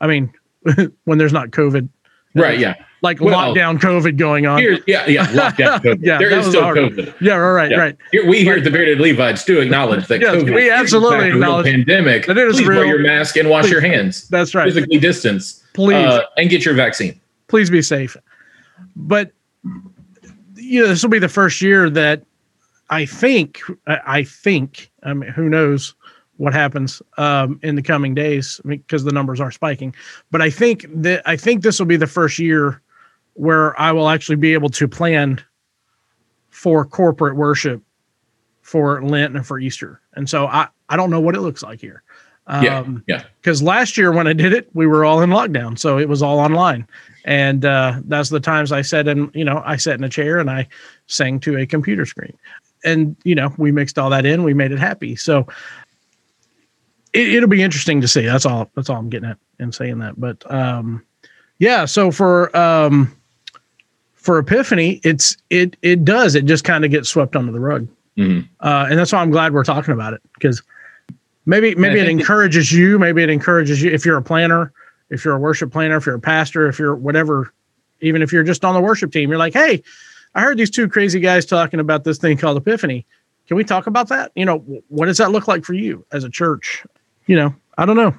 I 0.00 0.06
mean, 0.06 0.32
when 1.04 1.18
there's 1.18 1.32
not 1.32 1.50
COVID, 1.50 1.88
Right. 2.32 2.60
Yeah. 2.60 2.76
like 3.02 3.20
Well, 3.20 3.34
lockdown 3.34 3.80
COVID 3.80 4.16
going 4.16 4.46
on. 4.46 4.60
Here, 4.60 4.78
yeah. 4.86 5.04
Yeah. 5.08 5.26
Lockdown. 5.32 5.80
COVID. 5.82 5.98
Yeah, 6.00 6.18
there 6.18 6.30
is 6.30 6.46
still 6.46 6.62
hard. 6.62 6.76
COVID. 6.78 7.20
Yeah, 7.20 7.32
all 7.34 7.50
right, 7.54 7.72
Yeah. 7.72 7.76
right. 7.78 7.96
Here, 8.12 8.24
we 8.24 8.42
here 8.42 8.54
at 8.58 8.62
the 8.62 8.70
Bearded 8.70 9.00
Levites 9.00 9.44
do 9.44 9.58
acknowledge 9.60 10.06
that 10.06 10.20
Yes, 10.20 10.36
COVID 10.36 10.54
we 10.54 10.70
absolutely 10.70 11.18
fact, 11.18 11.22
a 11.22 11.26
real 11.34 11.42
acknowledge 11.42 11.66
pandemic. 11.66 12.26
that 12.26 12.38
it 12.38 12.46
is 12.46 12.58
Please 12.58 12.68
real. 12.68 12.78
wear 12.78 12.86
your 12.86 13.00
mask 13.00 13.36
and 13.36 13.50
wash 13.50 13.64
Please. 13.64 13.72
your 13.72 13.80
hands. 13.80 14.28
That's 14.28 14.54
right. 14.54 14.64
Physically 14.66 15.00
distance. 15.00 15.60
Please. 15.72 15.96
uh, 15.96 16.22
and 16.36 16.48
get 16.50 16.64
your 16.64 16.74
vaccine. 16.74 17.20
please 17.48 17.68
be 17.68 17.82
safe. 17.82 18.16
But 18.94 19.32
you 20.54 20.82
know, 20.82 20.86
this 20.86 21.02
will 21.02 21.10
be 21.10 21.18
the 21.18 21.28
first 21.28 21.60
year 21.60 21.90
that 21.90 22.22
I 22.90 23.06
think 23.06 23.58
I 23.88 23.98
I 24.06 24.22
think 24.22 24.88
I 25.02 25.14
mean 25.14 25.30
who 25.30 25.48
knows 25.48 25.94
what 26.40 26.54
happens 26.54 27.02
um, 27.18 27.60
in 27.62 27.74
the 27.74 27.82
coming 27.82 28.14
days 28.14 28.62
because 28.64 29.04
the 29.04 29.12
numbers 29.12 29.40
are 29.40 29.50
spiking. 29.50 29.94
But 30.30 30.40
I 30.40 30.48
think 30.48 30.86
that 31.02 31.20
I 31.26 31.36
think 31.36 31.62
this 31.62 31.78
will 31.78 31.86
be 31.86 31.98
the 31.98 32.06
first 32.06 32.38
year 32.38 32.80
where 33.34 33.78
I 33.78 33.92
will 33.92 34.08
actually 34.08 34.36
be 34.36 34.54
able 34.54 34.70
to 34.70 34.88
plan 34.88 35.42
for 36.48 36.86
corporate 36.86 37.36
worship 37.36 37.82
for 38.62 39.02
Lent 39.02 39.36
and 39.36 39.46
for 39.46 39.58
Easter. 39.58 40.00
And 40.14 40.30
so 40.30 40.46
I 40.46 40.68
I 40.88 40.96
don't 40.96 41.10
know 41.10 41.20
what 41.20 41.34
it 41.34 41.42
looks 41.42 41.62
like 41.62 41.78
here. 41.78 42.02
Um, 42.46 43.04
yeah. 43.06 43.24
Because 43.42 43.62
last 43.62 43.98
year 43.98 44.10
when 44.10 44.26
I 44.26 44.32
did 44.32 44.54
it, 44.54 44.70
we 44.72 44.86
were 44.86 45.04
all 45.04 45.20
in 45.20 45.28
lockdown, 45.28 45.78
so 45.78 45.98
it 45.98 46.08
was 46.08 46.22
all 46.22 46.38
online, 46.38 46.88
and 47.26 47.66
uh, 47.66 48.00
that's 48.06 48.30
the 48.30 48.40
times 48.40 48.72
I 48.72 48.80
sat 48.80 49.06
in. 49.06 49.30
You 49.34 49.44
know, 49.44 49.62
I 49.66 49.76
sat 49.76 49.96
in 49.96 50.04
a 50.04 50.08
chair 50.08 50.38
and 50.38 50.50
I 50.50 50.66
sang 51.06 51.38
to 51.40 51.58
a 51.58 51.66
computer 51.66 52.06
screen, 52.06 52.36
and 52.82 53.14
you 53.24 53.34
know, 53.34 53.54
we 53.58 53.70
mixed 53.72 53.98
all 53.98 54.08
that 54.08 54.24
in. 54.24 54.42
We 54.42 54.54
made 54.54 54.72
it 54.72 54.78
happy. 54.78 55.16
So 55.16 55.46
it, 57.12 57.40
will 57.40 57.48
be 57.48 57.62
interesting 57.62 58.00
to 58.00 58.08
see. 58.08 58.24
That's 58.26 58.46
all. 58.46 58.70
That's 58.74 58.88
all 58.90 58.96
I'm 58.96 59.08
getting 59.10 59.28
at 59.30 59.38
and 59.58 59.74
saying 59.74 59.98
that. 59.98 60.18
But 60.20 60.48
um, 60.52 61.04
yeah. 61.58 61.84
So 61.84 62.10
for 62.10 62.54
um, 62.56 63.14
for 64.14 64.38
Epiphany, 64.38 65.00
it's 65.04 65.36
it 65.50 65.76
it 65.82 66.04
does. 66.04 66.34
It 66.34 66.44
just 66.44 66.64
kind 66.64 66.84
of 66.84 66.90
gets 66.90 67.08
swept 67.08 67.36
under 67.36 67.52
the 67.52 67.60
rug, 67.60 67.88
Mhm. 68.16 68.46
uh, 68.60 68.86
and 68.90 68.98
that's 68.98 69.12
why 69.12 69.20
I'm 69.20 69.30
glad 69.30 69.52
we're 69.52 69.64
talking 69.64 69.92
about 69.94 70.12
it 70.14 70.20
because 70.34 70.62
maybe 71.46 71.74
maybe 71.74 72.00
it- 72.00 72.08
encourages 72.08 72.72
you. 72.72 72.98
Maybe 72.98 73.22
it 73.22 73.30
encourages 73.30 73.82
you 73.82 73.90
if 73.90 74.04
you're 74.04 74.16
a 74.18 74.22
planner, 74.22 74.72
if 75.10 75.24
you're 75.24 75.34
a 75.34 75.40
worship 75.40 75.72
planner, 75.72 75.96
if 75.96 76.06
you're 76.06 76.14
a 76.16 76.20
pastor, 76.20 76.68
if 76.68 76.78
you're 76.78 76.94
whatever, 76.94 77.52
even 78.00 78.22
if 78.22 78.32
you're 78.32 78.44
just 78.44 78.64
on 78.64 78.74
the 78.74 78.80
worship 78.80 79.12
team, 79.12 79.30
you're 79.30 79.38
like, 79.38 79.54
hey, 79.54 79.82
I 80.34 80.42
heard 80.42 80.58
these 80.58 80.70
two 80.70 80.88
crazy 80.88 81.18
guys 81.18 81.44
talking 81.46 81.80
about 81.80 82.04
this 82.04 82.18
thing 82.18 82.36
called 82.36 82.56
Epiphany. 82.56 83.04
Can 83.48 83.56
we 83.56 83.64
talk 83.64 83.88
about 83.88 84.08
that? 84.10 84.30
You 84.36 84.44
know, 84.44 84.58
what 84.88 85.06
does 85.06 85.16
that 85.16 85.32
look 85.32 85.48
like 85.48 85.64
for 85.64 85.74
you 85.74 86.06
as 86.12 86.22
a 86.22 86.30
church? 86.30 86.84
You 87.26 87.36
know, 87.36 87.54
I 87.78 87.86
don't 87.86 87.96
know. 87.96 88.14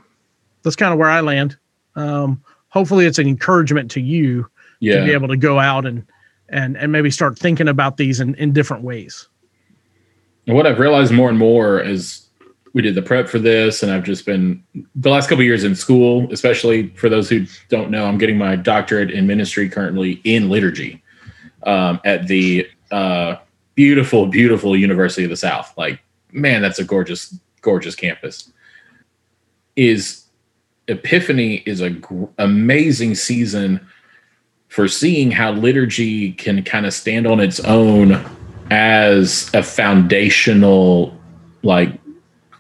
That's 0.64 0.76
kind 0.76 0.94
of 0.94 1.00
where 1.00 1.10
I 1.10 1.22
land. 1.22 1.58
Um, 1.96 2.42
hopefully, 2.70 3.06
it's 3.06 3.20
an 3.20 3.28
encouragement 3.28 3.92
to 3.92 4.02
you 4.02 4.50
to 4.82 5.06
be 5.06 5.12
able 5.12 5.28
to 5.28 5.38
go 5.38 5.60
out 5.60 5.86
and 5.86 6.06
and 6.50 6.78
and 6.78 6.92
maybe 6.92 7.12
start 7.12 7.38
thinking 7.38 7.68
about 7.68 7.98
these 7.98 8.20
in, 8.20 8.36
in 8.36 8.54
different 8.54 8.84
ways. 8.84 9.28
And 10.48 10.56
what 10.56 10.66
I've 10.66 10.80
realized 10.80 11.14
more 11.14 11.30
and 11.30 11.38
more 11.38 11.80
is 11.80 12.28
we 12.74 12.82
did 12.82 12.96
the 12.96 13.02
prep 13.02 13.28
for 13.28 13.40
this, 13.40 13.84
and 13.84 13.92
I've 13.92 14.04
just 14.04 14.26
been 14.26 14.64
the 14.96 15.10
last 15.10 15.28
couple 15.28 15.42
of 15.42 15.46
years 15.46 15.64
in 15.64 15.76
school, 15.76 16.32
especially 16.32 16.88
for 16.90 17.10
those 17.10 17.30
who 17.30 17.46
don't 17.70 17.92
know, 17.92 18.06
I'm 18.06 18.18
getting 18.18 18.38
my 18.38 18.56
doctorate 18.56 19.12
in 19.12 19.28
ministry 19.28 19.70
currently 19.70 20.22
in 20.24 20.50
liturgy 20.50 21.04
um, 21.64 22.00
at 22.06 22.28
the 22.28 22.68
uh, 22.92 23.36
beautiful, 23.76 24.26
beautiful 24.26 24.76
University 24.76 25.24
of 25.24 25.30
the 25.30 25.38
South. 25.38 25.74
Like, 25.78 26.02
man, 26.32 26.62
that's 26.62 26.80
a 26.80 26.84
gorgeous, 26.84 27.38
gorgeous 27.62 27.96
campus. 27.96 28.52
Is 29.76 30.26
Epiphany 30.88 31.64
is 31.66 31.82
a 31.82 31.90
gr- 31.90 32.26
amazing 32.38 33.16
season 33.16 33.86
for 34.68 34.88
seeing 34.88 35.32
how 35.32 35.52
liturgy 35.52 36.32
can 36.34 36.64
kind 36.64 36.86
of 36.86 36.94
stand 36.94 37.28
on 37.28 37.40
its 37.40 37.60
own 37.62 38.24
as 38.70 39.50
a 39.54 39.62
foundational 39.62 41.18
like 41.64 42.00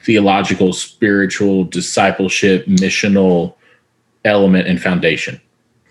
theological 0.04 0.74
spiritual 0.74 1.64
discipleship 1.64 2.66
missional 2.66 3.56
element 4.26 4.68
and 4.68 4.82
foundation. 4.82 5.40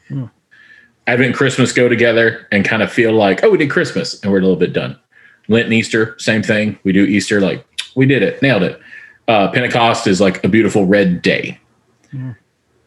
Hmm. 0.08 0.26
advent 1.06 1.28
and 1.28 1.34
christmas 1.36 1.72
go 1.72 1.88
together 1.88 2.48
and 2.50 2.64
kind 2.64 2.82
of 2.82 2.90
feel 2.90 3.12
like 3.12 3.44
oh 3.44 3.50
we 3.50 3.58
did 3.58 3.70
christmas 3.70 4.20
and 4.22 4.32
we're 4.32 4.38
a 4.38 4.42
little 4.42 4.56
bit 4.56 4.72
done. 4.72 4.98
Lent 5.48 5.66
and 5.66 5.74
easter 5.74 6.14
same 6.18 6.42
thing. 6.42 6.78
We 6.84 6.92
do 6.92 7.04
easter 7.04 7.40
like 7.40 7.66
we 7.94 8.06
did 8.06 8.22
it 8.22 8.40
nailed 8.42 8.62
it 8.62 8.80
uh, 9.30 9.50
pentecost 9.52 10.06
is 10.06 10.20
like 10.20 10.42
a 10.44 10.48
beautiful 10.48 10.84
red 10.86 11.22
day 11.22 11.58
Hmm. 12.10 12.30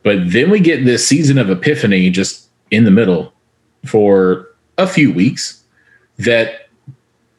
but 0.03 0.17
then 0.35 0.49
we 0.51 0.59
get 0.59 0.83
this 0.83 1.07
season 1.07 1.37
of 1.37 1.49
epiphany 1.49 2.09
just 2.09 2.49
in 2.71 2.83
the 2.83 2.91
middle 2.91 3.31
for 3.85 4.49
a 4.77 4.85
few 4.87 5.13
weeks 5.13 5.63
that 6.17 6.67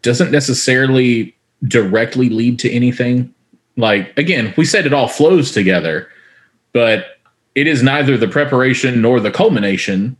doesn't 0.03 0.31
necessarily 0.31 1.35
directly 1.67 2.29
lead 2.29 2.59
to 2.61 2.71
anything. 2.71 3.33
Like, 3.77 4.17
again, 4.19 4.53
we 4.57 4.65
said 4.65 4.87
it 4.87 4.93
all 4.93 5.09
flows 5.09 5.51
together, 5.53 6.09
but 6.73 7.19
it 7.55 7.67
is 7.67 7.83
neither 7.83 8.17
the 8.17 8.29
preparation 8.29 9.01
nor 9.03 9.21
the 9.21 9.31
culmination 9.31 10.17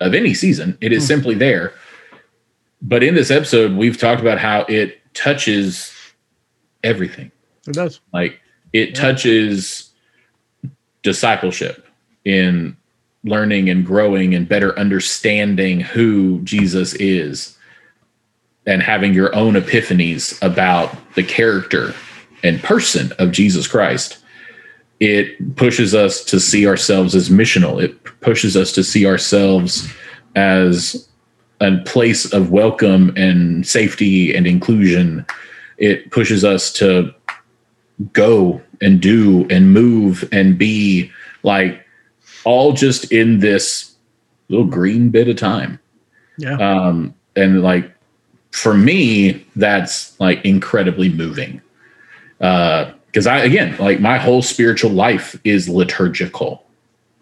of 0.00 0.14
any 0.14 0.34
season. 0.34 0.76
It 0.80 0.92
is 0.92 1.02
Hmm. 1.04 1.08
simply 1.14 1.34
there. 1.36 1.72
But 2.82 3.02
in 3.02 3.14
this 3.14 3.30
episode, 3.30 3.72
we've 3.76 3.98
talked 3.98 4.20
about 4.20 4.38
how 4.38 4.62
it 4.68 4.98
touches 5.14 5.92
everything. 6.82 7.30
It 7.68 7.74
does. 7.74 8.00
Like, 8.12 8.40
it 8.72 8.90
Yeah. 8.90 8.94
touches 8.94 9.90
discipleship 11.02 11.86
in 12.24 12.76
learning 13.24 13.68
and 13.68 13.84
growing 13.84 14.34
and 14.34 14.48
better 14.48 14.78
understanding 14.78 15.80
who 15.80 16.40
Jesus 16.44 16.94
is 16.94 17.56
and 18.66 18.82
having 18.82 19.14
your 19.14 19.34
own 19.34 19.54
epiphanies 19.54 20.40
about 20.42 20.94
the 21.14 21.22
character 21.22 21.94
and 22.42 22.62
person 22.62 23.12
of 23.18 23.32
Jesus 23.32 23.66
Christ. 23.66 24.18
It 25.00 25.56
pushes 25.56 25.94
us 25.94 26.24
to 26.24 26.40
see 26.40 26.66
ourselves 26.66 27.14
as 27.14 27.28
missional. 27.28 27.82
It 27.82 28.02
pushes 28.20 28.56
us 28.56 28.72
to 28.72 28.84
see 28.84 29.06
ourselves 29.06 29.92
as 30.34 31.08
a 31.60 31.76
place 31.78 32.32
of 32.32 32.50
welcome 32.50 33.12
and 33.16 33.66
safety 33.66 34.34
and 34.34 34.46
inclusion. 34.46 35.24
It 35.78 36.10
pushes 36.10 36.44
us 36.44 36.72
to 36.74 37.14
go 38.12 38.60
and 38.80 39.00
do 39.00 39.46
and 39.50 39.72
move 39.72 40.28
and 40.32 40.58
be 40.58 41.10
like 41.42 41.84
all 42.44 42.72
just 42.72 43.10
in 43.12 43.40
this 43.40 43.94
little 44.48 44.66
green 44.66 45.10
bit 45.10 45.28
of 45.28 45.36
time. 45.36 45.78
Yeah. 46.38 46.56
Um, 46.56 47.14
and 47.36 47.62
like 47.62 47.92
for 48.52 48.74
me, 48.74 49.44
that's 49.56 50.18
like 50.20 50.44
incredibly 50.44 51.08
moving. 51.08 51.60
Uh, 52.40 52.92
because 53.06 53.26
I 53.26 53.38
again, 53.38 53.76
like 53.78 54.00
my 54.00 54.18
whole 54.18 54.42
spiritual 54.42 54.90
life 54.90 55.38
is 55.44 55.68
liturgical. 55.68 56.64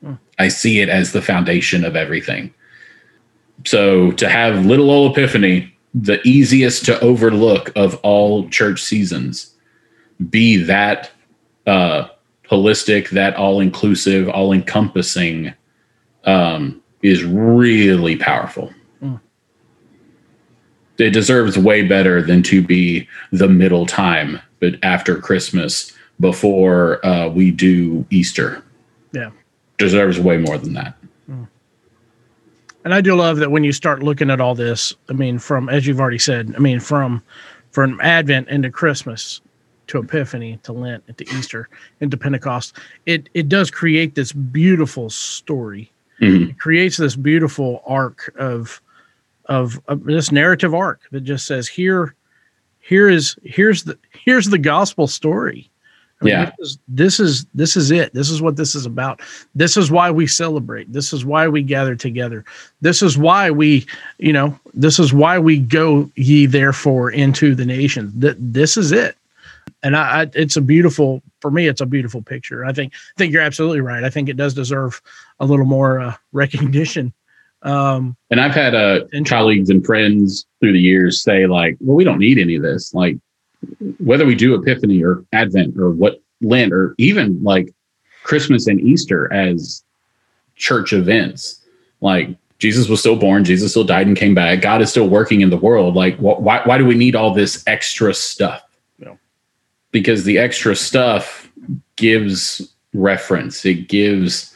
Hmm. 0.03 0.15
I 0.39 0.49
see 0.49 0.81
it 0.81 0.89
as 0.89 1.13
the 1.13 1.23
foundation 1.23 1.85
of 1.85 1.97
everything. 1.97 2.53
So 3.65 4.11
to 4.13 4.29
have 4.29 4.67
little 4.67 4.91
old 4.91 5.13
epiphany, 5.13 5.73
the 5.95 6.21
easiest 6.27 6.85
to 6.87 7.01
overlook 7.01 7.73
of 7.77 7.95
all 8.03 8.49
church 8.51 8.83
seasons, 8.83 9.55
be 10.31 10.57
that 10.57 11.11
uh 11.67 12.09
holistic, 12.51 13.11
that 13.11 13.35
all 13.37 13.61
inclusive, 13.61 14.29
all 14.29 14.53
encompassing, 14.53 15.53
um, 16.25 16.81
is 17.03 17.25
really 17.25 18.17
powerful. 18.17 18.73
Mm. 19.03 19.21
It 20.99 21.11
deserves 21.11 21.59
way 21.59 21.83
better 21.83 22.23
than 22.23 22.43
to 22.45 22.63
be 22.63 23.09
the 23.33 23.49
middle 23.49 23.85
time, 23.85 24.41
but 24.61 24.75
after 24.83 25.19
Christmas, 25.19 25.93
before 26.21 27.05
uh, 27.05 27.29
we 27.29 27.51
do 27.51 28.07
Easter. 28.11 28.63
Yeah. 29.13 29.31
Deserves 29.79 30.19
way 30.19 30.39
more 30.39 30.57
than 30.57 30.73
that. 30.75 30.97
And 32.87 32.95
I 32.95 33.01
do 33.01 33.17
love 33.17 33.39
that 33.39 33.51
when 33.51 33.65
you 33.65 33.73
start 33.73 34.05
looking 34.05 34.31
at 34.31 34.41
all 34.41 34.55
this, 34.55 34.95
I 35.11 35.13
mean, 35.13 35.41
from 35.41 35.69
as 35.69 35.89
you've 35.89 35.99
already 35.99 36.21
said, 36.21 36.55
I 36.55 36.61
mean, 36.61 36.79
from 36.79 37.21
from 37.73 38.01
Advent 38.01 38.49
into 38.49 38.71
Christmas 38.71 39.41
to 39.89 39.99
Epiphany 39.99 40.59
to 40.65 40.73
Lent 40.73 41.05
to 41.17 41.25
Easter 41.37 41.69
into 42.01 42.17
Pentecost, 42.17 42.77
it 43.07 43.29
it 43.35 43.49
does 43.49 43.71
create 43.71 44.15
this 44.15 44.33
beautiful 44.33 45.11
story. 45.11 45.91
Mhm. 46.21 46.51
It 46.51 46.59
creates 46.59 46.97
this 46.97 47.17
beautiful 47.17 47.83
arc 47.87 48.35
of 48.39 48.81
of, 49.47 49.81
of 49.87 50.05
this 50.05 50.33
narrative 50.33 50.75
arc 50.75 51.01
that 51.13 51.21
just 51.21 51.47
says 51.47 51.69
here 51.69 52.15
here 52.81 53.09
is 53.09 53.37
here's 53.45 53.85
the 53.85 53.99
here's 54.13 54.47
the 54.47 54.59
gospel 54.59 55.07
story. 55.07 55.71
Yeah. 56.23 56.51
This 56.59 56.71
is, 56.71 56.79
this 56.89 57.21
is 57.21 57.47
this 57.55 57.77
is 57.77 57.91
it. 57.91 58.15
This 58.15 58.31
is 58.31 58.41
what 58.41 58.57
this 58.57 58.75
is 58.75 58.87
about. 58.87 59.21
This 59.55 59.77
is 59.77 59.91
why 59.91 60.11
we 60.11 60.27
celebrate. 60.27 60.91
This 60.91 61.13
is 61.13 61.25
why 61.27 61.47
we 61.47 61.63
gather 61.63 61.95
together. 61.95 62.45
This 62.81 63.03
is 63.03 63.19
why 63.19 63.51
we, 63.51 63.87
you 64.19 64.33
know, 64.33 64.59
this 64.73 64.99
is 64.99 65.13
why 65.13 65.39
we 65.39 65.59
go 65.59 66.11
ye 66.15 66.47
therefore 66.47 67.11
into 67.11 67.55
the 67.55 67.67
nations. 67.67 68.15
That 68.19 68.37
this 68.41 68.79
is 68.79 68.93
it. 68.93 69.17
And 69.87 69.97
I, 69.97 70.23
I 70.23 70.31
it's 70.35 70.57
a 70.57 70.61
beautiful 70.61 71.23
for 71.41 71.53
me. 71.53 71.69
It's 71.69 71.81
a 71.81 71.87
beautiful 71.87 72.21
picture. 72.21 72.65
I 72.65 72.73
think 72.73 72.93
I 72.93 73.15
think 73.17 73.33
you're 73.33 73.43
absolutely 73.43 73.81
right. 73.81 74.03
I 74.03 74.11
think 74.11 74.29
it 74.29 74.37
does 74.37 74.53
deserve 74.53 75.01
a 75.39 75.47
little 75.47 75.65
more 75.65 76.01
uh, 76.01 76.15
recognition. 76.33 77.13
Um, 77.63 78.17
And 78.31 78.41
I've 78.41 78.55
had 78.55 78.75
uh, 78.75 79.05
colleagues 79.25 79.71
and 79.71 79.87
friends 79.87 80.45
through 80.59 80.73
the 80.73 80.81
years 80.81 81.23
say, 81.23 81.47
like, 81.47 81.77
well, 81.81 81.97
we 81.97 82.03
don't 82.03 82.19
need 82.19 82.39
any 82.39 82.57
of 82.57 82.63
this. 82.63 82.93
Like, 82.95 83.17
whether 83.99 84.27
we 84.27 84.35
do 84.35 84.55
Epiphany 84.55 85.05
or 85.05 85.25
Advent 85.33 85.79
or 85.79 85.91
what 85.91 86.21
Lent 86.41 86.73
or 86.73 86.95
even 86.99 87.43
like 87.43 87.73
Christmas 88.25 88.67
and 88.67 88.81
Easter 88.81 89.33
as 89.33 89.85
church 90.57 90.93
events, 90.93 91.63
like 92.01 92.29
Jesus 92.59 92.89
was 92.89 93.01
still 93.01 93.17
born, 93.17 93.45
Jesus 93.45 93.71
still 93.71 93.85
died 93.85 94.09
and 94.09 94.17
came 94.17 94.35
back. 94.35 94.61
God 94.61 94.83
is 94.83 94.91
still 94.91 95.09
working 95.09 95.43
in 95.43 95.51
the 95.51 95.57
world. 95.57 95.95
Like, 95.95 96.17
wh- 96.17 96.41
why, 96.41 96.61
why 96.65 96.77
do 96.79 96.85
we 96.85 96.97
need 96.97 97.15
all 97.15 97.33
this 97.33 97.63
extra 97.69 98.13
stuff? 98.13 98.66
Because 99.93 100.25
the 100.25 100.39
extra 100.39 100.77
stuff 100.77 101.51
gives 101.97 102.73
reference, 102.93 103.65
it 103.65 103.89
gives 103.89 104.55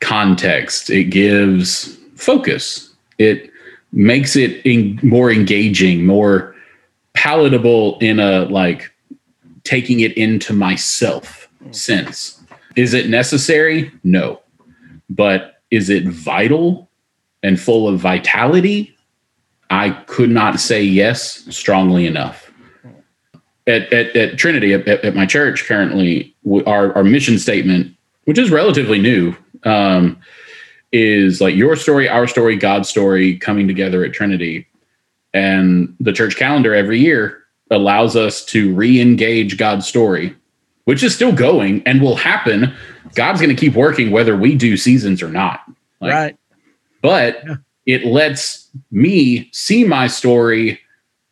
context, 0.00 0.90
it 0.90 1.04
gives 1.04 1.96
focus, 2.16 2.92
it 3.18 3.50
makes 3.92 4.36
it 4.36 4.60
en- 4.64 4.98
more 5.02 5.30
engaging, 5.30 6.06
more 6.06 6.54
palatable 7.14 7.98
in 8.00 8.18
a 8.18 8.44
like 8.46 8.90
taking 9.64 10.00
it 10.00 10.16
into 10.16 10.52
myself 10.52 11.48
sense. 11.70 12.42
Is 12.76 12.94
it 12.94 13.08
necessary? 13.08 13.92
No. 14.04 14.40
But 15.08 15.60
is 15.70 15.90
it 15.90 16.04
vital 16.04 16.88
and 17.42 17.60
full 17.60 17.88
of 17.88 18.00
vitality? 18.00 18.96
I 19.70 19.90
could 19.90 20.30
not 20.30 20.60
say 20.60 20.82
yes 20.82 21.44
strongly 21.54 22.06
enough. 22.06 22.49
At, 23.70 23.92
at, 23.92 24.16
at 24.16 24.38
Trinity, 24.38 24.72
at, 24.72 24.88
at, 24.88 25.14
my 25.14 25.26
church 25.26 25.64
currently, 25.66 26.34
our, 26.66 26.92
our 26.94 27.04
mission 27.04 27.38
statement, 27.38 27.94
which 28.24 28.38
is 28.38 28.50
relatively 28.50 28.98
new, 28.98 29.36
um, 29.64 30.18
is 30.92 31.40
like 31.40 31.54
your 31.54 31.76
story, 31.76 32.08
our 32.08 32.26
story, 32.26 32.56
God's 32.56 32.88
story 32.88 33.38
coming 33.38 33.68
together 33.68 34.04
at 34.04 34.12
Trinity. 34.12 34.66
And 35.32 35.94
the 36.00 36.12
church 36.12 36.36
calendar 36.36 36.74
every 36.74 36.98
year 36.98 37.44
allows 37.70 38.16
us 38.16 38.44
to 38.46 38.74
re 38.74 39.00
engage 39.00 39.56
God's 39.56 39.86
story, 39.86 40.34
which 40.84 41.02
is 41.02 41.14
still 41.14 41.32
going 41.32 41.86
and 41.86 42.02
will 42.02 42.16
happen. 42.16 42.74
God's 43.14 43.40
going 43.40 43.54
to 43.54 43.60
keep 43.60 43.74
working 43.74 44.10
whether 44.10 44.36
we 44.36 44.56
do 44.56 44.76
seasons 44.76 45.22
or 45.22 45.28
not. 45.28 45.60
Like, 46.00 46.12
right. 46.12 46.36
But 47.02 47.42
yeah. 47.46 47.56
it 47.86 48.06
lets 48.06 48.68
me 48.90 49.48
see 49.52 49.84
my 49.84 50.08
story 50.08 50.80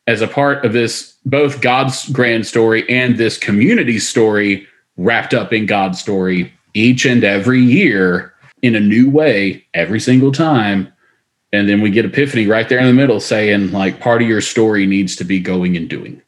as 0.08 0.22
a 0.22 0.26
part 0.26 0.64
of 0.64 0.72
this, 0.72 1.14
both 1.26 1.60
God's 1.60 2.08
grand 2.08 2.46
story 2.46 2.88
and 2.88 3.18
this 3.18 3.36
community 3.36 3.98
story 3.98 4.66
wrapped 4.96 5.34
up 5.34 5.52
in 5.52 5.66
God's 5.66 6.00
story 6.00 6.50
each 6.72 7.04
and 7.04 7.22
every 7.22 7.60
year 7.60 8.32
in 8.62 8.74
a 8.74 8.80
new 8.80 9.10
way 9.10 9.66
every 9.74 10.00
single 10.00 10.32
time. 10.32 10.90
And 11.52 11.68
then 11.68 11.82
we 11.82 11.90
get 11.90 12.06
epiphany 12.06 12.46
right 12.46 12.66
there 12.70 12.78
in 12.78 12.86
the 12.86 12.94
middle 12.94 13.20
saying, 13.20 13.70
like, 13.70 14.00
part 14.00 14.22
of 14.22 14.28
your 14.28 14.40
story 14.40 14.86
needs 14.86 15.14
to 15.16 15.24
be 15.24 15.40
going 15.40 15.76
and 15.76 15.90
doing. 15.90 16.22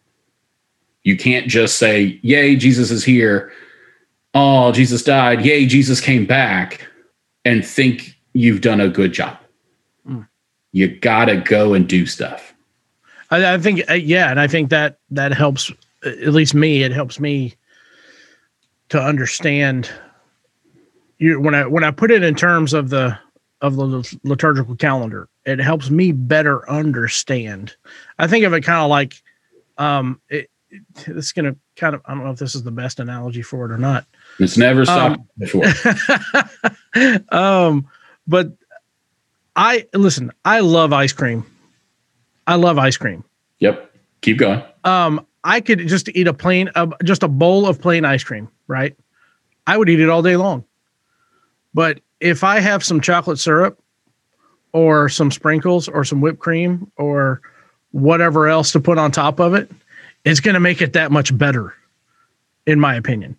You 1.02 1.16
can't 1.16 1.48
just 1.48 1.78
say, 1.78 2.20
Yay, 2.22 2.56
Jesus 2.56 2.90
is 2.90 3.02
here. 3.02 3.50
Oh, 4.34 4.72
Jesus 4.72 5.02
died. 5.02 5.42
Yay, 5.42 5.64
Jesus 5.64 6.02
came 6.02 6.26
back 6.26 6.86
and 7.46 7.66
think 7.66 8.14
you've 8.34 8.60
done 8.60 8.80
a 8.80 8.90
good 8.90 9.14
job. 9.14 9.38
Mm. 10.06 10.28
You 10.72 10.88
got 11.00 11.26
to 11.26 11.38
go 11.38 11.72
and 11.72 11.88
do 11.88 12.04
stuff. 12.04 12.54
I, 13.30 13.54
I 13.54 13.58
think, 13.58 13.88
uh, 13.90 13.94
yeah. 13.94 14.30
And 14.30 14.40
I 14.40 14.46
think 14.46 14.70
that 14.70 14.98
that 15.10 15.32
helps, 15.32 15.72
at 16.04 16.28
least 16.28 16.54
me, 16.54 16.82
it 16.82 16.92
helps 16.92 17.20
me 17.20 17.54
to 18.90 19.00
understand 19.00 19.90
you 21.20 21.38
when 21.40 21.54
I 21.54 21.66
when 21.66 21.84
I 21.84 21.90
put 21.90 22.10
it 22.10 22.22
in 22.22 22.34
terms 22.34 22.72
of 22.72 22.88
the 22.88 23.16
of 23.60 23.76
the 23.76 24.18
liturgical 24.24 24.74
calendar, 24.74 25.28
it 25.44 25.60
helps 25.60 25.90
me 25.90 26.12
better 26.12 26.68
understand. 26.68 27.76
I 28.18 28.26
think 28.26 28.44
of 28.44 28.54
it 28.54 28.62
kind 28.62 28.82
of 28.82 28.88
like 28.88 29.22
um 29.78 30.20
it, 30.28 30.50
it, 30.70 30.82
it's 31.06 31.32
going 31.32 31.52
to 31.52 31.58
kind 31.76 31.94
of 31.94 32.00
I 32.06 32.14
don't 32.14 32.24
know 32.24 32.30
if 32.30 32.38
this 32.38 32.54
is 32.54 32.62
the 32.62 32.70
best 32.70 33.00
analogy 33.00 33.42
for 33.42 33.66
it 33.66 33.72
or 33.72 33.78
not. 33.78 34.06
It's 34.38 34.56
never 34.56 34.84
stopped 34.84 35.20
um, 35.20 35.28
before. 35.38 35.66
um 37.30 37.86
but 38.26 38.52
I 39.54 39.86
listen, 39.92 40.32
I 40.44 40.60
love 40.60 40.92
ice 40.92 41.12
cream. 41.12 41.44
I 42.50 42.56
love 42.56 42.78
ice 42.78 42.96
cream. 42.96 43.24
Yep. 43.60 43.94
Keep 44.22 44.38
going. 44.38 44.62
Um 44.84 45.26
I 45.44 45.60
could 45.60 45.86
just 45.86 46.08
eat 46.10 46.26
a 46.26 46.34
plain 46.34 46.70
uh, 46.74 46.88
just 47.04 47.22
a 47.22 47.28
bowl 47.28 47.66
of 47.66 47.80
plain 47.80 48.04
ice 48.04 48.24
cream, 48.24 48.48
right? 48.66 48.96
I 49.66 49.76
would 49.76 49.88
eat 49.88 50.00
it 50.00 50.08
all 50.08 50.22
day 50.22 50.36
long. 50.36 50.64
But 51.72 52.00
if 52.20 52.44
I 52.44 52.60
have 52.60 52.84
some 52.84 53.00
chocolate 53.00 53.38
syrup 53.38 53.80
or 54.72 55.08
some 55.08 55.30
sprinkles 55.30 55.88
or 55.88 56.04
some 56.04 56.20
whipped 56.20 56.40
cream 56.40 56.90
or 56.96 57.40
whatever 57.92 58.48
else 58.48 58.72
to 58.72 58.80
put 58.80 58.98
on 58.98 59.10
top 59.10 59.40
of 59.40 59.54
it, 59.54 59.70
it's 60.24 60.40
going 60.40 60.54
to 60.54 60.60
make 60.60 60.82
it 60.82 60.92
that 60.92 61.10
much 61.10 61.36
better 61.36 61.74
in 62.66 62.78
my 62.78 62.94
opinion. 62.94 63.36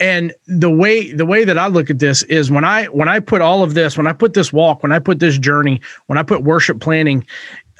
And 0.00 0.34
the 0.46 0.70
way 0.70 1.12
the 1.12 1.26
way 1.26 1.44
that 1.44 1.58
I 1.58 1.68
look 1.68 1.90
at 1.90 1.98
this 1.98 2.22
is 2.24 2.50
when 2.50 2.64
I 2.64 2.86
when 2.86 3.08
I 3.08 3.20
put 3.20 3.40
all 3.40 3.62
of 3.62 3.74
this, 3.74 3.96
when 3.96 4.06
I 4.06 4.12
put 4.12 4.34
this 4.34 4.52
walk, 4.52 4.82
when 4.82 4.92
I 4.92 4.98
put 4.98 5.20
this 5.20 5.38
journey, 5.38 5.80
when 6.06 6.18
I 6.18 6.22
put 6.22 6.42
worship 6.42 6.80
planning 6.80 7.26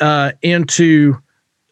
uh, 0.00 0.32
into 0.42 1.20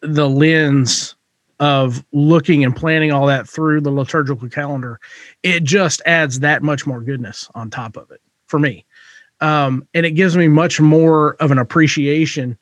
the 0.01 0.29
lens 0.29 1.15
of 1.59 2.03
looking 2.11 2.63
and 2.63 2.75
planning 2.75 3.11
all 3.11 3.25
that 3.27 3.47
through 3.47 3.81
the 3.81 3.91
liturgical 3.91 4.49
calendar, 4.49 4.99
it 5.43 5.63
just 5.63 6.01
adds 6.05 6.39
that 6.39 6.61
much 6.61 6.85
more 6.85 7.01
goodness 7.01 7.49
on 7.55 7.69
top 7.69 7.95
of 7.95 8.11
it 8.11 8.21
for 8.47 8.59
me. 8.59 8.85
Um, 9.39 9.87
and 9.93 10.05
it 10.05 10.11
gives 10.11 10.35
me 10.37 10.47
much 10.47 10.79
more 10.79 11.35
of 11.35 11.51
an 11.51 11.57
appreciation 11.57 12.57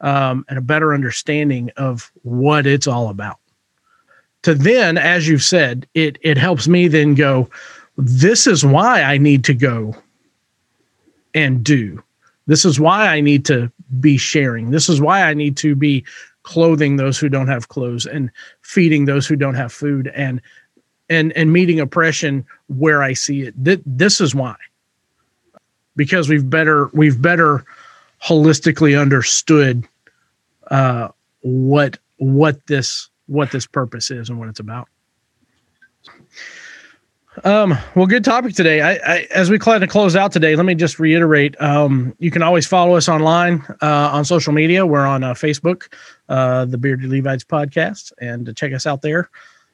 um, 0.00 0.44
and 0.48 0.58
a 0.58 0.62
better 0.62 0.94
understanding 0.94 1.70
of 1.76 2.10
what 2.22 2.66
it's 2.66 2.86
all 2.86 3.08
about. 3.08 3.38
To 4.42 4.54
then, 4.54 4.96
as 4.98 5.26
you've 5.26 5.42
said, 5.42 5.88
it 5.94 6.18
it 6.22 6.38
helps 6.38 6.68
me 6.68 6.88
then 6.88 7.14
go, 7.14 7.50
this 7.96 8.46
is 8.46 8.64
why 8.64 9.02
I 9.02 9.18
need 9.18 9.44
to 9.44 9.54
go 9.54 9.96
and 11.34 11.64
do. 11.64 12.02
This 12.46 12.64
is 12.64 12.78
why 12.78 13.08
I 13.08 13.20
need 13.20 13.44
to 13.46 13.70
be 14.00 14.16
sharing. 14.16 14.70
This 14.70 14.88
is 14.88 15.00
why 15.00 15.22
I 15.22 15.34
need 15.34 15.56
to 15.58 15.74
be 15.74 16.04
clothing 16.42 16.96
those 16.96 17.18
who 17.18 17.28
don't 17.28 17.48
have 17.48 17.68
clothes 17.68 18.06
and 18.06 18.30
feeding 18.62 19.04
those 19.04 19.26
who 19.26 19.34
don't 19.34 19.54
have 19.54 19.72
food 19.72 20.08
and 20.14 20.40
and 21.08 21.32
and 21.32 21.52
meeting 21.52 21.80
oppression 21.80 22.46
where 22.68 23.02
I 23.02 23.12
see 23.14 23.42
it. 23.42 23.64
Th- 23.64 23.82
this 23.84 24.20
is 24.20 24.34
why. 24.34 24.56
Because 25.96 26.28
we've 26.28 26.48
better 26.48 26.88
we've 26.92 27.20
better 27.20 27.64
holistically 28.22 29.00
understood 29.00 29.86
uh, 30.70 31.08
what 31.40 31.98
what 32.18 32.66
this 32.66 33.08
what 33.26 33.50
this 33.50 33.66
purpose 33.66 34.10
is 34.10 34.28
and 34.28 34.38
what 34.38 34.48
it's 34.48 34.60
about. 34.60 34.88
Um, 37.44 37.76
well, 37.94 38.06
good 38.06 38.24
topic 38.24 38.54
today. 38.54 38.80
I, 38.80 38.92
I, 38.94 39.26
as 39.30 39.50
we 39.50 39.58
kind 39.58 39.84
of 39.84 39.90
close 39.90 40.16
out 40.16 40.32
today, 40.32 40.56
let 40.56 40.64
me 40.64 40.74
just 40.74 40.98
reiterate. 40.98 41.60
Um, 41.60 42.14
you 42.18 42.30
can 42.30 42.42
always 42.42 42.66
follow 42.66 42.96
us 42.96 43.08
online 43.08 43.64
uh, 43.82 44.10
on 44.12 44.24
social 44.24 44.52
media. 44.52 44.86
We're 44.86 45.06
on 45.06 45.22
uh, 45.22 45.34
Facebook, 45.34 45.92
uh, 46.28 46.64
the 46.64 46.78
Bearded 46.78 47.10
Levites 47.10 47.44
podcast, 47.44 48.12
and 48.20 48.46
to 48.46 48.52
check 48.52 48.72
us 48.72 48.86
out 48.86 49.02
there. 49.02 49.30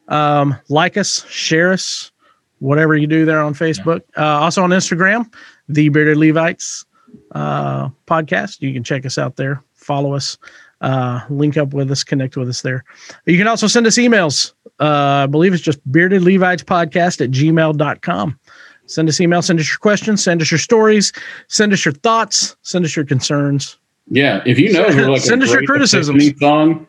Um, 0.08 0.56
like 0.68 0.96
us, 0.96 1.24
share 1.28 1.72
us, 1.72 2.10
whatever 2.58 2.96
you 2.96 3.06
do 3.06 3.24
there 3.24 3.40
on 3.40 3.54
Facebook. 3.54 4.02
Uh, 4.16 4.40
also 4.40 4.62
on 4.62 4.70
Instagram, 4.70 5.32
the 5.68 5.88
Bearded 5.88 6.16
Levites 6.16 6.84
uh, 7.32 7.88
podcast. 8.06 8.60
You 8.60 8.72
can 8.72 8.82
check 8.82 9.06
us 9.06 9.18
out 9.18 9.36
there. 9.36 9.62
Follow 9.74 10.14
us 10.14 10.36
uh, 10.82 11.20
link 11.30 11.56
up 11.56 11.72
with 11.72 11.90
us, 11.90 12.04
connect 12.04 12.36
with 12.36 12.48
us 12.48 12.62
there. 12.62 12.84
You 13.24 13.38
can 13.38 13.46
also 13.46 13.66
send 13.66 13.86
us 13.86 13.96
emails. 13.96 14.52
Uh, 14.82 15.24
I 15.24 15.26
believe 15.26 15.54
it's 15.54 15.62
just 15.62 15.78
bearded 15.90 16.22
Levites 16.22 16.64
podcast 16.64 17.20
at 17.20 17.30
gmail.com. 17.30 18.38
Send 18.86 19.08
us 19.08 19.20
email, 19.20 19.40
send 19.40 19.60
us 19.60 19.68
your 19.68 19.78
questions, 19.78 20.22
send 20.22 20.42
us 20.42 20.50
your 20.50 20.58
stories, 20.58 21.12
send 21.48 21.72
us 21.72 21.84
your 21.84 21.94
thoughts, 21.94 22.56
send 22.62 22.84
us 22.84 22.96
your 22.96 23.04
concerns. 23.04 23.78
Yeah, 24.08 24.42
if 24.44 24.58
you 24.58 24.72
know, 24.72 24.88
like 25.10 25.22
send 25.22 25.42
us 25.42 25.52
your 25.52 25.62
criticisms. 25.62 26.38
Song 26.40 26.86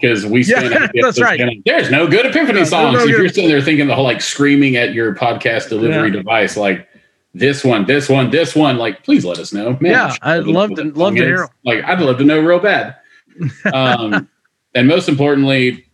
because 0.00 0.24
we 0.24 0.44
yeah, 0.46 0.86
that's 0.94 1.20
right. 1.20 1.60
There's 1.64 1.90
no 1.90 2.06
good 2.06 2.24
epiphany 2.24 2.60
yeah, 2.60 2.64
songs. 2.64 2.98
No 2.98 3.02
if 3.02 3.08
you're 3.08 3.28
sitting 3.28 3.48
there 3.48 3.60
thinking 3.60 3.88
the 3.88 3.94
whole 3.96 4.04
like 4.04 4.20
screaming 4.20 4.76
at 4.76 4.94
your 4.94 5.14
podcast 5.14 5.68
delivery 5.68 6.08
yeah. 6.08 6.16
device, 6.16 6.56
like 6.56 6.88
this 7.34 7.64
one, 7.64 7.86
this 7.86 8.08
one, 8.08 8.30
this 8.30 8.54
one, 8.54 8.78
like 8.78 9.02
please 9.02 9.24
let 9.24 9.38
us 9.38 9.52
know. 9.52 9.76
Man, 9.80 9.90
yeah, 9.90 10.14
I'd 10.22 10.44
love 10.44 10.70
to 10.76 10.84
love 10.84 11.16
to 11.16 11.20
hear. 11.20 11.48
Like 11.64 11.82
I'd 11.84 12.00
love 12.00 12.18
to 12.18 12.24
know 12.24 12.38
real 12.38 12.60
bad 12.60 12.96
um, 13.74 14.28
and 14.74 14.88
most 14.88 15.08
importantly, 15.08 15.84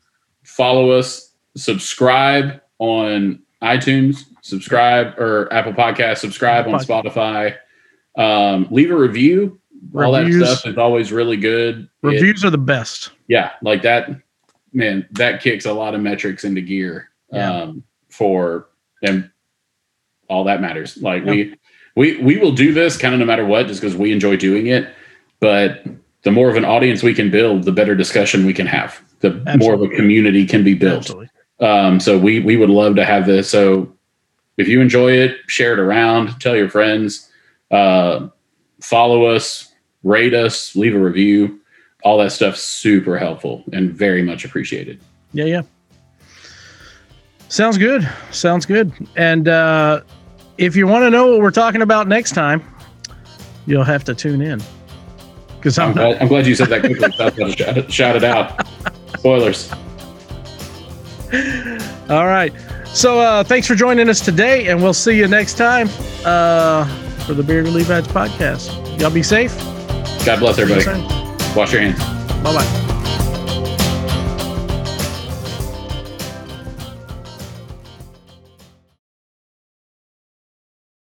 follow 0.44 0.90
us, 0.90 1.27
subscribe 1.56 2.60
on 2.78 3.42
iTunes, 3.62 4.24
subscribe 4.42 5.18
or 5.18 5.52
Apple 5.52 5.72
Podcast, 5.72 6.18
subscribe 6.18 6.66
on 6.66 6.74
Spotify, 6.80 7.56
um, 8.16 8.68
leave 8.70 8.90
a 8.90 8.96
review. 8.96 9.60
Reviews, 9.92 10.42
All 10.42 10.48
that 10.48 10.56
stuff 10.58 10.72
is 10.72 10.78
always 10.78 11.12
really 11.12 11.36
good. 11.36 11.88
Reviews 12.02 12.42
it, 12.42 12.48
are 12.48 12.50
the 12.50 12.58
best. 12.58 13.12
Yeah, 13.28 13.52
like 13.62 13.82
that. 13.82 14.10
Man, 14.72 15.06
that 15.12 15.40
kicks 15.40 15.66
a 15.66 15.72
lot 15.72 15.94
of 15.94 16.00
metrics 16.00 16.44
into 16.44 16.60
gear 16.60 17.10
yeah. 17.32 17.62
um, 17.62 17.84
for 18.08 18.68
and 19.02 19.30
all 20.28 20.44
that 20.44 20.60
matters. 20.60 20.96
Like 20.98 21.24
yep. 21.24 21.30
we 21.30 21.54
we 21.96 22.22
we 22.22 22.36
will 22.38 22.52
do 22.52 22.72
this 22.72 22.96
kind 22.96 23.14
of 23.14 23.20
no 23.20 23.26
matter 23.26 23.44
what, 23.44 23.66
just 23.66 23.80
because 23.80 23.96
we 23.96 24.12
enjoy 24.12 24.36
doing 24.36 24.66
it. 24.66 24.92
But 25.40 25.84
the 26.22 26.30
more 26.30 26.50
of 26.50 26.56
an 26.56 26.64
audience 26.64 27.02
we 27.02 27.14
can 27.14 27.30
build, 27.30 27.64
the 27.64 27.72
better 27.72 27.94
discussion 27.94 28.44
we 28.44 28.54
can 28.54 28.66
have. 28.66 29.00
The 29.20 29.42
Absolutely. 29.46 29.58
more 29.58 29.74
of 29.74 29.82
a 29.82 29.88
community 29.96 30.46
can 30.46 30.64
be 30.64 30.74
built. 30.74 31.10
Um, 31.60 32.00
so 32.00 32.18
we 32.18 32.40
we 32.40 32.56
would 32.56 32.70
love 32.70 32.96
to 32.96 33.04
have 33.04 33.26
this. 33.26 33.50
So 33.50 33.92
if 34.56 34.68
you 34.68 34.80
enjoy 34.80 35.12
it, 35.12 35.38
share 35.46 35.72
it 35.72 35.78
around, 35.78 36.38
tell 36.40 36.56
your 36.56 36.68
friends, 36.68 37.30
uh, 37.70 38.28
follow 38.80 39.26
us, 39.26 39.72
rate 40.02 40.34
us, 40.34 40.74
leave 40.76 40.94
a 40.94 40.98
review. 40.98 41.60
All 42.04 42.18
that 42.18 42.30
stuff 42.30 42.56
super 42.56 43.18
helpful 43.18 43.64
and 43.72 43.92
very 43.92 44.22
much 44.22 44.44
appreciated. 44.44 45.00
Yeah, 45.32 45.46
yeah. 45.46 45.62
Sounds 47.48 47.76
good. 47.76 48.08
Sounds 48.30 48.66
good. 48.66 48.92
And 49.16 49.48
uh, 49.48 50.02
if 50.58 50.76
you 50.76 50.86
want 50.86 51.04
to 51.04 51.10
know 51.10 51.32
what 51.32 51.40
we're 51.40 51.50
talking 51.50 51.82
about 51.82 52.06
next 52.06 52.32
time, 52.32 52.62
you'll 53.66 53.84
have 53.84 54.04
to 54.04 54.14
tune 54.14 54.42
in. 54.42 54.62
Because 55.56 55.78
I'm, 55.78 55.88
I'm, 55.88 55.94
glad, 55.94 56.22
I'm 56.22 56.28
glad 56.28 56.46
you 56.46 56.54
said 56.54 56.68
that 56.68 56.82
quickly. 56.82 57.90
shout 57.90 58.16
it 58.16 58.24
out. 58.24 58.66
Spoilers. 59.18 59.72
All 62.10 62.26
right. 62.26 62.52
So 62.86 63.20
uh, 63.20 63.44
thanks 63.44 63.66
for 63.66 63.74
joining 63.74 64.08
us 64.08 64.20
today, 64.20 64.68
and 64.68 64.82
we'll 64.82 64.94
see 64.94 65.16
you 65.16 65.28
next 65.28 65.54
time 65.54 65.88
uh, 66.24 66.86
for 67.26 67.34
the 67.34 67.42
Beard 67.42 67.68
Levites 67.68 68.08
podcast. 68.08 68.98
Y'all 68.98 69.10
be 69.10 69.22
safe. 69.22 69.56
God 70.24 70.40
bless 70.40 70.58
everybody. 70.58 71.00
Wash 71.54 71.72
your 71.72 71.82
hands. 71.82 72.02
Bye 72.42 72.54
bye. 72.54 72.97